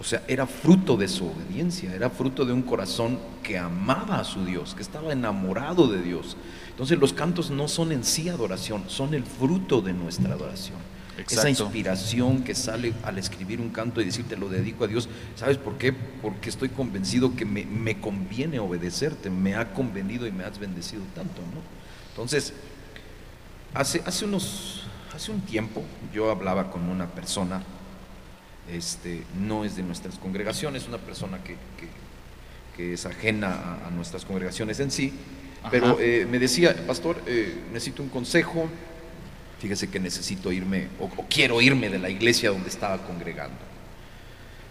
o 0.00 0.04
sea, 0.04 0.22
era 0.28 0.46
fruto 0.46 0.96
de 0.96 1.08
su 1.08 1.26
obediencia, 1.26 1.92
era 1.92 2.08
fruto 2.08 2.44
de 2.44 2.52
un 2.52 2.62
corazón 2.62 3.18
que 3.42 3.58
amaba 3.58 4.20
a 4.20 4.24
su 4.24 4.44
Dios, 4.44 4.74
que 4.74 4.82
estaba 4.82 5.12
enamorado 5.12 5.88
de 5.88 6.00
Dios. 6.00 6.36
Entonces 6.70 6.98
los 6.98 7.12
cantos 7.12 7.50
no 7.50 7.66
son 7.66 7.90
en 7.90 8.04
sí 8.04 8.28
adoración, 8.28 8.84
son 8.86 9.14
el 9.14 9.24
fruto 9.24 9.80
de 9.80 9.92
nuestra 9.92 10.34
adoración. 10.34 10.78
Esa 11.18 11.48
inspiración 11.48 12.44
que 12.44 12.54
sale 12.54 12.94
al 13.02 13.18
escribir 13.18 13.60
un 13.60 13.70
canto 13.70 14.00
y 14.00 14.04
decirte 14.04 14.36
lo 14.36 14.48
dedico 14.48 14.84
a 14.84 14.86
Dios. 14.86 15.08
¿Sabes 15.34 15.56
por 15.58 15.76
qué? 15.76 15.92
Porque 15.92 16.48
estoy 16.48 16.68
convencido 16.68 17.34
que 17.34 17.44
me, 17.44 18.00
conviene 18.00 18.58
obedecerte, 18.58 19.30
me 19.30 19.54
ha 19.54 19.72
convenido 19.72 20.26
y 20.26 20.32
me 20.32 20.44
has 20.44 20.58
bendecido 20.58 21.02
tanto, 21.14 21.40
¿no? 21.42 21.60
Entonces, 22.10 22.52
hace, 23.74 24.02
hace, 24.06 24.24
unos, 24.24 24.84
hace 25.14 25.30
un 25.30 25.40
tiempo 25.40 25.82
yo 26.12 26.30
hablaba 26.30 26.70
con 26.70 26.88
una 26.88 27.06
persona 27.06 27.62
este, 28.70 29.22
no 29.38 29.64
es 29.64 29.76
de 29.76 29.82
nuestras 29.82 30.18
congregaciones, 30.18 30.88
una 30.88 30.98
persona 30.98 31.38
que, 31.42 31.56
es 32.78 33.06
ajena 33.06 33.78
a, 33.84 33.90
nuestras 33.90 34.24
congregaciones 34.24 34.78
en 34.78 34.92
sí, 34.92 35.12
pero 35.68 35.98
eh, 35.98 36.28
me 36.30 36.38
decía, 36.38 36.76
pastor, 36.86 37.20
eh, 37.26 37.64
necesito 37.72 38.04
un 38.04 38.08
consejo, 38.08 38.68
fíjese 39.60 39.88
que 39.90 39.98
necesito 40.00 40.52
irme 40.52 40.88
o, 41.00 41.08
quiero 41.28 41.60
irme 41.60 41.88
de 41.90 41.98
la 41.98 42.10
iglesia 42.10 42.50
donde 42.50 42.68
estaba 42.68 42.98
congregando. 42.98 43.56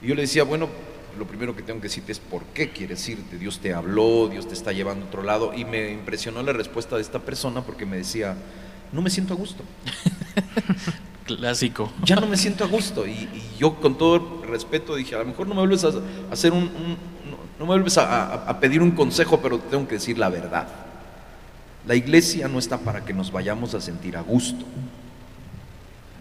Y 0.01 0.07
yo 0.07 0.15
le 0.15 0.21
decía, 0.21 0.43
bueno, 0.43 0.69
lo 1.17 1.25
primero 1.25 1.55
que 1.55 1.63
tengo 1.63 1.79
que 1.81 1.87
decirte 1.87 2.11
es 2.11 2.19
por 2.19 2.43
qué 2.53 2.69
quieres 2.69 3.07
irte, 3.09 3.37
Dios 3.37 3.59
te 3.59 3.73
habló, 3.73 4.27
Dios 4.27 4.47
te 4.47 4.53
está 4.53 4.71
llevando 4.71 5.05
a 5.05 5.07
otro 5.07 5.23
lado, 5.23 5.53
y 5.55 5.65
me 5.65 5.91
impresionó 5.91 6.41
la 6.43 6.53
respuesta 6.53 6.95
de 6.95 7.01
esta 7.01 7.19
persona 7.19 7.61
porque 7.61 7.85
me 7.85 7.97
decía, 7.97 8.35
no 8.93 9.01
me 9.01 9.09
siento 9.09 9.33
a 9.33 9.37
gusto. 9.37 9.63
Clásico. 11.25 11.91
Ya 12.05 12.15
no 12.15 12.27
me 12.27 12.37
siento 12.37 12.63
a 12.63 12.67
gusto. 12.67 13.05
Y, 13.05 13.11
y 13.11 13.55
yo 13.59 13.75
con 13.81 13.97
todo 13.97 14.43
respeto 14.47 14.95
dije, 14.95 15.15
a 15.15 15.19
lo 15.19 15.25
mejor 15.25 15.47
no 15.47 15.55
me 15.55 15.61
vuelves 15.61 15.83
a 15.83 15.91
hacer 16.31 16.53
un, 16.53 16.63
un- 16.63 16.97
no, 17.29 17.37
no 17.59 17.65
me 17.65 17.65
vuelves 17.65 17.97
a, 17.97 18.05
a- 18.31 18.49
a 18.49 18.59
pedir 18.61 18.81
un 18.81 18.91
consejo, 18.91 19.41
pero 19.41 19.59
te 19.59 19.69
tengo 19.71 19.87
que 19.87 19.95
decir 19.95 20.17
la 20.17 20.29
verdad. 20.29 20.67
La 21.87 21.95
iglesia 21.95 22.47
no 22.47 22.59
está 22.59 22.77
para 22.79 23.05
que 23.05 23.13
nos 23.13 23.31
vayamos 23.31 23.73
a 23.73 23.81
sentir 23.81 24.17
a 24.17 24.21
gusto. 24.21 24.65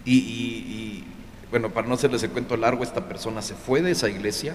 Y, 0.04 1.04
bueno, 1.50 1.70
para 1.70 1.88
no 1.88 1.94
hacerles 1.94 2.22
el 2.22 2.30
cuento 2.30 2.56
largo, 2.56 2.82
esta 2.84 3.08
persona 3.08 3.42
se 3.42 3.54
fue 3.54 3.82
de 3.82 3.90
esa 3.90 4.08
iglesia 4.08 4.54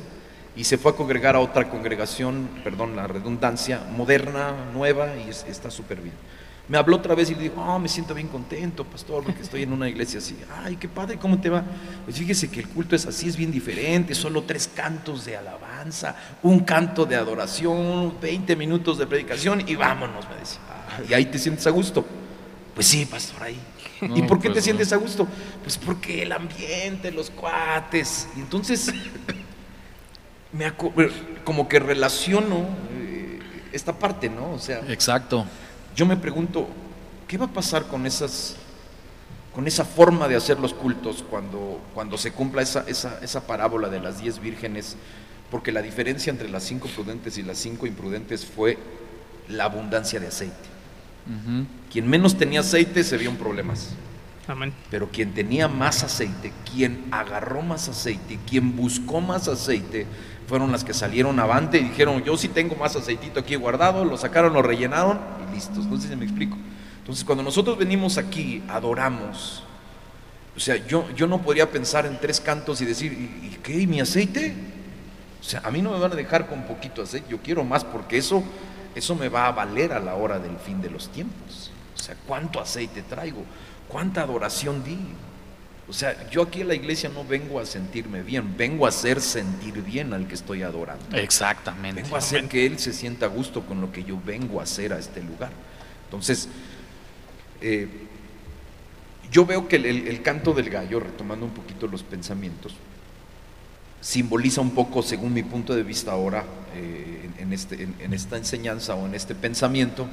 y 0.55 0.63
se 0.63 0.77
fue 0.77 0.91
a 0.91 0.95
congregar 0.95 1.35
a 1.35 1.39
otra 1.39 1.69
congregación, 1.69 2.49
perdón 2.63 2.95
la 2.95 3.07
redundancia, 3.07 3.81
moderna, 3.95 4.53
nueva 4.73 5.09
y 5.17 5.29
es- 5.29 5.45
está 5.47 5.69
súper 5.71 5.99
bien. 6.01 6.13
Me 6.67 6.77
habló 6.77 6.97
otra 6.97 7.15
vez 7.15 7.29
y 7.29 7.35
le 7.35 7.41
digo, 7.43 7.61
oh, 7.61 7.79
me 7.79 7.89
siento 7.89 8.13
bien 8.13 8.27
contento, 8.29 8.85
pastor, 8.85 9.23
porque 9.23 9.41
estoy 9.41 9.63
en 9.63 9.73
una 9.73 9.89
iglesia 9.89 10.19
así. 10.19 10.37
Ay, 10.63 10.77
qué 10.77 10.87
padre, 10.87 11.17
¿cómo 11.17 11.39
te 11.41 11.49
va? 11.49 11.63
Pues 12.05 12.17
fíjese 12.17 12.49
que 12.49 12.61
el 12.61 12.67
culto 12.69 12.95
es 12.95 13.05
así, 13.05 13.27
es 13.27 13.35
bien 13.35 13.51
diferente, 13.51 14.15
solo 14.15 14.43
tres 14.43 14.69
cantos 14.73 15.25
de 15.25 15.35
alabanza, 15.35 16.15
un 16.43 16.61
canto 16.61 17.05
de 17.05 17.15
adoración, 17.17 18.13
20 18.21 18.55
minutos 18.55 18.97
de 18.97 19.07
predicación 19.07 19.67
y 19.67 19.75
vámonos, 19.75 20.29
me 20.29 20.35
decía. 20.37 20.59
"Ah, 20.91 21.01
y 21.09 21.13
ahí 21.13 21.25
te 21.25 21.39
sientes 21.39 21.65
a 21.67 21.69
gusto. 21.69 22.05
Pues 22.73 22.87
sí, 22.87 23.05
pastor, 23.05 23.43
ahí. 23.43 23.59
No, 24.01 24.17
¿Y 24.17 24.23
por 24.23 24.39
qué 24.39 24.49
pues 24.49 24.55
te 24.55 24.61
sientes 24.63 24.91
a 24.93 24.95
gusto? 24.95 25.27
Pues 25.63 25.77
porque 25.77 26.23
el 26.23 26.31
ambiente, 26.31 27.11
los 27.11 27.29
cuates. 27.29 28.27
Y 28.35 28.39
entonces, 28.39 28.91
me 30.51 30.71
como 31.43 31.67
que 31.67 31.79
relaciono 31.79 32.65
eh, 32.93 33.39
esta 33.71 33.93
parte, 33.97 34.29
¿no? 34.29 34.51
O 34.53 34.59
sea, 34.59 34.79
Exacto. 34.87 35.45
yo 35.95 36.05
me 36.05 36.17
pregunto, 36.17 36.67
¿qué 37.27 37.37
va 37.37 37.45
a 37.45 37.53
pasar 37.53 37.87
con 37.87 38.05
esas 38.05 38.55
con 39.53 39.67
esa 39.67 39.83
forma 39.83 40.29
de 40.29 40.37
hacer 40.37 40.57
los 40.61 40.73
cultos 40.73 41.25
cuando, 41.29 41.81
cuando 41.93 42.17
se 42.17 42.31
cumpla 42.31 42.61
esa, 42.61 42.85
esa, 42.87 43.19
esa 43.21 43.45
parábola 43.45 43.89
de 43.89 43.99
las 43.99 44.19
diez 44.21 44.39
vírgenes? 44.39 44.95
Porque 45.51 45.73
la 45.73 45.81
diferencia 45.81 46.31
entre 46.31 46.47
las 46.49 46.63
cinco 46.63 46.87
prudentes 46.87 47.37
y 47.37 47.43
las 47.43 47.57
cinco 47.57 47.85
imprudentes 47.85 48.45
fue 48.45 48.77
la 49.49 49.65
abundancia 49.65 50.21
de 50.21 50.27
aceite. 50.27 50.70
Quien 51.91 52.07
menos 52.09 52.37
tenía 52.37 52.61
aceite 52.61 53.03
se 53.03 53.17
vio 53.17 53.29
en 53.29 53.37
problemas. 53.37 53.93
Amén. 54.47 54.73
Pero 54.89 55.09
quien 55.09 55.33
tenía 55.33 55.67
más 55.67 56.03
aceite, 56.03 56.51
quien 56.71 57.05
agarró 57.11 57.61
más 57.61 57.87
aceite, 57.87 58.39
quien 58.49 58.75
buscó 58.75 59.21
más 59.21 59.47
aceite, 59.47 60.07
fueron 60.47 60.71
las 60.71 60.83
que 60.83 60.93
salieron 60.93 61.39
avante 61.39 61.77
y 61.77 61.85
dijeron, 61.85 62.23
yo 62.23 62.35
sí 62.35 62.49
tengo 62.49 62.75
más 62.75 62.95
aceitito 62.95 63.39
aquí 63.39 63.55
guardado, 63.55 64.03
lo 64.03 64.17
sacaron, 64.17 64.53
lo 64.53 64.61
rellenaron 64.61 65.19
y 65.47 65.55
listos. 65.55 65.85
No 65.85 65.99
sé 65.99 66.09
si 66.09 66.15
me 66.15 66.25
explico. 66.25 66.57
Entonces, 66.99 67.23
cuando 67.23 67.43
nosotros 67.43 67.77
venimos 67.77 68.17
aquí, 68.17 68.61
adoramos. 68.67 69.63
O 70.55 70.59
sea, 70.59 70.75
yo, 70.87 71.09
yo 71.15 71.27
no 71.27 71.41
podría 71.41 71.69
pensar 71.71 72.05
en 72.05 72.19
tres 72.19 72.41
cantos 72.41 72.81
y 72.81 72.85
decir, 72.85 73.13
¿y, 73.13 73.47
y 73.47 73.59
qué? 73.63 73.79
¿Y 73.79 73.87
mi 73.87 74.01
aceite? 74.01 74.53
O 75.39 75.43
sea, 75.43 75.61
a 75.63 75.71
mí 75.71 75.81
no 75.81 75.91
me 75.91 75.99
van 75.99 76.11
a 76.11 76.15
dejar 76.15 76.47
con 76.47 76.63
poquito 76.63 77.01
aceite, 77.01 77.27
yo 77.29 77.39
quiero 77.39 77.63
más 77.63 77.83
porque 77.83 78.17
eso, 78.17 78.43
eso 78.95 79.15
me 79.15 79.29
va 79.29 79.47
a 79.47 79.51
valer 79.51 79.93
a 79.93 79.99
la 79.99 80.15
hora 80.15 80.39
del 80.39 80.57
fin 80.57 80.81
de 80.81 80.89
los 80.89 81.09
tiempos. 81.09 81.71
O 81.95 81.99
sea, 81.99 82.15
¿cuánto 82.27 82.59
aceite 82.59 83.01
traigo? 83.03 83.43
¿Cuánta 83.87 84.21
adoración 84.21 84.83
di? 84.83 84.97
O 85.89 85.93
sea, 85.93 86.29
yo 86.29 86.43
aquí 86.43 86.61
en 86.61 86.69
la 86.69 86.75
iglesia 86.75 87.09
no 87.13 87.25
vengo 87.25 87.59
a 87.59 87.65
sentirme 87.65 88.21
bien, 88.23 88.55
vengo 88.55 88.85
a 88.85 88.89
hacer 88.89 89.19
sentir 89.19 89.81
bien 89.81 90.13
al 90.13 90.25
que 90.27 90.35
estoy 90.35 90.63
adorando. 90.63 91.17
Exactamente. 91.17 92.01
Vengo 92.03 92.15
a 92.15 92.19
hacer 92.19 92.47
que 92.47 92.65
Él 92.65 92.79
se 92.79 92.93
sienta 92.93 93.25
a 93.25 93.29
gusto 93.29 93.61
con 93.65 93.81
lo 93.81 93.91
que 93.91 94.03
yo 94.03 94.17
vengo 94.25 94.59
a 94.61 94.63
hacer 94.63 94.93
a 94.93 94.99
este 94.99 95.21
lugar. 95.21 95.51
Entonces, 96.05 96.47
eh, 97.61 97.87
yo 99.31 99.45
veo 99.45 99.67
que 99.67 99.77
el, 99.77 99.85
el- 99.85 100.07
el 100.07 100.21
canto 100.21 100.53
del 100.53 100.69
gallo, 100.69 100.99
retomando 100.99 101.45
un 101.45 101.51
poquito 101.53 101.87
los 101.87 102.03
pensamientos, 102.03 102.73
simboliza 104.01 104.61
un 104.61 104.71
poco, 104.71 105.01
según 105.01 105.33
mi 105.33 105.43
punto 105.43 105.75
de 105.75 105.83
vista 105.83 106.11
ahora, 106.11 106.43
eh, 106.75 107.29
en, 107.39 107.53
este- 107.53 107.83
en- 107.83 107.95
en 107.99 108.13
esta 108.13 108.37
enseñanza 108.37 108.95
o 108.95 109.05
en 109.05 109.15
este 109.15 109.35
pensamiento, 109.35 110.07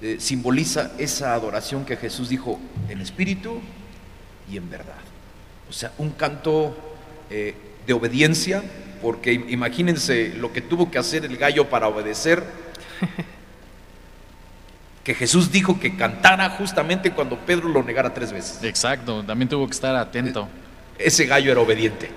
eh, 0.00 0.16
simboliza 0.18 0.92
esa 0.98 1.34
adoración 1.34 1.84
que 1.84 1.96
Jesús 1.96 2.28
dijo 2.28 2.58
en 2.88 3.00
espíritu 3.00 3.60
y 4.50 4.56
en 4.56 4.68
verdad. 4.70 4.94
O 5.70 5.72
sea, 5.72 5.92
un 5.98 6.10
canto 6.10 6.76
eh, 7.30 7.54
de 7.86 7.92
obediencia, 7.92 8.62
porque 9.00 9.32
im- 9.32 9.48
imagínense 9.50 10.34
lo 10.36 10.52
que 10.52 10.60
tuvo 10.60 10.90
que 10.90 10.98
hacer 10.98 11.24
el 11.24 11.36
gallo 11.36 11.68
para 11.70 11.88
obedecer, 11.88 12.42
que 15.04 15.14
Jesús 15.14 15.50
dijo 15.50 15.80
que 15.80 15.96
cantara 15.96 16.48
justamente 16.50 17.10
cuando 17.10 17.36
Pedro 17.38 17.68
lo 17.68 17.82
negara 17.82 18.14
tres 18.14 18.32
veces. 18.32 18.62
Exacto. 18.62 19.24
También 19.24 19.48
tuvo 19.48 19.66
que 19.66 19.72
estar 19.72 19.96
atento. 19.96 20.48
Ese 21.04 21.26
gallo 21.26 21.52
era 21.52 21.60
obediente. 21.60 22.10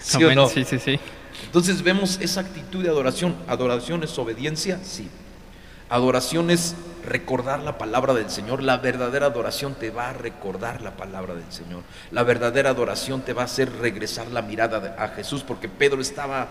¿Sí 0.00 0.22
o 0.24 0.34
no? 0.34 0.48
Sí, 0.48 0.64
sí, 0.64 0.78
sí. 0.78 0.98
Entonces 1.44 1.82
vemos 1.82 2.18
esa 2.20 2.40
actitud 2.40 2.82
de 2.82 2.90
adoración. 2.90 3.34
¿Adoración 3.48 4.02
es 4.02 4.18
obediencia? 4.18 4.78
Sí. 4.82 5.08
Adoración 5.88 6.50
es 6.50 6.74
recordar 7.04 7.60
la 7.60 7.78
palabra 7.78 8.14
del 8.14 8.30
Señor. 8.30 8.62
La 8.62 8.78
verdadera 8.78 9.26
adoración 9.26 9.74
te 9.74 9.90
va 9.90 10.10
a 10.10 10.12
recordar 10.12 10.82
la 10.82 10.96
palabra 10.96 11.34
del 11.34 11.50
Señor. 11.50 11.82
La 12.10 12.24
verdadera 12.24 12.70
adoración 12.70 13.22
te 13.22 13.32
va 13.32 13.42
a 13.42 13.44
hacer 13.46 13.72
regresar 13.72 14.26
la 14.28 14.42
mirada 14.42 14.96
a 14.98 15.08
Jesús 15.08 15.42
porque 15.42 15.68
Pedro 15.68 16.00
estaba, 16.00 16.48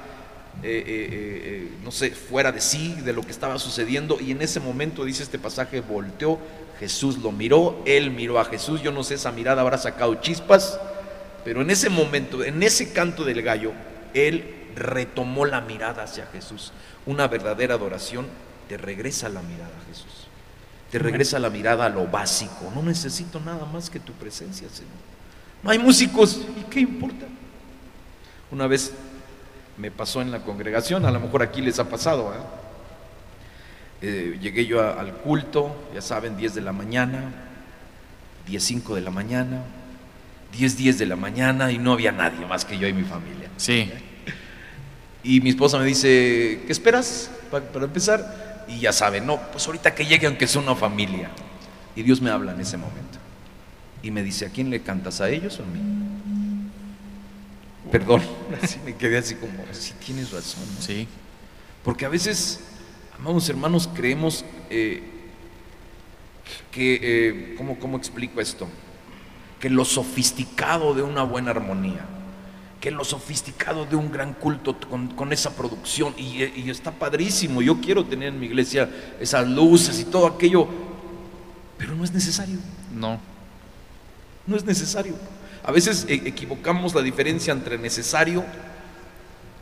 eh, 0.64 0.84
eh, 0.86 0.86
eh, 0.88 1.72
no 1.84 1.92
sé, 1.92 2.12
fuera 2.12 2.52
de 2.52 2.62
sí, 2.62 2.96
de 3.04 3.14
lo 3.14 3.22
que 3.22 3.32
estaba 3.32 3.60
sucediendo. 3.60 4.18
Y 4.20 4.32
en 4.32 4.42
ese 4.42 4.60
momento, 4.60 5.04
dice 5.04 5.24
este 5.24 5.38
pasaje, 5.38 5.82
volteó, 5.82 6.40
Jesús 6.80 7.18
lo 7.18 7.32
miró, 7.32 7.82
él 7.86 8.12
miró 8.12 8.40
a 8.40 8.46
Jesús. 8.46 8.82
Yo 8.82 8.92
no 8.92 9.04
sé, 9.04 9.16
esa 9.16 9.32
mirada 9.32 9.62
habrá 9.62 9.78
sacado 9.78 10.16
chispas. 10.16 10.80
Pero 11.46 11.62
en 11.62 11.70
ese 11.70 11.90
momento, 11.90 12.44
en 12.44 12.62
ese 12.64 12.92
canto 12.92 13.24
del 13.24 13.42
gallo, 13.42 13.72
él 14.14 14.54
retomó 14.76 15.46
la 15.46 15.62
mirada 15.62 16.04
hacia 16.04 16.26
Jesús. 16.28 16.74
Una 17.06 17.28
verdadera 17.30 17.76
adoración 17.76 18.26
te 18.68 18.76
regresa 18.78 19.30
la 19.30 19.42
mirada 19.42 19.72
a 19.82 19.88
Jesús. 19.88 20.28
Te 20.92 21.00
regresa 21.00 21.40
la 21.40 21.50
mirada 21.50 21.86
a 21.86 21.90
lo 21.90 22.08
básico. 22.08 22.72
No 22.74 22.82
necesito 22.82 23.40
nada 23.40 23.66
más 23.66 23.90
que 23.90 24.00
tu 24.00 24.12
presencia, 24.14 24.68
Señor. 24.70 24.92
No 25.64 25.70
hay 25.70 25.80
músicos. 25.80 26.42
¿Y 26.60 26.64
qué 26.64 26.80
importa? 26.80 27.26
Una 28.52 28.68
vez 28.68 28.92
me 29.78 29.92
pasó 29.92 30.22
en 30.22 30.32
la 30.32 30.40
congregación, 30.44 31.06
a 31.06 31.12
lo 31.12 31.20
mejor 31.20 31.44
aquí 31.44 31.62
les 31.62 31.78
ha 31.80 31.90
pasado. 31.90 32.34
¿eh? 32.34 32.38
Eh, 34.02 34.38
llegué 34.42 34.66
yo 34.66 34.82
a- 34.82 35.00
al 35.00 35.14
culto, 35.18 35.76
ya 35.94 36.02
saben, 36.02 36.38
10 36.38 36.54
de 36.56 36.62
la 36.62 36.72
mañana, 36.72 37.32
10, 38.48 38.64
5 38.64 38.96
de 38.96 39.02
la 39.02 39.12
mañana, 39.12 39.62
10, 40.58 40.78
10 40.78 40.98
de 41.00 41.06
la 41.06 41.16
mañana 41.16 41.72
y 41.72 41.78
no 41.78 41.94
había 41.94 42.12
nadie 42.12 42.46
más 42.46 42.66
que 42.66 42.78
yo 42.78 42.88
y 42.88 42.94
mi 42.94 43.04
familia. 43.04 43.50
Sí. 43.58 43.92
Y 45.24 45.42
mi 45.42 45.50
esposa 45.50 45.78
me 45.80 45.86
dice, 45.86 46.62
¿qué 46.66 46.72
esperas 46.72 47.32
pa- 47.52 47.62
para, 47.62 47.86
empezar? 47.86 48.64
Y 48.68 48.80
ya 48.80 48.94
saben, 48.94 49.26
no, 49.26 49.40
pues 49.52 49.66
ahorita 49.68 49.94
que 49.94 50.06
llegue 50.06 50.28
aunque 50.28 50.48
sea 50.48 50.62
una 50.62 50.76
familia. 50.76 51.30
Y 51.96 52.04
Dios 52.04 52.22
me 52.22 52.30
habla 52.30 52.54
en 52.54 52.62
ese 52.62 52.78
momento. 52.78 53.18
Y 54.04 54.12
me 54.12 54.22
dice, 54.24 54.46
¿a 54.46 54.50
quién 54.50 54.70
le 54.70 54.82
cantas? 54.82 55.22
¿A 55.22 55.30
ellos 55.30 55.60
o 55.60 55.64
a 55.64 55.66
mí? 55.66 55.80
Perdón, 57.92 58.22
así 58.62 58.80
me 58.86 58.96
quedé 58.96 59.18
así 59.18 59.36
como, 59.36 59.54
sí 59.72 59.94
tienes 60.06 60.32
razón. 60.32 60.64
¿no? 60.76 60.82
Sí. 60.82 61.08
Porque 61.84 62.06
a 62.06 62.10
veces, 62.10 62.62
amados 63.18 63.48
hermanos, 63.50 63.90
creemos 63.94 64.46
eh, 64.70 65.04
que, 66.72 67.00
eh, 67.02 67.56
¿cómo, 67.58 67.80
¿cómo 67.80 67.98
explico 67.98 68.42
esto? 68.42 68.68
Que 69.66 69.72
lo 69.72 69.84
sofisticado 69.84 70.94
de 70.94 71.02
una 71.02 71.24
buena 71.24 71.50
armonía, 71.50 72.06
que 72.80 72.92
lo 72.92 73.04
sofisticado 73.04 73.88
de 73.88 73.96
un 73.96 74.12
gran 74.12 74.34
culto 74.34 74.78
con, 74.80 75.08
con 75.08 75.34
esa 75.34 75.56
producción, 75.56 76.14
y, 76.18 76.44
y 76.44 76.70
está 76.70 76.92
padrísimo, 76.92 77.64
yo 77.64 77.82
quiero 77.82 78.06
tener 78.06 78.28
en 78.28 78.40
mi 78.40 78.46
iglesia 78.46 78.88
esas 79.20 79.48
luces 79.48 80.00
y 80.00 80.06
todo 80.06 80.28
aquello, 80.28 80.68
pero 81.80 81.96
no 81.96 82.04
es 82.04 82.14
necesario. 82.14 82.60
No. 82.94 83.20
No 84.46 84.56
es 84.56 84.66
necesario. 84.66 85.16
A 85.64 85.72
veces 85.72 86.06
eh, 86.10 86.22
equivocamos 86.26 86.94
la 86.94 87.02
diferencia 87.02 87.52
entre 87.52 87.80
necesario 87.80 88.46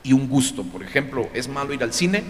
y 0.03 0.11
un 0.11 0.27
gusto. 0.27 0.63
Por 0.63 0.83
ejemplo, 0.83 1.29
¿es 1.33 1.47
malo 1.47 1.73
ir 1.73 1.81
al 1.81 1.93
cine? 1.93 2.25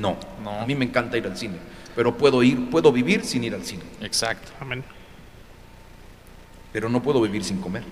No. 0.00 0.16
No. 0.44 0.60
A 0.60 0.64
mí 0.64 0.76
me 0.76 0.84
encanta 0.84 1.18
ir 1.18 1.26
al 1.26 1.36
cine. 1.36 1.56
Pero 1.96 2.16
puedo 2.16 2.44
ir, 2.44 2.70
puedo 2.70 2.92
vivir 2.92 3.24
sin 3.24 3.42
ir 3.42 3.52
al 3.56 3.64
cine. 3.64 3.82
Exacto. 4.00 4.52
Amén. 4.60 4.84
Pero 6.76 6.90
no 6.90 7.02
puedo 7.02 7.22
vivir 7.22 7.42
sin 7.42 7.56
comer. 7.56 7.84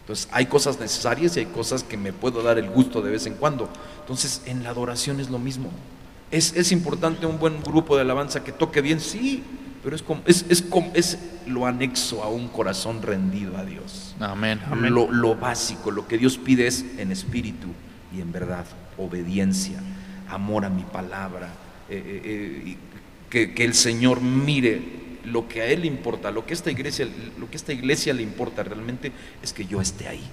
Entonces, 0.00 0.30
hay 0.32 0.46
cosas 0.46 0.80
necesarias 0.80 1.36
y 1.36 1.40
hay 1.40 1.44
cosas 1.44 1.84
que 1.84 1.98
me 1.98 2.10
puedo 2.10 2.42
dar 2.42 2.56
el 2.58 2.70
gusto 2.70 3.02
de 3.02 3.10
vez 3.10 3.26
en 3.26 3.34
cuando. 3.34 3.68
Entonces, 4.00 4.40
en 4.46 4.62
la 4.64 4.70
adoración 4.70 5.20
es 5.20 5.28
lo 5.28 5.38
mismo. 5.38 5.68
¿Es, 6.30 6.56
es 6.56 6.72
importante 6.72 7.26
un 7.26 7.38
buen 7.38 7.62
grupo 7.62 7.96
de 7.96 8.00
alabanza 8.00 8.42
que 8.42 8.52
toque 8.52 8.80
bien? 8.80 8.98
Sí, 8.98 9.42
pero 9.84 9.94
es, 9.94 10.00
como, 10.00 10.22
es, 10.24 10.46
es, 10.48 10.62
como- 10.62 10.90
es 10.94 11.18
lo 11.46 11.66
anexo 11.66 12.22
a 12.22 12.30
un 12.30 12.48
corazón 12.48 13.02
rendido 13.02 13.58
a 13.58 13.64
Dios. 13.66 14.14
Amén. 14.20 14.58
Amén. 14.70 14.94
Lo, 14.94 15.12
lo 15.12 15.34
básico, 15.34 15.90
lo 15.90 16.08
que 16.08 16.16
Dios 16.16 16.38
pide 16.38 16.66
es 16.66 16.82
en 16.96 17.12
espíritu 17.12 17.66
y 18.16 18.22
en 18.22 18.32
verdad, 18.32 18.64
obediencia, 18.96 19.82
amor 20.30 20.64
a 20.64 20.70
mi 20.70 20.84
palabra, 20.84 21.48
eh, 21.90 22.02
eh, 22.24 22.62
eh, 22.70 22.76
que, 23.28 23.52
que 23.52 23.64
el 23.66 23.74
Señor 23.74 24.22
mire 24.22 24.98
lo 25.24 25.48
que 25.48 25.62
a 25.62 25.66
él 25.66 25.82
le 25.82 25.86
importa, 25.86 26.30
lo 26.30 26.46
que 26.46 26.54
esta 26.54 26.70
iglesia, 26.70 27.08
lo 27.38 27.50
que 27.50 27.56
esta 27.56 27.72
iglesia 27.72 28.12
le 28.12 28.22
importa 28.22 28.62
realmente 28.62 29.12
es 29.42 29.52
que 29.52 29.66
yo 29.66 29.80
esté 29.80 30.08
ahí. 30.08 30.24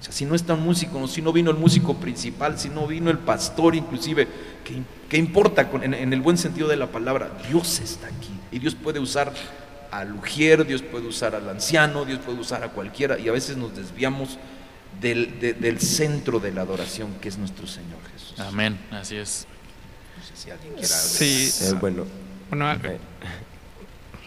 O 0.00 0.04
sea, 0.04 0.12
si 0.12 0.24
no 0.24 0.34
está 0.34 0.54
un 0.54 0.62
músico, 0.62 1.06
si 1.08 1.22
no 1.22 1.32
vino 1.32 1.50
el 1.50 1.56
músico 1.56 1.94
principal, 1.94 2.58
si 2.58 2.68
no 2.68 2.86
vino 2.86 3.10
el 3.10 3.18
pastor 3.18 3.74
inclusive, 3.74 4.28
¿qué, 5.08 5.16
importa 5.16 5.68
en, 5.82 6.12
el 6.12 6.20
buen 6.20 6.38
sentido 6.38 6.68
de 6.68 6.76
la 6.76 6.86
palabra? 6.86 7.30
Dios 7.48 7.80
está 7.80 8.06
aquí 8.06 8.30
y 8.52 8.60
Dios 8.60 8.76
puede 8.76 9.00
usar 9.00 9.32
al 9.90 10.14
ujier, 10.14 10.64
Dios 10.66 10.82
puede 10.82 11.08
usar 11.08 11.34
al 11.34 11.48
anciano, 11.48 12.04
Dios 12.04 12.20
puede 12.20 12.38
usar 12.38 12.62
a 12.62 12.68
cualquiera 12.68 13.18
y 13.18 13.28
a 13.28 13.32
veces 13.32 13.56
nos 13.56 13.74
desviamos 13.74 14.38
del, 15.00 15.80
centro 15.80 16.38
de 16.38 16.52
la 16.52 16.62
adoración 16.62 17.14
que 17.20 17.28
es 17.28 17.38
nuestro 17.38 17.66
Señor 17.66 17.98
Jesús. 18.12 18.38
Amén, 18.38 18.78
así 18.92 19.16
es. 19.16 19.46
No 20.16 20.24
sé 20.24 20.36
si 20.36 20.50
alguien 20.50 20.74
quiera 20.74 20.88
sí, 20.88 21.50
eh, 21.62 21.72
bueno. 21.80 22.04
Bueno, 22.50 22.66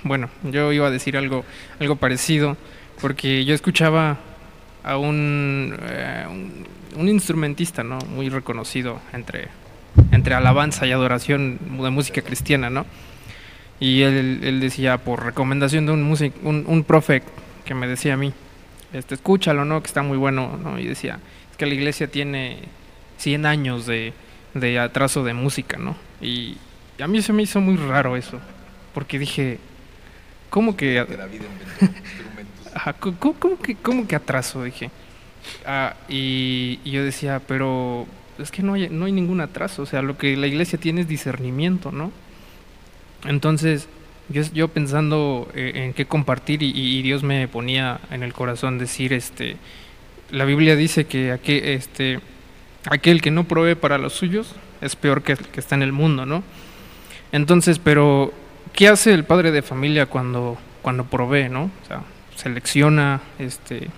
bueno, 0.04 0.30
yo 0.43 0.72
iba 0.72 0.88
a 0.88 0.91
decir 0.91 1.18
algo, 1.18 1.45
algo 1.80 1.95
parecido, 1.95 2.58
porque 2.99 3.45
yo 3.45 3.54
escuchaba 3.54 4.18
a 4.84 4.97
un, 4.97 5.78
eh, 5.82 6.26
un, 6.95 7.08
instrumentista 7.08 7.84
¿no? 7.84 7.99
muy 7.99 8.30
reconocido 8.30 8.99
entre, 9.14 9.47
entre 10.12 10.34
alabanza 10.34 10.88
y 10.88 10.91
adoración 10.91 11.60
de 11.82 11.89
música 11.89 12.22
cristiana, 12.22 12.70
¿no? 12.70 12.86
Y 13.80 14.04
él, 14.04 14.60
decía, 14.60 14.99
por 14.99 15.24
recomendación 15.24 15.88
de 15.88 15.91
un, 15.91 16.04
music, 16.04 16.34
un, 16.43 16.66
un 16.68 16.84
profe 16.84 17.24
que 17.66 17.74
me 17.74 17.88
decía 17.88 18.14
a 18.14 18.18
mí, 18.18 18.32
este, 18.93 19.16
escúchalo, 19.16 19.66
¿no? 19.66 19.82
Que 19.82 19.88
está 19.88 20.04
muy 20.04 20.18
bueno, 20.18 20.60
¿no? 20.62 20.78
Y 20.78 20.86
decía, 20.86 21.20
es 21.49 21.58
que 21.58 21.66
la 21.66 21.74
iglesia 21.74 22.08
tiene 22.08 22.60
100 23.18 23.45
años 23.47 23.86
de, 23.88 24.14
de 24.54 24.80
atraso 24.80 25.24
de 25.24 25.34
música, 25.34 25.78
¿no? 25.78 25.95
Y 26.22 26.58
a 26.99 27.08
mí 27.08 27.22
se 27.22 27.34
me 27.34 27.43
hizo 27.43 27.60
muy 27.60 27.78
raro 27.78 28.16
eso, 28.16 28.39
porque 28.93 29.18
dije, 29.18 29.60
¿cómo 30.52 30.78
que... 30.78 31.04
¿cómo, 32.99 33.58
que, 33.58 33.76
¿Cómo 33.76 34.08
que 34.08 34.16
atraso? 34.16 34.64
Dije. 34.64 34.91
Ah, 35.66 35.95
y, 36.08 36.80
yo 36.86 37.04
decía, 37.04 37.41
pero 37.47 38.06
es 38.38 38.52
que 38.52 38.62
no 38.62 38.74
hay, 38.74 38.89
no 38.89 39.06
hay 39.06 39.12
ningún 39.12 39.41
atraso, 39.41 39.82
o 39.82 39.86
sea, 39.88 40.04
lo 40.04 40.18
que 40.18 40.38
la 40.38 40.45
iglesia 40.45 40.80
tiene 40.80 41.02
es 41.02 41.08
discernimiento, 41.08 41.91
¿no? 41.91 42.12
Entonces, 43.26 43.88
yo, 44.30 44.43
yo 44.54 44.68
pensando 44.68 45.49
eh, 45.56 45.72
en 45.76 45.93
qué 45.93 46.06
compartir 46.06 46.62
y, 46.64 47.02
Dios 47.02 47.24
me 47.24 47.47
ponía 47.47 47.99
en 48.12 48.24
el 48.24 48.34
corazón 48.34 48.78
decir, 48.78 49.14
este, 49.14 49.58
la 50.32 50.45
Biblia 50.45 50.76
dice 50.76 51.06
que 51.06 51.32
aquel, 51.32 51.64
este, 51.66 52.20
aquel 52.86 53.22
que 53.22 53.32
no 53.32 53.45
provee 53.45 53.76
para 53.76 53.97
los 53.97 54.14
suyos 54.14 54.56
es 54.82 54.95
peor 54.95 55.24
que 55.24 55.34
el 55.34 55.39
que 55.39 55.60
está 55.60 55.76
en 55.76 55.84
el 55.84 55.91
mundo, 55.91 56.26
¿no? 56.26 56.43
Entonces, 57.32 57.80
pero, 57.80 58.34
¿qué 58.74 58.88
hace 58.88 59.13
el 59.13 59.24
padre 59.24 59.51
de 59.51 59.61
familia 59.61 60.05
cuando, 60.05 60.57
cuando 60.82 61.05
provee, 61.05 61.49
¿no? 61.49 61.63
O 61.84 61.88
sea, 61.88 62.01
selecciona, 62.36 63.22
este, 63.39 63.89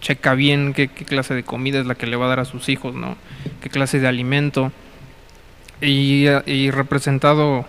checa 0.00 0.34
bien 0.34 0.72
qué, 0.74 0.88
clase 0.88 1.34
de 1.34 1.42
comida 1.42 1.80
es 1.80 1.86
la 1.86 1.94
que 1.94 2.06
le 2.06 2.16
va 2.16 2.26
a 2.26 2.28
dar 2.28 2.40
a 2.40 2.44
sus 2.44 2.68
hijos, 2.68 2.94
¿no? 2.94 3.16
Qué 3.62 3.70
clase 3.70 4.00
de 4.00 4.08
alimento. 4.08 4.72
Y, 5.80 6.26
representado 6.70 7.64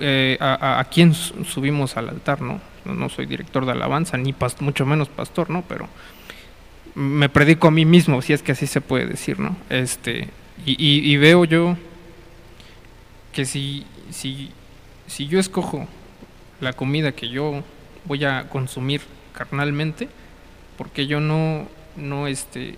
eh, 0.00 0.38
a, 0.40 0.78
a, 0.80 0.84
quién 0.84 1.12
subimos 1.12 1.98
al 1.98 2.08
altar, 2.08 2.40
¿no? 2.40 2.60
¿no? 2.84 3.08
soy 3.08 3.26
director 3.26 3.64
de 3.66 3.72
alabanza, 3.72 4.16
ni 4.16 4.34
mucho 4.60 4.86
menos 4.86 5.08
pastor, 5.08 5.50
¿no? 5.50 5.62
Pero 5.68 5.88
me 6.94 7.28
predico 7.28 7.68
a 7.68 7.70
mí 7.70 7.84
mismo, 7.84 8.22
si 8.22 8.32
es 8.32 8.42
que 8.42 8.52
así 8.52 8.66
se 8.66 8.80
puede 8.80 9.06
decir, 9.06 9.40
¿no? 9.40 9.56
Este, 9.70 10.28
y, 10.64 11.16
veo 11.16 11.44
yo 11.44 11.76
que 13.32 13.44
si, 13.44 13.84
si, 14.10 14.50
si 15.06 15.26
yo 15.26 15.38
escojo 15.38 15.86
la 16.60 16.72
comida 16.72 17.12
que 17.12 17.28
yo 17.28 17.62
voy 18.04 18.24
a 18.24 18.48
consumir 18.48 19.02
carnalmente, 19.32 20.08
porque 20.76 21.06
yo 21.06 21.20
no, 21.20 21.68
no, 21.96 22.26
este, 22.26 22.76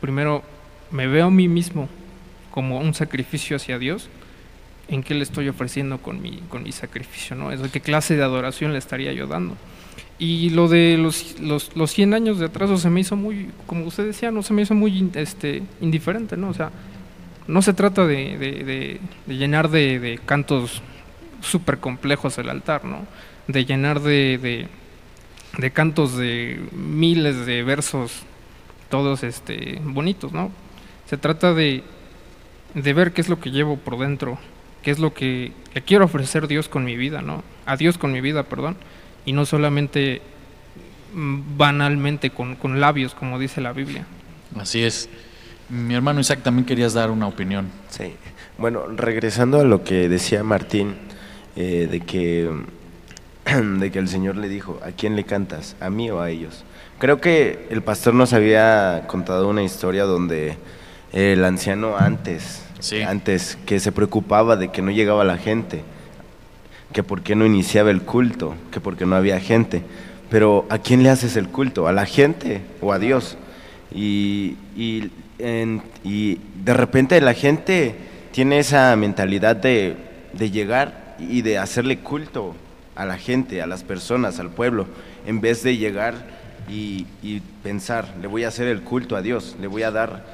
primero 0.00 0.42
me 0.90 1.06
veo 1.06 1.26
a 1.26 1.30
mí 1.30 1.48
mismo 1.48 1.88
como 2.50 2.78
un 2.80 2.94
sacrificio 2.94 3.56
hacia 3.56 3.78
Dios, 3.78 4.08
¿en 4.88 5.02
qué 5.02 5.14
le 5.14 5.22
estoy 5.22 5.48
ofreciendo 5.48 5.98
con 5.98 6.20
mi, 6.20 6.38
con 6.48 6.62
mi 6.62 6.72
sacrificio? 6.72 7.36
¿no? 7.36 7.50
¿Qué 7.70 7.80
clase 7.80 8.16
de 8.16 8.22
adoración 8.22 8.72
le 8.72 8.78
estaría 8.78 9.12
yo 9.12 9.26
dando? 9.26 9.56
Y 10.18 10.50
lo 10.50 10.66
de 10.66 10.98
los, 10.98 11.38
los, 11.40 11.76
los 11.76 11.90
100 11.92 12.14
años 12.14 12.38
de 12.38 12.46
atraso 12.46 12.76
se 12.76 12.90
me 12.90 13.00
hizo 13.00 13.14
muy, 13.14 13.50
como 13.66 13.86
usted 13.86 14.04
decía, 14.04 14.32
no 14.32 14.42
se 14.42 14.52
me 14.52 14.62
hizo 14.62 14.74
muy 14.74 15.10
este, 15.14 15.62
indiferente, 15.80 16.36
¿no? 16.36 16.48
O 16.48 16.54
sea, 16.54 16.72
no 17.46 17.62
se 17.62 17.72
trata 17.72 18.04
de, 18.04 18.36
de, 18.36 19.00
de, 19.26 19.36
llenar 19.36 19.70
de 19.70 20.18
cantos 20.26 20.82
súper 21.40 21.78
complejos 21.78 22.38
el 22.38 22.48
altar, 22.48 22.84
¿no? 22.84 23.06
De 23.46 23.64
llenar 23.64 24.00
de, 24.00 24.68
de 25.56 25.70
cantos 25.70 26.16
de 26.16 26.60
miles 26.72 27.46
de 27.46 27.62
versos, 27.62 28.22
todos 28.88 29.22
este, 29.22 29.80
bonitos, 29.82 30.32
¿no? 30.32 30.50
Se 31.06 31.16
trata 31.16 31.54
de, 31.54 31.82
de 32.74 32.92
ver 32.92 33.12
qué 33.12 33.20
es 33.20 33.28
lo 33.28 33.40
que 33.40 33.50
llevo 33.50 33.76
por 33.76 33.98
dentro, 33.98 34.38
qué 34.82 34.90
es 34.90 34.98
lo 34.98 35.14
que 35.14 35.52
le 35.74 35.82
quiero 35.82 36.04
ofrecer 36.04 36.44
a 36.44 36.46
Dios 36.46 36.68
con 36.68 36.84
mi 36.84 36.96
vida, 36.96 37.22
¿no? 37.22 37.42
A 37.66 37.76
Dios 37.76 37.98
con 37.98 38.12
mi 38.12 38.20
vida, 38.20 38.44
perdón, 38.44 38.76
y 39.24 39.32
no 39.32 39.46
solamente 39.46 40.22
mm, 41.14 41.56
banalmente 41.56 42.30
con, 42.30 42.56
con 42.56 42.80
labios, 42.80 43.14
como 43.14 43.38
dice 43.38 43.60
la 43.60 43.72
Biblia. 43.72 44.06
Así 44.56 44.82
es. 44.82 45.08
Mi 45.68 45.94
hermano 45.94 46.20
Isaac 46.20 46.40
también 46.42 46.64
querías 46.64 46.94
dar 46.94 47.10
una 47.10 47.26
opinión. 47.26 47.70
Sí. 47.90 48.14
Bueno, 48.56 48.86
regresando 48.86 49.60
a 49.60 49.64
lo 49.64 49.84
que 49.84 50.08
decía 50.08 50.42
Martín, 50.42 50.96
eh, 51.60 51.88
de 51.90 51.98
que 51.98 52.48
de 53.80 53.90
que 53.90 53.98
el 53.98 54.08
Señor 54.08 54.36
le 54.36 54.48
dijo, 54.48 54.78
¿a 54.84 54.92
quién 54.92 55.16
le 55.16 55.24
cantas? 55.24 55.74
¿A 55.80 55.90
mí 55.90 56.08
o 56.08 56.20
a 56.20 56.30
ellos? 56.30 56.62
Creo 57.00 57.20
que 57.20 57.66
el 57.70 57.82
pastor 57.82 58.14
nos 58.14 58.32
había 58.32 59.06
contado 59.08 59.48
una 59.48 59.64
historia 59.64 60.04
donde 60.04 60.56
el 61.12 61.44
anciano 61.44 61.96
antes, 61.96 62.62
antes 63.04 63.58
que 63.66 63.80
se 63.80 63.90
preocupaba 63.90 64.54
de 64.54 64.68
que 64.68 64.82
no 64.82 64.92
llegaba 64.92 65.24
la 65.24 65.36
gente, 65.36 65.82
que 66.92 67.02
por 67.02 67.22
qué 67.22 67.34
no 67.34 67.44
iniciaba 67.44 67.90
el 67.90 68.02
culto, 68.02 68.54
que 68.70 68.78
por 68.80 68.96
qué 68.96 69.04
no 69.04 69.16
había 69.16 69.40
gente. 69.40 69.82
Pero 70.30 70.64
¿a 70.70 70.78
quién 70.78 71.02
le 71.02 71.10
haces 71.10 71.34
el 71.34 71.48
culto? 71.48 71.88
¿A 71.88 71.92
la 71.92 72.06
gente 72.06 72.60
o 72.80 72.92
a 72.92 73.00
Dios? 73.00 73.36
Y, 73.92 74.54
y, 74.76 75.10
y 76.04 76.40
de 76.62 76.74
repente 76.74 77.20
la 77.20 77.34
gente 77.34 77.96
tiene 78.30 78.60
esa 78.60 78.94
mentalidad 78.94 79.56
de, 79.56 79.96
de 80.34 80.50
llegar 80.52 81.07
y 81.18 81.42
de 81.42 81.58
hacerle 81.58 81.98
culto 81.98 82.54
a 82.94 83.04
la 83.04 83.16
gente, 83.16 83.62
a 83.62 83.66
las 83.66 83.84
personas, 83.84 84.38
al 84.40 84.50
pueblo, 84.50 84.86
en 85.26 85.40
vez 85.40 85.62
de 85.62 85.76
llegar 85.76 86.14
y, 86.68 87.06
pensar, 87.62 88.14
le 88.20 88.26
voy 88.26 88.44
a 88.44 88.48
hacer 88.48 88.68
el 88.68 88.82
culto 88.82 89.16
a 89.16 89.22
Dios, 89.22 89.56
le 89.60 89.66
voy 89.66 89.82
a 89.82 89.90
dar 89.90 90.24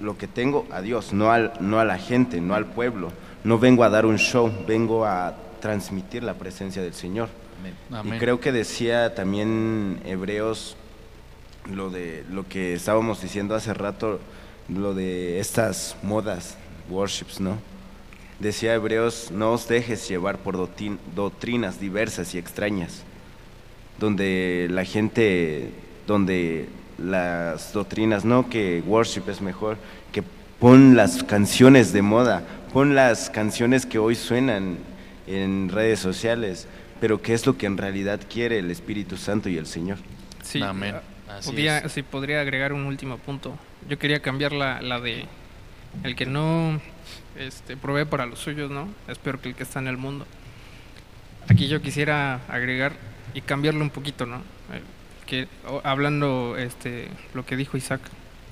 lo 0.00 0.16
que 0.16 0.28
tengo 0.28 0.66
a 0.70 0.80
Dios, 0.80 1.12
no, 1.12 1.32
al, 1.32 1.52
no 1.60 1.80
a 1.80 1.84
la 1.84 1.98
gente, 1.98 2.40
no 2.40 2.54
al 2.54 2.66
pueblo. 2.66 3.12
No 3.44 3.58
vengo 3.58 3.84
a 3.84 3.88
dar 3.88 4.06
un 4.06 4.18
show, 4.18 4.52
vengo 4.66 5.04
a 5.04 5.34
transmitir 5.60 6.22
la 6.22 6.34
presencia 6.34 6.82
del 6.82 6.94
Señor. 6.94 7.28
Y 8.04 8.10
creo 8.18 8.40
que 8.40 8.52
decía 8.52 9.14
también 9.14 10.00
Hebreos 10.04 10.76
lo 11.72 11.90
de 11.90 12.24
lo 12.30 12.48
que 12.48 12.74
estábamos 12.74 13.20
diciendo 13.22 13.54
hace 13.54 13.74
rato, 13.74 14.20
lo 14.68 14.94
de 14.94 15.40
estas 15.40 15.96
modas, 16.02 16.56
worships, 16.88 17.40
¿no? 17.40 17.58
Decía 18.38 18.74
Hebreos, 18.74 19.30
no 19.32 19.52
os 19.52 19.66
dejes 19.66 20.08
llevar 20.08 20.38
por 20.38 20.56
doctrinas 20.56 21.80
diversas 21.80 22.34
y 22.34 22.38
extrañas, 22.38 23.02
donde 23.98 24.68
la 24.70 24.84
gente, 24.84 25.70
donde 26.06 26.68
las 26.98 27.72
doctrinas, 27.72 28.24
no 28.24 28.48
que 28.48 28.80
worship 28.86 29.28
es 29.28 29.40
mejor, 29.40 29.76
que 30.12 30.22
pon 30.60 30.94
las 30.94 31.24
canciones 31.24 31.92
de 31.92 32.02
moda, 32.02 32.44
pon 32.72 32.94
las 32.94 33.28
canciones 33.28 33.86
que 33.86 33.98
hoy 33.98 34.14
suenan 34.14 34.78
en 35.26 35.68
redes 35.68 35.98
sociales, 35.98 36.68
pero 37.00 37.20
qué 37.20 37.34
es 37.34 37.44
lo 37.44 37.58
que 37.58 37.66
en 37.66 37.76
realidad 37.76 38.20
quiere 38.32 38.60
el 38.60 38.70
Espíritu 38.70 39.16
Santo 39.16 39.48
y 39.48 39.56
el 39.56 39.66
Señor. 39.66 39.98
Sí, 40.44 40.62
Amén. 40.62 40.94
podría, 41.44 41.82
podría 42.08 42.40
agregar 42.40 42.72
un 42.72 42.84
último 42.84 43.18
punto. 43.18 43.58
Yo 43.88 43.98
quería 43.98 44.20
cambiar 44.20 44.52
la, 44.52 44.80
la 44.80 45.00
de 45.00 45.26
el 46.04 46.14
que 46.14 46.26
no 46.26 46.80
este, 47.38 47.76
provee 47.76 48.04
para 48.04 48.26
los 48.26 48.38
suyos, 48.38 48.70
¿no? 48.70 48.88
Es 49.06 49.18
peor 49.18 49.38
que 49.38 49.48
el 49.48 49.54
que 49.54 49.62
está 49.62 49.78
en 49.78 49.88
el 49.88 49.96
mundo. 49.96 50.26
Aquí 51.48 51.68
yo 51.68 51.80
quisiera 51.80 52.40
agregar 52.48 52.92
y 53.34 53.40
cambiarlo 53.40 53.82
un 53.82 53.90
poquito, 53.90 54.26
¿no? 54.26 54.38
Eh, 54.72 54.82
que 55.26 55.48
hablando 55.84 56.56
este, 56.58 57.08
lo 57.34 57.44
que 57.46 57.56
dijo 57.56 57.76
Isaac 57.76 58.00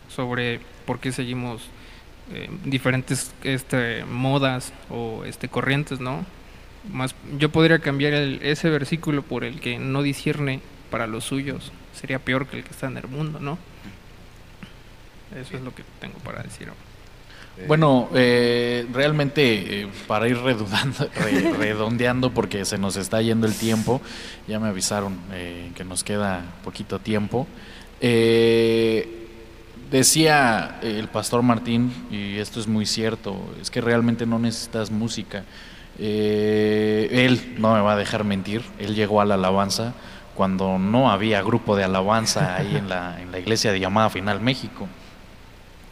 sobre 0.09 0.61
por 0.87 1.01
qué 1.01 1.11
seguimos 1.11 1.62
eh, 2.32 2.49
diferentes 2.64 3.32
este, 3.43 4.05
modas 4.05 4.72
o 4.91 5.24
este, 5.24 5.49
corrientes, 5.49 6.01
¿no? 6.01 6.24
Más, 6.93 7.14
yo 7.39 7.51
podría 7.51 7.80
cambiar 7.80 8.12
ese 8.14 8.70
versículo 8.70 9.22
por 9.22 9.43
el 9.43 9.61
que 9.61 9.78
no 9.78 10.03
discierne 10.03 10.61
para 10.91 11.07
los 11.07 11.24
suyos. 11.24 11.72
Sería 11.95 12.20
peor 12.20 12.47
que 12.47 12.59
el 12.59 12.64
que 12.64 12.70
está 12.70 12.87
en 12.87 12.97
el 12.99 13.09
mundo, 13.09 13.41
¿no? 13.41 13.59
Eso 15.34 15.57
es 15.57 15.62
lo 15.62 15.74
que 15.74 15.82
tengo 16.01 16.18
para 16.18 16.43
decir 16.43 16.68
ahora. 16.68 16.95
Bueno, 17.67 18.11
eh, 18.15 18.87
realmente 18.93 19.83
eh, 19.83 19.89
para 20.07 20.29
ir 20.29 20.37
redundando, 20.39 21.09
redondeando 21.59 22.31
porque 22.31 22.67
se 22.67 22.77
nos 22.77 22.97
está 22.97 23.23
yendo 23.23 23.47
el 23.47 23.55
tiempo, 23.55 24.03
ya 24.47 24.61
me 24.61 24.69
avisaron 24.69 25.19
eh, 25.33 25.73
que 25.75 25.83
nos 25.85 26.05
queda 26.05 26.45
poquito 26.63 26.99
tiempo. 26.99 27.47
decía 29.91 30.79
el 30.83 31.09
pastor 31.09 31.43
Martín, 31.43 31.93
y 32.11 32.37
esto 32.37 32.61
es 32.61 32.69
muy 32.69 32.85
cierto, 32.85 33.37
es 33.61 33.71
que 33.71 33.81
realmente 33.81 34.27
no 34.27 34.39
necesitas 34.39 34.91
música. 34.91 35.45
él 35.99 37.55
no 37.59 37.75
me 37.75 37.81
va 37.81 37.95
a 37.95 37.97
dejar 37.97 38.25
mentir, 38.25 38.63
él 38.79 38.95
llegó 38.95 39.23
a 39.23 39.25
la 39.25 39.35
alabanza 39.35 39.95
cuando 40.35 40.79
no 40.79 41.11
había 41.11 41.41
grupo 41.41 41.75
de 41.75 41.85
alabanza 41.85 42.57
ahí 42.57 42.77
en 42.77 42.91
la, 42.91 43.19
en 43.23 43.33
la 43.33 43.39
iglesia 43.39 43.73
de 43.73 43.81
llamada 43.81 44.11
Final 44.11 44.43
México 44.43 44.87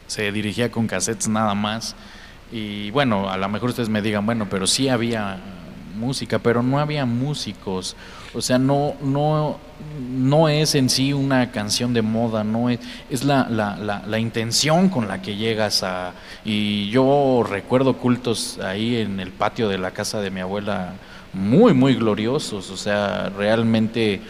se 0.06 0.30
dirigía 0.32 0.70
con 0.70 0.86
cassettes 0.86 1.28
nada 1.28 1.54
más. 1.54 1.94
Y 2.52 2.90
bueno, 2.90 3.28
a 3.30 3.36
lo 3.36 3.48
mejor 3.48 3.70
ustedes 3.70 3.88
me 3.88 4.02
digan, 4.02 4.26
bueno, 4.26 4.46
pero 4.48 4.66
sí 4.66 4.88
había 4.88 5.38
música, 5.96 6.38
pero 6.38 6.62
no 6.62 6.78
había 6.78 7.06
músicos. 7.06 7.96
O 8.34 8.42
sea, 8.42 8.58
no, 8.58 8.94
no, 9.00 9.58
no 10.00 10.48
es 10.48 10.74
en 10.74 10.90
sí 10.90 11.12
una 11.12 11.50
canción 11.50 11.94
de 11.94 12.02
moda, 12.02 12.44
no 12.44 12.68
es, 12.68 12.80
es 13.08 13.24
la, 13.24 13.48
la, 13.48 13.76
la, 13.76 14.02
la, 14.06 14.18
intención 14.18 14.88
con 14.88 15.08
la 15.08 15.22
que 15.22 15.36
llegas 15.36 15.82
a... 15.82 16.12
Y 16.44 16.90
yo 16.90 17.44
recuerdo 17.48 17.96
cultos 17.96 18.58
ahí 18.58 18.96
en 18.96 19.20
el 19.20 19.30
patio 19.30 19.68
de 19.68 19.78
la 19.78 19.92
casa 19.92 20.20
de 20.20 20.30
mi 20.30 20.40
abuela 20.40 20.94
muy, 21.32 21.74
muy 21.74 21.94
gloriosos, 21.94 22.70
o 22.70 22.76
sea, 22.76 23.30
realmente 23.36 24.20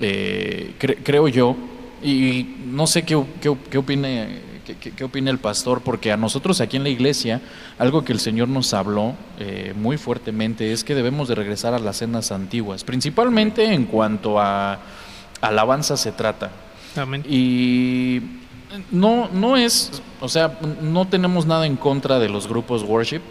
eh, 0.00 0.74
creo 0.78 1.28
yo, 1.28 1.56
y 2.02 2.56
no 2.66 2.86
sé 2.86 3.02
qué, 3.02 3.20
qué, 3.40 3.56
qué 3.68 3.78
opine 3.78 4.40
¿Qué, 4.74 5.04
opina 5.04 5.30
el 5.30 5.38
pastor? 5.38 5.82
Porque 5.82 6.10
a 6.10 6.16
nosotros 6.16 6.60
aquí 6.60 6.76
en 6.76 6.82
la 6.82 6.88
iglesia, 6.88 7.40
algo 7.78 8.04
que 8.04 8.12
el 8.12 8.18
Señor 8.18 8.48
nos 8.48 8.74
habló 8.74 9.14
eh, 9.38 9.72
muy 9.76 9.96
fuertemente 9.96 10.72
es 10.72 10.82
que 10.82 10.94
debemos 10.94 11.28
de 11.28 11.36
regresar 11.36 11.72
a 11.72 11.78
las 11.78 11.98
cenas 11.98 12.32
antiguas, 12.32 12.82
principalmente 12.82 13.72
en 13.72 13.84
cuanto 13.84 14.40
a 14.40 14.80
alabanza 15.40 15.96
se 15.96 16.10
trata. 16.10 16.50
Amén. 16.96 17.24
Y 17.28 18.22
no, 18.90 19.28
no 19.32 19.56
es, 19.56 20.02
o 20.20 20.28
sea, 20.28 20.58
no 20.80 21.06
tenemos 21.06 21.46
nada 21.46 21.66
en 21.66 21.76
contra 21.76 22.18
de 22.18 22.28
los 22.28 22.48
grupos 22.48 22.82
worship, 22.82 23.22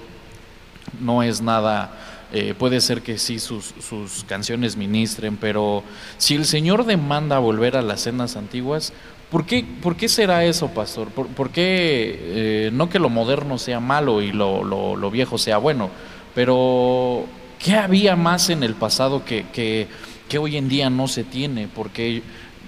no 1.00 1.24
es 1.24 1.42
nada... 1.42 2.00
Eh, 2.34 2.56
puede 2.58 2.82
ser 2.82 3.02
que 3.02 3.20
sí 3.20 3.40
sus, 3.40 3.74
sus, 3.88 4.26
canciones 4.26 4.76
ministren, 4.76 5.38
pero 5.38 5.84
si 6.18 6.34
el 6.34 6.46
Señor 6.46 6.84
demanda 6.86 7.38
volver 7.38 7.78
a 7.78 7.84
las 7.84 8.02
cenas 8.02 8.36
antiguas, 8.36 8.94
¿Por 9.36 9.46
qué, 9.46 9.66
¿Por 9.82 9.98
qué 9.98 10.08
será 10.08 10.46
eso, 10.46 10.70
pastor? 10.70 11.10
¿Por, 11.10 11.50
qué 11.50 12.20
eh, 12.22 12.70
no 12.72 12.88
que 12.88 13.00
lo 13.00 13.10
moderno 13.10 13.58
sea 13.58 13.82
malo 13.82 14.22
y 14.22 14.32
lo, 14.32 14.64
lo, 14.64 15.12
viejo 15.12 15.38
sea 15.38 15.58
bueno? 15.58 15.90
Pero, 16.34 17.26
¿qué 17.60 17.76
había 17.76 18.16
más 18.16 18.50
en 18.50 18.64
el 18.64 18.76
pasado 18.76 19.26
que, 19.26 19.48
que, 19.52 19.88
que 20.30 20.38
hoy 20.38 20.56
en 20.56 20.70
día 20.70 20.90
no 20.90 21.10
se 21.10 21.26
tiene? 21.26 21.68
Porque 21.68 22.20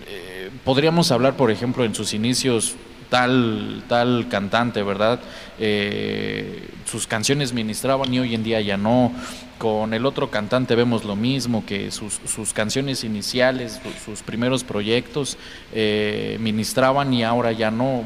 eh, 0.09 0.49
podríamos 0.65 1.09
hablar, 1.13 1.38
por 1.38 1.51
ejemplo, 1.51 1.86
en 1.86 1.95
sus 1.95 2.13
inicios, 2.13 2.76
tal, 3.10 3.84
tal 3.88 4.28
cantante, 4.30 4.84
¿verdad? 4.84 5.20
Eh, 5.60 6.70
sus 6.86 7.08
canciones 7.08 7.53
ministraban 7.53 8.14
y 8.14 8.20
hoy 8.20 8.36
en 8.36 8.43
día 8.43 8.62
ya 8.62 8.78
no. 8.78 9.12
Con 9.58 9.95
el 9.95 10.05
otro 10.05 10.30
cantante 10.30 10.76
vemos 10.76 11.03
lo 11.03 11.16
mismo, 11.16 11.66
que 11.66 11.89
sus, 11.89 12.20
sus 12.26 12.53
canciones 12.53 13.03
iniciales, 13.03 13.80
sus, 14.05 14.22
primeros 14.22 14.64
proyectos 14.64 15.38
eh, 15.74 16.38
ministraban 16.39 17.12
y 17.14 17.24
ahora 17.24 17.51
ya 17.51 17.72
no. 17.72 18.03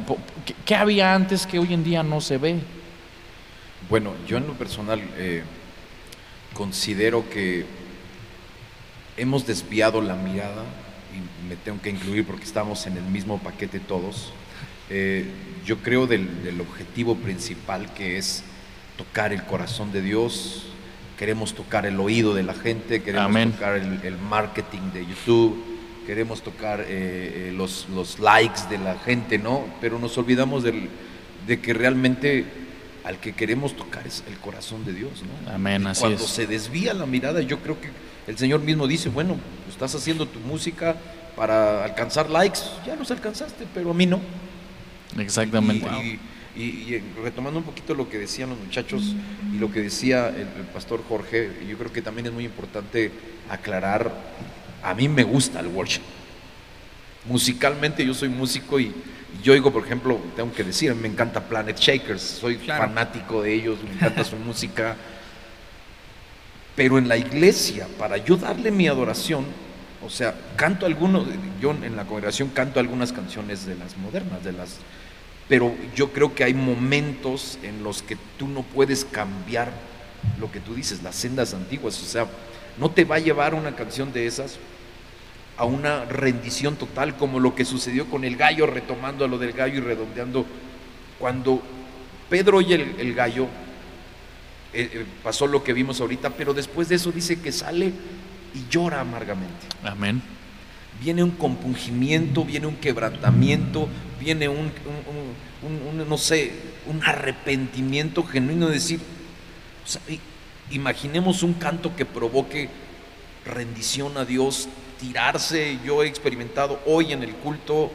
¿Qué, 0.66 0.76
había 0.76 1.14
antes 1.14 1.46
que 1.46 1.60
hoy 1.60 1.74
en 1.74 1.84
día 1.84 2.04
no 2.04 2.22
se 2.22 2.38
ve? 2.38 2.60
Bueno, 3.90 4.14
yo 4.26 4.38
en 4.38 4.48
lo 4.48 4.54
personal 4.54 5.02
eh, 5.18 5.44
considero 6.54 7.30
que 7.30 7.66
hemos 9.18 9.46
desviado 9.46 10.02
la 10.02 10.16
mirada, 10.16 10.64
y 11.14 11.50
me 11.50 11.58
tengo 11.58 11.82
que 11.82 11.90
incluir 11.90 12.26
porque 12.26 12.46
estamos 12.46 12.88
en 12.88 12.96
el 12.96 13.04
mismo 13.04 13.40
paquete 13.40 13.80
todos. 13.80 14.32
Eh, 14.94 15.26
yo 15.66 15.78
creo 15.78 16.06
del, 16.06 16.44
del 16.44 16.60
objetivo 16.60 17.16
principal 17.16 17.94
que 17.94 18.18
es 18.18 18.44
tocar 18.98 19.32
el 19.32 19.42
corazón 19.44 19.94
de 19.94 20.02
Dios, 20.02 20.66
queremos 21.18 21.54
tocar 21.54 21.86
el 21.86 21.98
oído 22.00 22.34
de 22.34 22.44
la 22.44 22.54
gente, 22.54 23.02
queremos 23.02 23.52
tocar 23.54 23.78
el, 23.78 24.18
marketing 24.18 24.92
de 24.94 25.06
YouTube, 25.06 25.64
queremos 26.06 26.42
tocar 26.42 26.82
eh, 26.82 26.88
eh, 26.90 27.54
los, 27.56 27.88
los, 27.90 28.20
likes 28.20 28.62
de 28.70 28.80
la 28.80 28.98
gente, 29.00 29.38
¿no? 29.38 29.64
Pero 29.80 29.98
nos 29.98 30.18
olvidamos 30.18 30.64
del, 30.64 30.90
de 31.48 31.62
que 31.62 31.74
realmente 31.74 32.44
al 33.06 33.18
que 33.20 33.32
queremos 33.34 33.78
tocar 33.78 34.06
es 34.06 34.26
el 34.28 34.38
corazón 34.40 34.84
de 34.84 34.94
Dios, 34.94 35.12
¿no? 35.24 35.54
Amén, 35.54 35.88
así 35.88 36.02
Cuando 36.02 36.28
se 36.28 36.48
desvía 36.48 36.94
la 36.94 37.06
mirada, 37.06 37.40
yo 37.42 37.60
creo 37.60 37.80
que 37.80 37.90
el 38.28 38.38
Señor 38.38 38.60
mismo 38.60 38.88
dice, 38.88 39.08
bueno, 39.08 39.38
estás 39.70 39.96
haciendo 39.96 40.26
tu 40.26 40.40
música 40.42 40.98
para 41.38 41.86
alcanzar 41.86 42.30
likes, 42.30 42.60
ya 42.86 42.96
los 42.96 43.10
alcanzaste, 43.10 43.66
pero 43.74 43.92
a 43.92 43.94
mí 43.94 44.06
no. 44.06 44.20
Exactamente. 45.18 45.88
Y, 46.56 47.02
retomando 47.24 47.60
un 47.60 47.66
poquito 47.66 47.94
lo 47.94 48.10
que 48.10 48.18
decían 48.18 48.50
los 48.50 48.60
muchachos 48.60 49.16
y 49.54 49.58
lo 49.58 49.72
que 49.72 49.82
decía 49.82 50.28
el, 50.30 50.66
pastor 50.74 51.02
Jorge, 51.08 51.50
yo 51.68 51.78
creo 51.78 51.94
que 51.94 52.02
también 52.02 52.28
es 52.28 52.34
muy 52.34 52.44
importante 52.44 53.12
aclarar, 53.50 54.12
a 54.84 54.94
mí 54.94 55.08
me 55.08 55.24
gusta 55.24 55.60
el 55.62 55.68
worship. 55.68 56.02
Musicalmente 57.26 58.06
yo 58.06 58.14
soy 58.14 58.30
músico 58.30 58.80
y, 58.80 58.94
yo 59.44 59.54
oigo, 59.54 59.72
por 59.72 59.86
ejemplo, 59.86 60.20
tengo 60.36 60.54
que 60.54 60.64
decir, 60.64 60.94
me 60.94 61.08
encanta 61.08 61.42
Planet 61.42 61.78
Shakers, 61.78 62.22
soy 62.22 62.58
fanático 62.58 63.42
de 63.42 63.54
ellos, 63.54 63.80
me 63.84 63.94
encanta 63.94 64.24
su 64.24 64.36
música. 64.46 64.98
Pero 66.76 66.98
en 66.98 67.08
la 67.08 67.18
iglesia, 67.18 67.88
para 67.98 68.18
yo 68.18 68.36
darle 68.36 68.72
mi 68.72 68.88
adoración, 68.88 69.46
o 70.06 70.10
sea, 70.10 70.36
canto 70.56 70.86
algunos, 70.86 71.28
yo 71.62 71.72
en 71.72 71.96
la 71.96 72.06
congregación 72.06 72.50
canto 72.50 72.80
algunas 72.80 73.14
canciones 73.14 73.66
de 73.66 73.76
las 73.76 73.98
modernas, 73.98 74.44
de 74.44 74.54
las 74.54 74.80
pero 75.48 75.76
yo 75.96 76.14
creo 76.14 76.34
que 76.34 76.46
hay 76.46 76.54
momentos 76.54 77.60
en 77.62 77.84
los 77.84 78.02
que 78.02 78.18
tú 78.38 78.48
no 78.48 78.64
puedes 78.64 79.04
cambiar 79.04 79.70
lo 80.40 80.50
que 80.50 80.62
tú 80.62 80.74
dices, 80.74 81.04
las 81.04 81.16
sendas 81.16 81.54
antiguas, 81.54 82.02
o 82.02 82.06
sea, 82.06 82.26
no 82.80 82.90
te 82.90 83.04
va 83.04 83.16
a 83.16 83.20
llevar 83.20 83.54
una 83.54 83.76
canción 83.76 84.14
de 84.14 84.28
esas 84.28 84.60
a 85.58 85.66
una 85.66 86.06
rendición 86.06 86.78
total 86.78 87.18
como 87.18 87.40
lo 87.40 87.54
que 87.54 87.66
sucedió 87.66 88.10
con 88.10 88.24
el 88.24 88.38
gallo, 88.38 88.66
retomando 88.66 89.26
a 89.26 89.28
lo 89.28 89.38
del 89.38 89.52
gallo 89.52 89.78
y 89.78 89.82
redondeando, 89.82 90.46
cuando 91.20 91.62
Pedro 92.30 92.58
oye 92.60 92.76
el, 92.98 93.14
gallo, 93.14 93.44
eh, 94.74 94.90
eh, 94.94 95.06
pasó 95.22 95.48
lo 95.48 95.64
que 95.64 95.74
vimos 95.74 96.00
ahorita, 96.00 96.30
pero 96.30 96.54
después 96.54 96.88
de 96.88 96.96
eso 96.96 97.12
dice 97.12 97.42
que 97.42 97.52
sale 97.52 97.92
y 98.54 98.70
llora 98.70 99.02
amargamente. 99.02 99.68
Amén 99.84 100.22
viene 101.02 101.24
un 101.24 101.32
compungimiento, 101.32 102.46
viene 102.46 102.68
un 102.68 102.76
quebrantamiento, 102.76 103.90
viene 104.20 104.48
un, 104.48 104.72
no 106.08 106.18
sé, 106.18 106.52
un 106.86 107.04
arrepentimiento 107.04 108.24
genuino 108.24 108.68
de 108.68 108.74
decir, 108.74 109.00
imaginemos 110.70 111.42
un 111.42 111.54
canto 111.54 111.96
que 111.96 112.06
provoque 112.06 112.70
rendición 113.46 114.18
a 114.18 114.26
Dios, 114.26 114.70
tirarse. 115.00 115.80
Yo 115.84 116.04
he 116.04 116.08
experimentado 116.08 116.80
hoy 116.86 117.14
en 117.14 117.24
el 117.24 117.34
culto, 117.34 117.92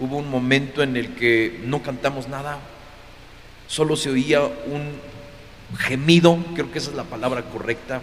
hubo 0.00 0.16
un 0.16 0.28
momento 0.28 0.82
en 0.82 0.96
el 0.96 1.14
que 1.14 1.60
no 1.64 1.82
cantamos 1.82 2.28
nada, 2.28 2.58
solo 3.68 3.96
se 3.96 4.10
oía 4.10 4.40
un 4.42 4.98
gemido, 5.78 6.38
creo 6.54 6.72
que 6.72 6.78
esa 6.78 6.90
es 6.90 6.96
la 6.96 7.04
palabra 7.04 7.42
correcta 7.42 8.02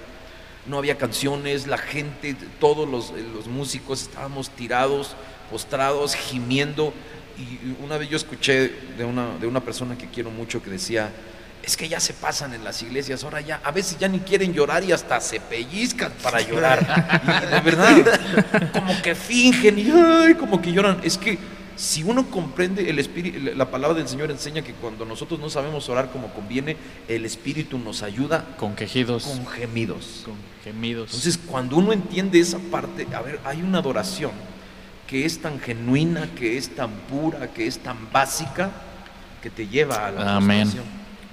no 0.68 0.78
había 0.78 0.98
canciones, 0.98 1.68
la 1.68 1.78
gente, 1.78 2.36
todos 2.60 2.88
los, 2.88 3.48
músicos 3.48 4.04
estábamos 4.04 4.50
tirados, 4.50 5.16
postrados, 5.52 6.16
gimiendo. 6.16 6.94
Y 7.38 7.84
una 7.84 7.98
vez 7.98 8.10
yo 8.10 8.18
escuché 8.18 8.72
de 8.98 9.06
una, 9.06 9.38
de 9.38 9.48
una 9.48 9.62
persona 9.62 9.98
que 9.98 10.08
quiero 10.08 10.32
mucho 10.32 10.64
que 10.64 10.70
decía, 10.70 11.12
es 11.64 11.76
que 11.76 11.90
ya 11.90 12.00
se 12.00 12.14
pasan 12.14 12.54
en 12.54 12.64
las 12.64 12.82
iglesias, 12.84 13.24
ahora 13.24 13.42
ya, 13.42 13.60
a 13.64 13.72
veces 13.72 13.98
ya 13.98 14.08
ni 14.08 14.20
quieren 14.20 14.54
llorar 14.54 14.84
y 14.84 14.92
hasta 14.92 15.20
se 15.20 15.40
pellizcan 15.40 16.12
para 16.22 16.42
llorar. 16.42 16.86
Y 17.26 17.54
de 17.54 17.62
verdad, 17.62 18.72
como 18.72 19.02
que 19.02 19.16
fingen 19.16 19.80
y 19.80 20.36
como 20.36 20.62
que 20.62 20.72
lloran. 20.72 21.00
Es 21.04 21.18
que 21.18 21.38
si 21.76 22.04
uno 22.04 22.30
comprende 22.30 22.90
el 22.90 23.00
espíritu, 23.00 23.40
la 23.56 23.70
palabra 23.70 23.98
del 23.98 24.08
Señor 24.08 24.32
enseña 24.32 24.62
que 24.62 24.74
cuando 24.74 25.06
nosotros 25.06 25.40
no 25.40 25.50
sabemos 25.50 25.90
orar 25.90 26.10
como 26.10 26.34
conviene, 26.34 26.78
el 27.08 27.26
Espíritu 27.26 27.78
nos 27.78 28.02
ayuda 28.02 28.56
con 28.58 28.76
quejidos, 28.76 29.26
con 29.26 29.46
gemidos. 29.48 30.22
Con 30.24 30.36
gemidos. 30.64 31.08
Entonces, 31.08 31.38
cuando 31.38 31.78
uno 31.78 31.92
entiende 31.92 32.40
esa 32.40 32.60
parte, 32.60 33.08
a 33.14 33.22
ver, 33.22 33.40
hay 33.44 33.62
una 33.62 33.80
adoración 33.80 34.32
que 35.08 35.26
es 35.26 35.40
tan 35.40 35.60
genuina, 35.60 36.30
que 36.36 36.58
es 36.58 36.74
tan 36.74 36.92
pura, 36.92 37.52
que 37.52 37.68
es 37.68 37.80
tan 37.80 38.12
básica, 38.12 38.72
que 39.42 39.50
te 39.50 39.68
lleva 39.68 40.08
a 40.08 40.12
la 40.12 40.36
Amén. 40.38 40.72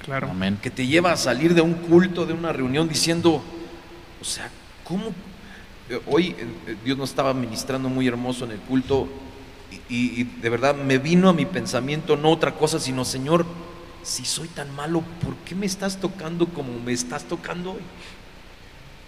Claro. 0.04 0.28
Amén. 0.30 0.58
Que 0.60 0.70
te 0.70 0.86
lleva 0.86 1.12
a 1.12 1.16
salir 1.16 1.54
de 1.54 1.60
un 1.60 1.74
culto, 1.74 2.26
de 2.26 2.32
una 2.32 2.52
reunión 2.52 2.88
diciendo, 2.88 3.42
o 4.20 4.24
sea, 4.24 4.50
¿cómo? 4.82 5.14
Eh, 5.88 6.00
hoy 6.06 6.34
eh, 6.66 6.76
Dios 6.84 6.98
nos 6.98 7.10
estaba 7.10 7.32
ministrando 7.32 7.88
muy 7.88 8.08
hermoso 8.08 8.44
en 8.44 8.50
el 8.50 8.58
culto 8.58 9.08
y, 9.88 10.24
de 10.24 10.48
verdad 10.48 10.74
me 10.74 10.98
vino 10.98 11.28
a 11.28 11.32
mi 11.32 11.46
pensamiento 11.46 12.16
no 12.16 12.30
otra 12.30 12.54
cosa, 12.54 12.78
sino 12.80 13.04
Señor, 13.04 13.46
si 14.02 14.24
soy 14.24 14.48
tan 14.48 14.74
malo, 14.74 15.02
¿por 15.24 15.34
qué 15.44 15.54
me 15.54 15.66
estás 15.66 15.98
tocando 15.98 16.46
como 16.46 16.78
me 16.80 16.92
estás 16.92 17.24
tocando 17.24 17.72
hoy? 17.72 17.82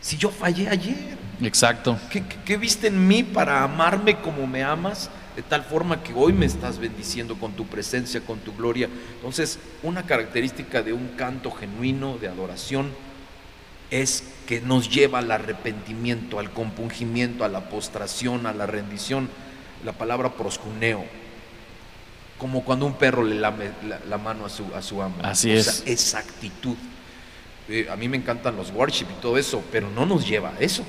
Si 0.01 0.17
yo 0.17 0.31
fallé 0.31 0.69
ayer. 0.69 1.17
Exacto. 1.43 1.99
¿Qué, 2.11 2.23
qué- 2.23 2.37
qué 2.45 2.57
viste 2.57 2.89
en 2.89 3.09
mí 3.09 3.23
para 3.23 3.63
amarme 3.63 4.21
como 4.21 4.47
me 4.47 4.63
amas? 4.63 5.11
De 5.35 5.43
tal 5.43 5.65
forma 5.65 6.03
que 6.03 6.13
hoy 6.15 6.33
me 6.33 6.47
estás 6.47 6.79
bendiciendo 6.79 7.37
con 7.37 7.53
tu 7.55 7.67
presencia, 7.67 8.21
con 8.21 8.39
tu 8.39 8.55
gloria. 8.55 8.89
Entonces, 9.17 9.59
una 9.83 10.05
característica 10.05 10.83
de 10.83 10.93
un 10.93 11.09
canto 11.17 11.51
genuino 11.51 12.19
de 12.19 12.29
adoración 12.29 12.91
es 13.91 14.25
que 14.47 14.61
nos 14.61 14.91
lleva 14.91 15.19
al 15.21 15.31
arrepentimiento, 15.31 16.39
al 16.39 16.51
compungimiento, 16.51 17.45
a 17.45 17.49
la 17.49 17.69
postración, 17.69 18.47
a 18.47 18.53
la 18.53 18.67
rendición. 18.67 19.29
La 19.85 19.93
palabra 19.93 20.31
proscuneo, 20.33 21.05
como 22.39 22.65
cuando 22.65 22.87
un 22.87 22.95
perro 22.95 23.23
le 23.23 23.35
lame 23.37 23.71
la, 23.87 24.01
la 24.09 24.19
mano 24.19 24.47
a 24.47 24.49
su, 24.49 24.65
a 24.75 24.83
su 24.83 25.03
amo. 25.03 25.15
Así 25.23 25.51
O 25.51 25.55
es. 25.55 25.67
sea, 25.67 25.93
esa 25.93 26.19
actitud. 26.19 26.77
Eh, 27.69 27.87
a 27.91 27.97
mí 27.97 28.09
me 28.09 28.17
encantan 28.17 28.57
los 28.57 28.71
worship 28.71 29.07
y 29.11 29.21
todo 29.23 29.39
eso, 29.39 29.63
pero 29.71 29.89
no 29.91 30.05
nos 30.07 30.27
lleva 30.27 30.51
a 30.51 30.59
eso. 30.61 30.85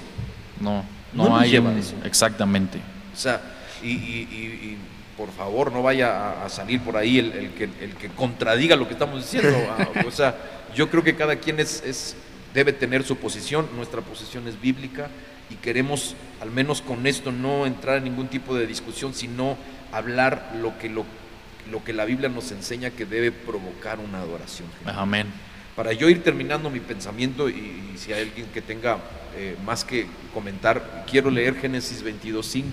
No, 0.59 0.83
No 1.13 1.23
no, 1.25 1.29
nos 1.31 1.41
hay 1.41 1.51
lleva 1.51 1.69
un- 1.69 1.77
eso. 1.77 1.95
Exactamente. 2.03 2.79
O 3.13 3.17
sea, 3.17 3.41
y, 3.83 3.87
y- 3.91 4.27
y- 4.31 4.67
y 4.71 4.77
por 5.17 5.31
favor 5.31 5.71
no 5.71 5.81
vaya 5.83 6.09
a, 6.41 6.45
a 6.45 6.49
salir 6.49 6.81
por 6.81 6.97
ahí 6.97 7.19
el, 7.19 7.31
el 7.31 7.49
que, 7.51 7.63
el 7.65 7.95
que 7.95 8.09
contradiga 8.09 8.75
lo 8.75 8.87
que 8.87 8.93
estamos 8.93 9.21
diciendo. 9.21 9.55
ah, 9.77 9.87
O 10.07 10.11
sea, 10.11 10.35
yo 10.75 10.89
creo 10.89 11.03
que 11.03 11.15
cada 11.15 11.35
quien 11.37 11.59
es, 11.59 11.81
es- 11.85 12.15
debe 12.53 12.73
tener 12.73 13.03
su 13.03 13.17
posición, 13.17 13.67
nuestra 13.75 14.01
posición 14.01 14.47
es 14.47 14.59
bíblica 14.59 15.09
y 15.49 15.55
queremos, 15.55 16.15
al 16.41 16.51
menos 16.51 16.81
con 16.81 17.05
esto, 17.07 17.31
no 17.31 17.65
entrar 17.65 17.97
en 17.97 18.05
ningún 18.05 18.27
tipo 18.27 18.55
de 18.55 18.67
discusión, 18.67 19.13
sino 19.13 19.57
hablar 19.91 20.53
lo 20.61 20.77
que, 20.77 20.89
lo, 20.89 21.05
lo 21.71 21.83
que 21.83 21.93
la 21.93 22.05
Biblia 22.05 22.29
nos 22.29 22.51
enseña 22.51 22.89
que 22.91 23.05
debe 23.05 23.31
provocar 23.31 23.99
una 23.99 24.19
adoración. 24.19 24.67
Amén. 24.85 25.27
Para 25.75 25.91
yo 25.91 26.09
ir 26.09 26.23
terminando 26.23 26.69
mi 26.69 26.79
pensamiento 26.79 27.49
y, 27.49 27.91
y 27.93 27.97
si 27.97 28.13
hay 28.13 28.23
alguien 28.23 28.47
que 28.47 28.61
tenga 28.61 28.99
eh, 29.37 29.57
más 29.65 29.83
que 29.83 30.07
comentar, 30.33 31.05
quiero 31.09 31.29
leer 31.29 31.55
Génesis 31.55 32.03
22.5, 32.03 32.63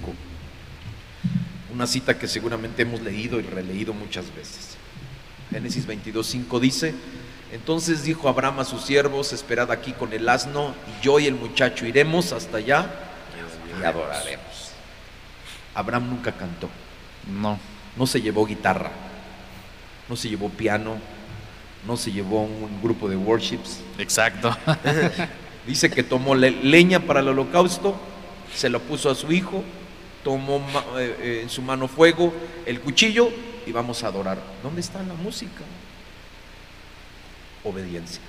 una 1.73 1.89
cita 1.89 2.17
que 2.17 2.29
seguramente 2.29 2.83
hemos 2.83 3.01
leído 3.03 3.41
y 3.41 3.43
releído 3.43 3.93
muchas 3.93 4.33
veces. 4.35 4.77
Génesis 5.51 5.89
22.5 5.89 6.61
dice, 6.61 6.95
entonces 7.53 8.03
dijo 8.05 8.29
Abraham 8.29 8.61
a 8.61 8.65
sus 8.65 8.83
siervos, 8.83 9.33
esperad 9.33 9.71
aquí 9.71 9.93
con 9.93 10.13
el 10.13 10.29
asno, 10.29 10.75
y 11.01 11.05
yo 11.05 11.19
y 11.21 11.27
el 11.27 11.35
muchacho 11.35 11.87
iremos 11.87 12.33
hasta 12.33 12.57
allá 12.59 12.91
y 13.81 13.85
adoraremos. 13.85 14.73
Abraham 15.75 16.11
nunca 16.11 16.33
cantó, 16.33 16.69
No. 17.41 17.59
no 17.97 18.07
se 18.07 18.21
llevó 18.21 18.47
guitarra, 18.47 18.91
no 20.09 20.17
se 20.17 20.29
llevó 20.29 20.49
piano, 20.51 20.97
no 21.87 21.97
se 21.97 22.13
llevó 22.13 22.43
un 22.43 22.81
grupo 22.83 23.09
de 23.09 23.17
worships, 23.17 23.81
Exacto. 23.99 24.57
Dice 25.67 25.91
que 25.91 26.03
tomó 26.03 26.35
le- 26.35 26.51
leña 26.51 27.01
para 27.01 27.21
el 27.21 27.29
holocausto, 27.29 27.95
se 28.55 28.69
lo 28.69 28.81
puso 28.81 29.11
a 29.11 29.15
su 29.15 29.31
hijo, 29.33 29.63
tomó 30.25 30.59
eh, 30.99 31.17
eh, 31.21 31.41
en 31.45 31.49
su 31.51 31.63
mano 31.63 31.87
fuego, 31.89 32.33
el 32.67 32.81
cuchillo 32.81 33.31
y 33.67 33.73
vamos 33.73 34.03
a 34.03 34.09
adorar. 34.09 34.39
¿Dónde 34.63 34.81
está 34.81 35.03
la 35.03 35.15
música? 35.15 35.63
Obediencia. 37.65 38.21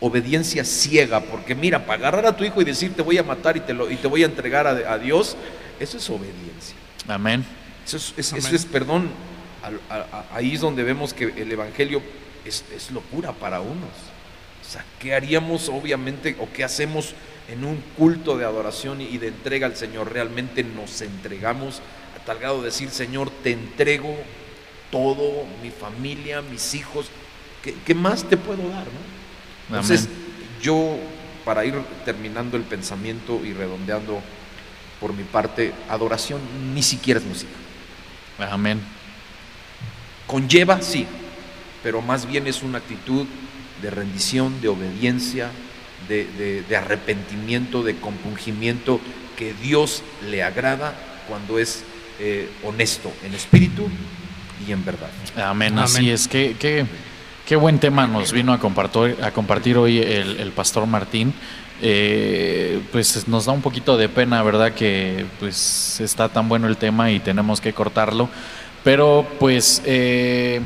Obediencia 0.00 0.64
ciega, 0.64 1.20
porque 1.20 1.54
mira, 1.54 1.84
para 1.84 1.98
agarrar 2.08 2.26
a 2.26 2.36
tu 2.36 2.42
hijo 2.44 2.62
y 2.62 2.64
decir 2.64 2.94
te 2.94 3.02
voy 3.02 3.18
a 3.18 3.22
matar 3.22 3.56
y 3.56 3.60
te, 3.60 3.74
lo, 3.74 3.90
y 3.90 3.96
te 3.96 4.08
voy 4.08 4.22
a 4.22 4.26
entregar 4.26 4.66
a, 4.66 4.70
a 4.92 4.98
Dios, 4.98 5.36
eso 5.78 5.98
es 5.98 6.08
obediencia. 6.08 6.74
Amén. 7.06 7.44
Eso 7.86 7.98
es, 7.98 8.14
es- 8.16 8.32
Amén. 8.32 8.44
eso 8.46 8.56
es 8.56 8.64
perdón. 8.64 9.10
Al- 9.62 9.80
a- 9.90 10.06
a- 10.30 10.36
ahí 10.36 10.54
es 10.54 10.60
donde 10.60 10.84
vemos 10.84 11.12
que 11.12 11.24
el 11.24 11.52
Evangelio 11.52 12.02
es, 12.46 12.64
es 12.74 12.90
locura 12.92 13.32
para 13.32 13.60
unos. 13.60 13.90
O 14.66 14.72
sea, 14.72 14.84
¿qué 15.00 15.14
haríamos 15.14 15.68
obviamente 15.68 16.34
o 16.40 16.48
qué 16.50 16.64
hacemos 16.64 17.12
en 17.50 17.64
un 17.64 17.82
culto 17.98 18.38
de 18.38 18.46
adoración 18.46 19.02
y 19.02 19.18
de 19.18 19.28
entrega 19.28 19.66
al 19.66 19.76
Señor? 19.76 20.12
Realmente 20.12 20.62
nos 20.64 21.02
entregamos 21.02 21.82
a 22.18 22.24
tal 22.24 22.38
grado 22.38 22.60
de 22.60 22.66
decir, 22.66 22.88
Señor, 22.90 23.30
te 23.42 23.50
entrego 23.52 24.16
todo, 24.90 25.44
mi 25.62 25.70
familia, 25.70 26.40
mis 26.40 26.74
hijos. 26.74 27.10
¿Qué, 27.62 27.74
qué 27.84 27.94
más 27.94 28.24
te 28.28 28.36
puedo 28.36 28.68
dar? 28.70 28.84
no? 28.84 29.00
Entonces, 29.68 30.06
Amén. 30.06 30.16
yo, 30.62 30.96
para 31.44 31.64
ir 31.64 31.74
terminando 32.04 32.56
el 32.56 32.62
pensamiento 32.64 33.40
y 33.44 33.52
redondeando 33.52 34.20
por 35.00 35.12
mi 35.14 35.24
parte, 35.24 35.72
adoración 35.88 36.40
ni 36.74 36.82
siquiera 36.82 37.20
es 37.20 37.26
música. 37.26 37.52
Amén. 38.50 38.80
Conlleva, 40.26 40.80
sí, 40.82 41.06
pero 41.82 42.02
más 42.02 42.26
bien 42.26 42.46
es 42.46 42.62
una 42.62 42.78
actitud 42.78 43.26
de 43.82 43.90
rendición, 43.90 44.60
de 44.60 44.68
obediencia, 44.68 45.50
de, 46.08 46.26
de- 46.38 46.62
de 46.62 46.76
arrepentimiento, 46.76 47.82
de 47.82 47.96
compungimiento 47.96 49.00
que 49.36 49.54
Dios 49.54 50.02
le 50.28 50.42
agrada 50.42 50.94
cuando 51.28 51.58
es 51.58 51.82
eh, 52.18 52.48
honesto 52.64 53.12
en 53.24 53.34
espíritu 53.34 53.88
y 54.66 54.72
en 54.72 54.84
verdad. 54.84 55.10
Amén, 55.36 55.72
Amén. 55.72 55.78
así 55.84 56.10
es. 56.10 56.28
Qué, 56.28 56.54
qué 57.50 57.56
buen 57.56 57.80
tema 57.80 58.06
nos 58.06 58.30
vino 58.30 58.52
a 58.52 58.60
compartir, 58.60 59.18
a 59.24 59.32
compartir 59.32 59.76
hoy 59.76 59.98
el, 59.98 60.38
el 60.38 60.52
pastor 60.52 60.86
Martín. 60.86 61.34
Eh, 61.82 62.80
pues 62.92 63.26
nos 63.26 63.46
da 63.46 63.52
un 63.52 63.60
poquito 63.60 63.96
de 63.96 64.08
pena, 64.08 64.40
¿verdad? 64.44 64.72
Que 64.72 65.26
pues 65.40 65.98
está 65.98 66.28
tan 66.28 66.48
bueno 66.48 66.68
el 66.68 66.76
tema 66.76 67.10
y 67.10 67.18
tenemos 67.18 67.60
que 67.60 67.72
cortarlo. 67.72 68.28
Pero 68.84 69.26
pues 69.40 69.82
eh, 69.84 70.60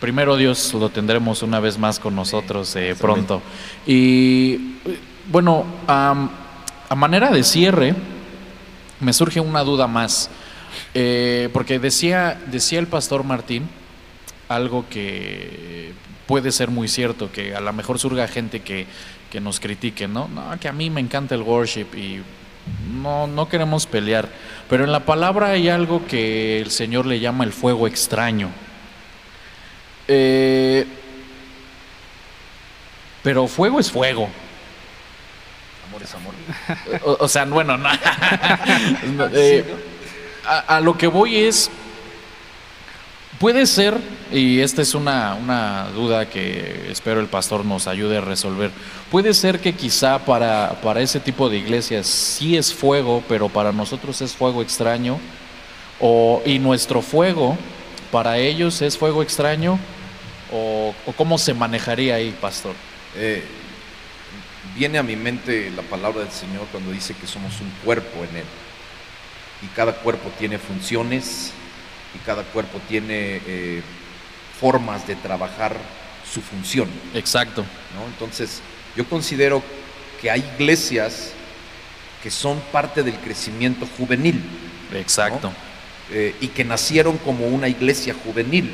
primero 0.00 0.36
Dios 0.36 0.74
lo 0.74 0.90
tendremos 0.90 1.42
una 1.42 1.60
vez 1.60 1.78
más 1.78 1.98
con 1.98 2.14
nosotros 2.14 2.76
eh, 2.76 2.94
pronto. 3.00 3.40
Y 3.86 4.74
bueno, 5.30 5.64
am, 5.86 6.28
a 6.90 6.94
manera 6.94 7.30
de 7.30 7.42
cierre, 7.42 7.94
me 9.00 9.14
surge 9.14 9.40
una 9.40 9.64
duda 9.64 9.86
más. 9.86 10.28
Porque 11.54 11.78
decía, 11.78 12.38
decía 12.50 12.80
el 12.80 12.86
pastor 12.86 13.24
Martín 13.24 13.66
algo 14.54 14.86
que 14.88 15.92
puede 16.26 16.52
ser 16.52 16.70
muy 16.70 16.88
cierto, 16.88 17.30
que 17.32 17.54
a 17.54 17.60
lo 17.60 17.72
mejor 17.72 17.98
surga 17.98 18.26
gente 18.28 18.60
que, 18.60 18.86
que 19.30 19.40
nos 19.40 19.60
critique, 19.60 20.08
¿no? 20.08 20.28
No, 20.28 20.58
que 20.60 20.68
a 20.68 20.72
mí 20.72 20.90
me 20.90 21.00
encanta 21.00 21.34
el 21.34 21.42
worship 21.42 21.86
y 21.94 22.22
no, 23.02 23.26
no 23.26 23.48
queremos 23.48 23.86
pelear. 23.86 24.28
Pero 24.68 24.84
en 24.84 24.92
la 24.92 25.00
palabra 25.04 25.48
hay 25.48 25.68
algo 25.68 26.06
que 26.06 26.60
el 26.60 26.70
Señor 26.70 27.06
le 27.06 27.20
llama 27.20 27.44
el 27.44 27.52
fuego 27.52 27.86
extraño. 27.86 28.50
Eh, 30.08 30.86
pero 33.22 33.46
fuego 33.46 33.80
es 33.80 33.90
fuego. 33.90 34.28
Amor 35.88 36.02
es 36.02 36.14
amor. 36.14 36.34
O, 37.04 37.24
o 37.24 37.28
sea, 37.28 37.44
bueno, 37.44 37.76
no. 37.76 37.88
Eh, 39.34 39.64
a, 40.44 40.76
a 40.76 40.80
lo 40.80 40.96
que 40.96 41.06
voy 41.06 41.36
es, 41.36 41.70
puede 43.42 43.66
ser, 43.66 43.98
y 44.30 44.60
esta 44.60 44.82
es 44.82 44.94
una, 44.94 45.34
una 45.34 45.88
duda 45.88 46.30
que 46.30 46.86
espero 46.92 47.18
el 47.18 47.26
pastor 47.26 47.64
nos 47.64 47.88
ayude 47.88 48.18
a 48.18 48.20
resolver, 48.20 48.70
puede 49.10 49.34
ser 49.34 49.58
que 49.58 49.72
quizá 49.72 50.20
para, 50.20 50.80
para 50.80 51.00
ese 51.00 51.18
tipo 51.18 51.48
de 51.48 51.58
iglesias 51.58 52.06
sí 52.06 52.56
es 52.56 52.72
fuego, 52.72 53.20
pero 53.28 53.48
para 53.48 53.72
nosotros 53.72 54.20
es 54.20 54.36
fuego 54.36 54.62
extraño, 54.62 55.18
o, 55.98 56.40
y 56.46 56.60
nuestro 56.60 57.02
fuego 57.02 57.58
para 58.12 58.38
ellos 58.38 58.80
es 58.80 58.96
fuego 58.96 59.24
extraño, 59.24 59.76
o, 60.52 60.94
cómo 61.16 61.36
se 61.36 61.52
manejaría 61.52 62.14
ahí, 62.14 62.30
pastor. 62.40 62.76
Eh, 63.16 63.42
viene 64.76 64.98
a 64.98 65.02
mi 65.02 65.16
mente 65.16 65.68
la 65.74 65.82
palabra 65.82 66.20
del 66.20 66.30
Señor 66.30 66.68
cuando 66.70 66.92
dice 66.92 67.12
que 67.20 67.26
somos 67.26 67.60
un 67.60 67.72
cuerpo 67.84 68.22
en 68.22 68.36
Él. 68.36 68.46
Y 69.62 69.66
cada 69.74 69.94
cuerpo 69.94 70.30
tiene 70.38 70.58
funciones 70.58 71.52
y 72.14 72.18
cada 72.24 72.42
cuerpo 72.44 72.80
tiene 72.88 73.40
eh, 73.46 73.82
formas 74.58 75.06
de 75.06 75.16
trabajar 75.16 75.76
su 76.30 76.40
función. 76.40 76.88
Exacto, 77.14 77.64
¿no? 77.94 78.06
Entonces, 78.06 78.60
yo 78.96 79.06
considero 79.06 79.62
que 80.20 80.30
hay 80.30 80.44
iglesias 80.56 81.32
que 82.22 82.30
son 82.30 82.60
parte 82.70 83.02
del 83.02 83.16
crecimiento 83.16 83.86
juvenil 83.98 84.40
exacto. 84.94 85.52
eh, 86.10 86.34
y 86.40 86.48
que 86.48 86.64
nacieron 86.64 87.18
como 87.18 87.46
una 87.46 87.68
iglesia 87.68 88.14
juvenil. 88.14 88.72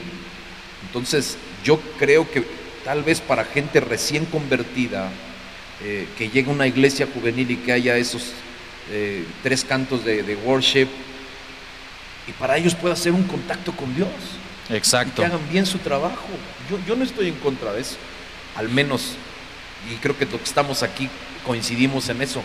Entonces, 0.87 1.37
yo 1.65 1.81
creo 1.99 2.31
que 2.31 2.45
tal 2.85 3.03
vez 3.03 3.21
para 3.21 3.45
gente 3.45 3.81
recién 3.81 4.27
convertida, 4.27 5.11
eh, 5.83 6.07
que 6.17 6.29
llegue 6.29 6.51
a 6.51 6.55
una 6.55 6.67
iglesia 6.67 7.09
juvenil 7.13 7.51
y 7.51 7.57
que 7.57 7.73
haya 7.73 7.97
esos 7.97 8.33
eh, 8.91 9.25
tres 9.43 9.65
cantos 9.65 10.05
de, 10.05 10.23
de 10.23 10.37
worship, 10.37 10.89
y 12.29 12.33
para 12.33 12.57
ellos 12.57 12.75
pueda 12.75 12.95
ser 12.95 13.13
un 13.13 13.25
contacto 13.25 13.73
con 13.73 13.95
Dios, 13.95 14.09
y 14.69 14.75
Exacto. 14.75 15.23
que 15.23 15.27
hagan 15.27 15.41
bien 15.51 15.65
su 15.67 15.79
trabajo. 15.79 16.27
Yo, 16.71 16.79
yo 16.87 16.95
no 16.95 17.05
estoy 17.05 17.29
en 17.29 17.37
contra 17.37 17.73
de 17.73 17.81
eso, 17.81 17.97
al 18.57 18.69
menos, 18.69 19.15
y 19.91 19.95
creo 19.97 20.17
que 20.17 20.27
los 20.27 20.37
que 20.41 20.45
estamos 20.45 20.83
aquí 20.83 21.09
coincidimos 21.47 22.09
en 22.09 22.21
eso. 22.23 22.43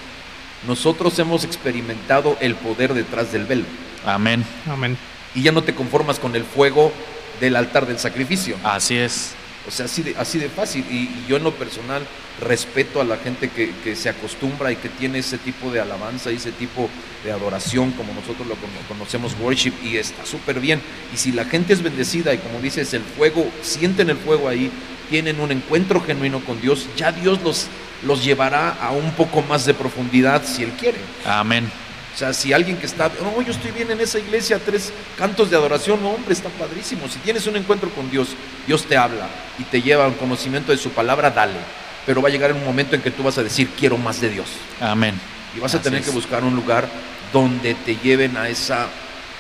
Nosotros 0.68 1.18
hemos 1.20 1.44
experimentado 1.44 2.38
el 2.40 2.56
poder 2.56 2.94
detrás 2.94 3.34
del 3.34 3.44
velo 3.46 3.66
Amén. 4.06 4.46
Amén. 4.70 4.98
y 5.36 5.42
ya 5.42 5.52
no 5.52 5.62
te 5.62 5.76
conformas 5.76 6.20
con 6.20 6.36
el 6.38 6.46
fuego 6.46 6.94
del 7.42 7.58
altar 7.58 7.86
del 7.86 8.00
sacrificio. 8.00 8.56
Así 8.64 8.96
es. 8.96 9.34
O 9.68 9.72
sea, 9.72 9.86
así 9.86 10.04
de, 10.04 10.16
así 10.18 10.40
de 10.40 10.50
fácil. 10.50 10.84
Y, 10.90 11.10
yo 11.28 11.38
en 11.38 11.44
lo 11.44 11.54
personal 11.54 12.06
respeto 12.42 13.00
a 13.00 13.04
la 13.04 13.18
gente 13.18 13.50
que, 13.50 13.74
que, 13.84 13.96
se 13.96 14.10
acostumbra 14.10 14.72
y 14.72 14.76
que 14.76 14.90
tiene 14.90 15.20
ese 15.20 15.38
tipo 15.38 15.72
de 15.72 15.80
alabanza 15.80 16.32
y 16.32 16.36
ese 16.36 16.52
tipo 16.52 16.90
de 17.24 17.32
adoración, 17.32 17.92
como 17.92 18.14
nosotros 18.14 18.48
lo 18.48 18.56
conocemos, 18.88 19.36
worship, 19.40 19.74
y 19.84 19.98
está 19.98 20.26
súper 20.26 20.60
bien. 20.60 20.82
Y 21.14 21.18
si 21.18 21.32
la 21.32 21.46
gente 21.46 21.74
es 21.74 21.82
bendecida 21.82 22.34
y 22.34 22.40
como 22.40 22.60
dices, 22.60 22.94
el 22.94 23.04
fuego, 23.04 23.50
sienten 23.62 24.10
el 24.10 24.18
fuego 24.18 24.50
ahí, 24.50 24.72
tienen 25.10 25.40
un 25.40 25.52
encuentro 25.52 26.02
genuino 26.02 26.44
con 26.44 26.60
Dios, 26.60 26.88
ya 26.98 27.12
Dios 27.12 27.42
los, 27.44 27.68
los 28.06 28.24
llevará 28.24 28.72
a 28.82 28.92
un 28.92 29.12
poco 29.12 29.42
más 29.44 29.66
de 29.66 29.74
profundidad 29.74 30.44
si 30.46 30.64
Él 30.64 30.72
quiere. 30.72 30.98
Amén. 31.26 31.72
O 32.14 32.18
sea, 32.18 32.32
si 32.32 32.54
alguien 32.54 32.78
que 32.78 32.86
está, 32.86 33.10
no, 33.22 33.42
yo 33.42 33.52
estoy 33.52 33.72
bien 33.72 33.90
en 33.90 34.00
esa 34.00 34.20
iglesia, 34.20 34.60
tres 34.64 34.94
cantos 35.18 35.50
de 35.50 35.56
adoración, 35.56 36.02
no, 36.02 36.12
hombre, 36.12 36.34
está 36.34 36.50
padrísimo. 36.50 37.08
Si 37.10 37.18
tienes 37.20 37.48
un 37.48 37.56
encuentro 37.56 37.90
con 37.90 38.12
Dios, 38.12 38.30
Dios 38.68 38.86
te 38.86 38.96
habla 38.96 39.28
y 39.58 39.64
te 39.64 39.82
lleva 39.82 40.06
a 40.06 40.08
un 40.10 40.14
conocimiento 40.14 40.72
de 40.72 40.78
su 40.78 40.92
palabra, 40.92 41.32
dale. 41.32 41.58
Pero 42.06 42.22
va 42.22 42.30
a 42.30 42.32
llegar 42.32 42.54
un 42.54 42.64
momento 42.64 42.96
en 42.96 43.02
que 43.02 43.10
tú 43.10 43.24
vas 43.24 43.38
a 43.40 43.44
decir, 43.44 43.70
quiero 43.80 43.98
más 43.98 44.22
de 44.22 44.30
Dios. 44.30 44.48
Amén. 44.80 45.20
Y 45.58 45.60
vas 45.60 45.74
a 45.74 45.82
tener 45.82 46.04
que 46.04 46.12
buscar 46.12 46.44
un 46.44 46.56
lugar 46.56 46.88
donde 47.32 47.74
te 47.74 47.96
lleven 47.96 48.38
a 48.38 48.48
esa 48.48 48.90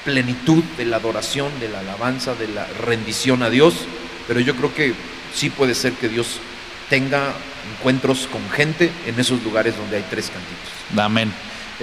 plenitud 0.03 0.63
de 0.77 0.85
la 0.85 0.97
adoración, 0.97 1.51
de 1.59 1.69
la 1.69 1.79
alabanza, 1.79 2.33
de 2.33 2.47
la 2.47 2.65
rendición 2.65 3.43
a 3.43 3.51
Dios. 3.51 3.75
Pero 4.27 4.39
yo 4.39 4.55
creo 4.55 4.73
que 4.73 4.93
sí 5.33 5.51
puede 5.51 5.75
ser 5.75 5.93
que 5.93 6.09
Dios 6.09 6.39
tenga 6.89 7.33
encuentros 7.77 8.27
con 8.31 8.49
gente 8.49 8.91
en 9.05 9.19
esos 9.19 9.43
lugares 9.43 9.77
donde 9.77 9.97
hay 9.97 10.05
tres 10.09 10.31
cantitos. 10.31 10.99
Amén. 10.99 11.31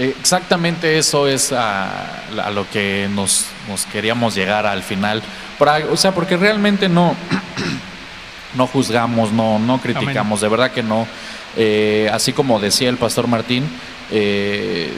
Exactamente 0.01 0.97
eso 0.97 1.29
es 1.29 1.53
a, 1.53 2.25
lo 2.55 2.69
que 2.71 3.07
nos, 3.13 3.47
queríamos 3.93 4.35
llegar 4.35 4.67
al 4.67 4.83
final. 4.83 5.23
o 5.91 5.97
sea, 5.97 6.13
porque 6.13 6.39
realmente 6.39 6.89
no, 6.89 7.15
no 8.55 8.67
juzgamos, 8.67 9.31
no, 9.31 9.59
no 9.59 9.79
criticamos, 9.79 10.41
de 10.41 10.49
verdad 10.49 10.71
que 10.71 10.83
no. 10.83 11.07
Eh, 11.57 12.09
así 12.13 12.33
como 12.33 12.61
decía 12.61 12.89
el 12.89 12.97
pastor 12.97 13.27
Martín, 13.27 13.69
eh, 14.11 14.91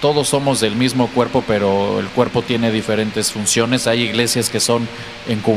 todos 0.00 0.28
somos 0.28 0.60
del 0.60 0.76
mismo 0.76 1.08
cuerpo, 1.08 1.42
pero 1.46 2.00
el 2.00 2.06
cuerpo 2.08 2.42
tiene 2.42 2.70
diferentes 2.70 3.32
funciones. 3.32 3.86
Hay 3.86 4.02
iglesias 4.02 4.50
que 4.50 4.60
son 4.60 4.88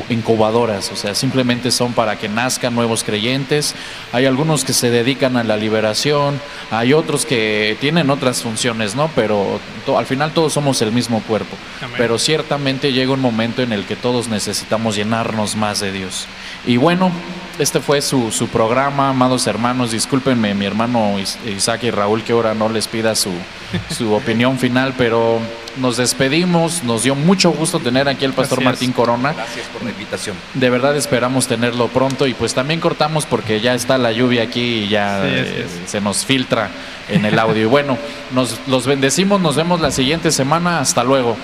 incubadoras, 0.10 0.92
o 0.92 0.96
sea, 0.96 1.14
simplemente 1.14 1.72
son 1.72 1.94
para 1.94 2.18
que 2.18 2.30
nazcan 2.30 2.76
nuevos 2.76 3.04
creyentes. 3.04 3.76
Hay 4.12 4.26
algunos 4.26 4.64
que 4.64 4.74
se 4.74 4.90
dedican 4.90 5.38
a 5.38 5.44
la 5.44 5.58
liberación, 5.58 6.40
hay 6.72 6.94
otros 6.94 7.26
que 7.26 7.78
tienen 7.80 8.10
otras 8.10 8.42
funciones, 8.42 8.96
¿no? 8.96 9.10
Pero 9.16 9.60
al 9.98 10.06
final 10.06 10.32
todos 10.32 10.54
somos 10.54 10.82
el 10.82 10.92
mismo 10.92 11.22
cuerpo. 11.22 11.56
Pero 11.98 12.18
ciertamente 12.18 12.94
llega 12.94 13.14
un 13.14 13.22
momento 13.22 13.62
en 13.62 13.74
el 13.74 13.86
que 13.86 13.96
todos 13.96 14.28
necesitamos 14.28 14.96
llenarnos 14.96 15.56
más 15.56 15.80
de 15.80 15.92
Dios. 15.92 16.28
Y 16.66 16.78
bueno, 16.78 17.12
este 17.60 17.82
fue 17.82 18.02
su, 18.02 18.32
su 18.32 18.48
programa, 18.48 19.10
amados 19.10 19.46
hermanos. 19.46 19.92
Discúlpenme, 19.92 20.54
mi 20.54 20.66
hermano 20.66 21.16
Isaac 21.46 21.84
y 21.84 21.92
Raúl, 21.92 22.24
que 22.24 22.32
ahora 22.32 22.54
no 22.54 22.70
les 22.70 22.88
pida 22.88 23.16
su, 23.16 23.32
su 23.96 24.14
opinión 24.14 24.58
final, 24.58 24.94
pero 24.98 25.40
nos 25.78 25.98
despedimos. 25.98 26.84
Nos 26.84 27.04
dio 27.04 27.16
mucho 27.16 27.52
gusto 27.52 27.80
tener 27.80 28.08
aquí 28.08 28.24
al 28.24 28.34
pastor 28.34 28.64
Martín 28.64 28.94
Corona. 28.94 29.34
Gracias 29.34 29.68
por 29.68 29.84
la 29.84 29.90
invitación. 29.90 30.38
De 30.54 30.70
verdad 30.70 30.96
esperamos 30.96 31.48
tenerlo 31.48 31.88
pronto 31.90 32.28
y 32.28 32.34
pues 32.34 32.54
también 32.54 32.80
cortamos 32.80 33.26
porque 33.26 33.60
ya 33.60 33.74
está 33.74 33.98
la 33.98 34.12
lluvia 34.12 34.44
aquí 34.44 34.84
y 34.84 34.88
ya 34.88 35.22
eh, 35.26 35.68
se 35.86 36.00
nos 36.00 36.26
filtra 36.26 36.70
en 37.10 37.26
el 37.26 37.38
audio. 37.38 37.64
y 37.64 37.66
bueno, 37.66 37.98
nos 38.32 38.58
los 38.68 38.86
bendecimos, 38.86 39.42
nos 39.42 39.56
vemos 39.56 39.82
la 39.82 39.92
siguiente 39.92 40.32
semana. 40.32 40.80
Hasta 40.80 41.04
luego. 41.04 41.36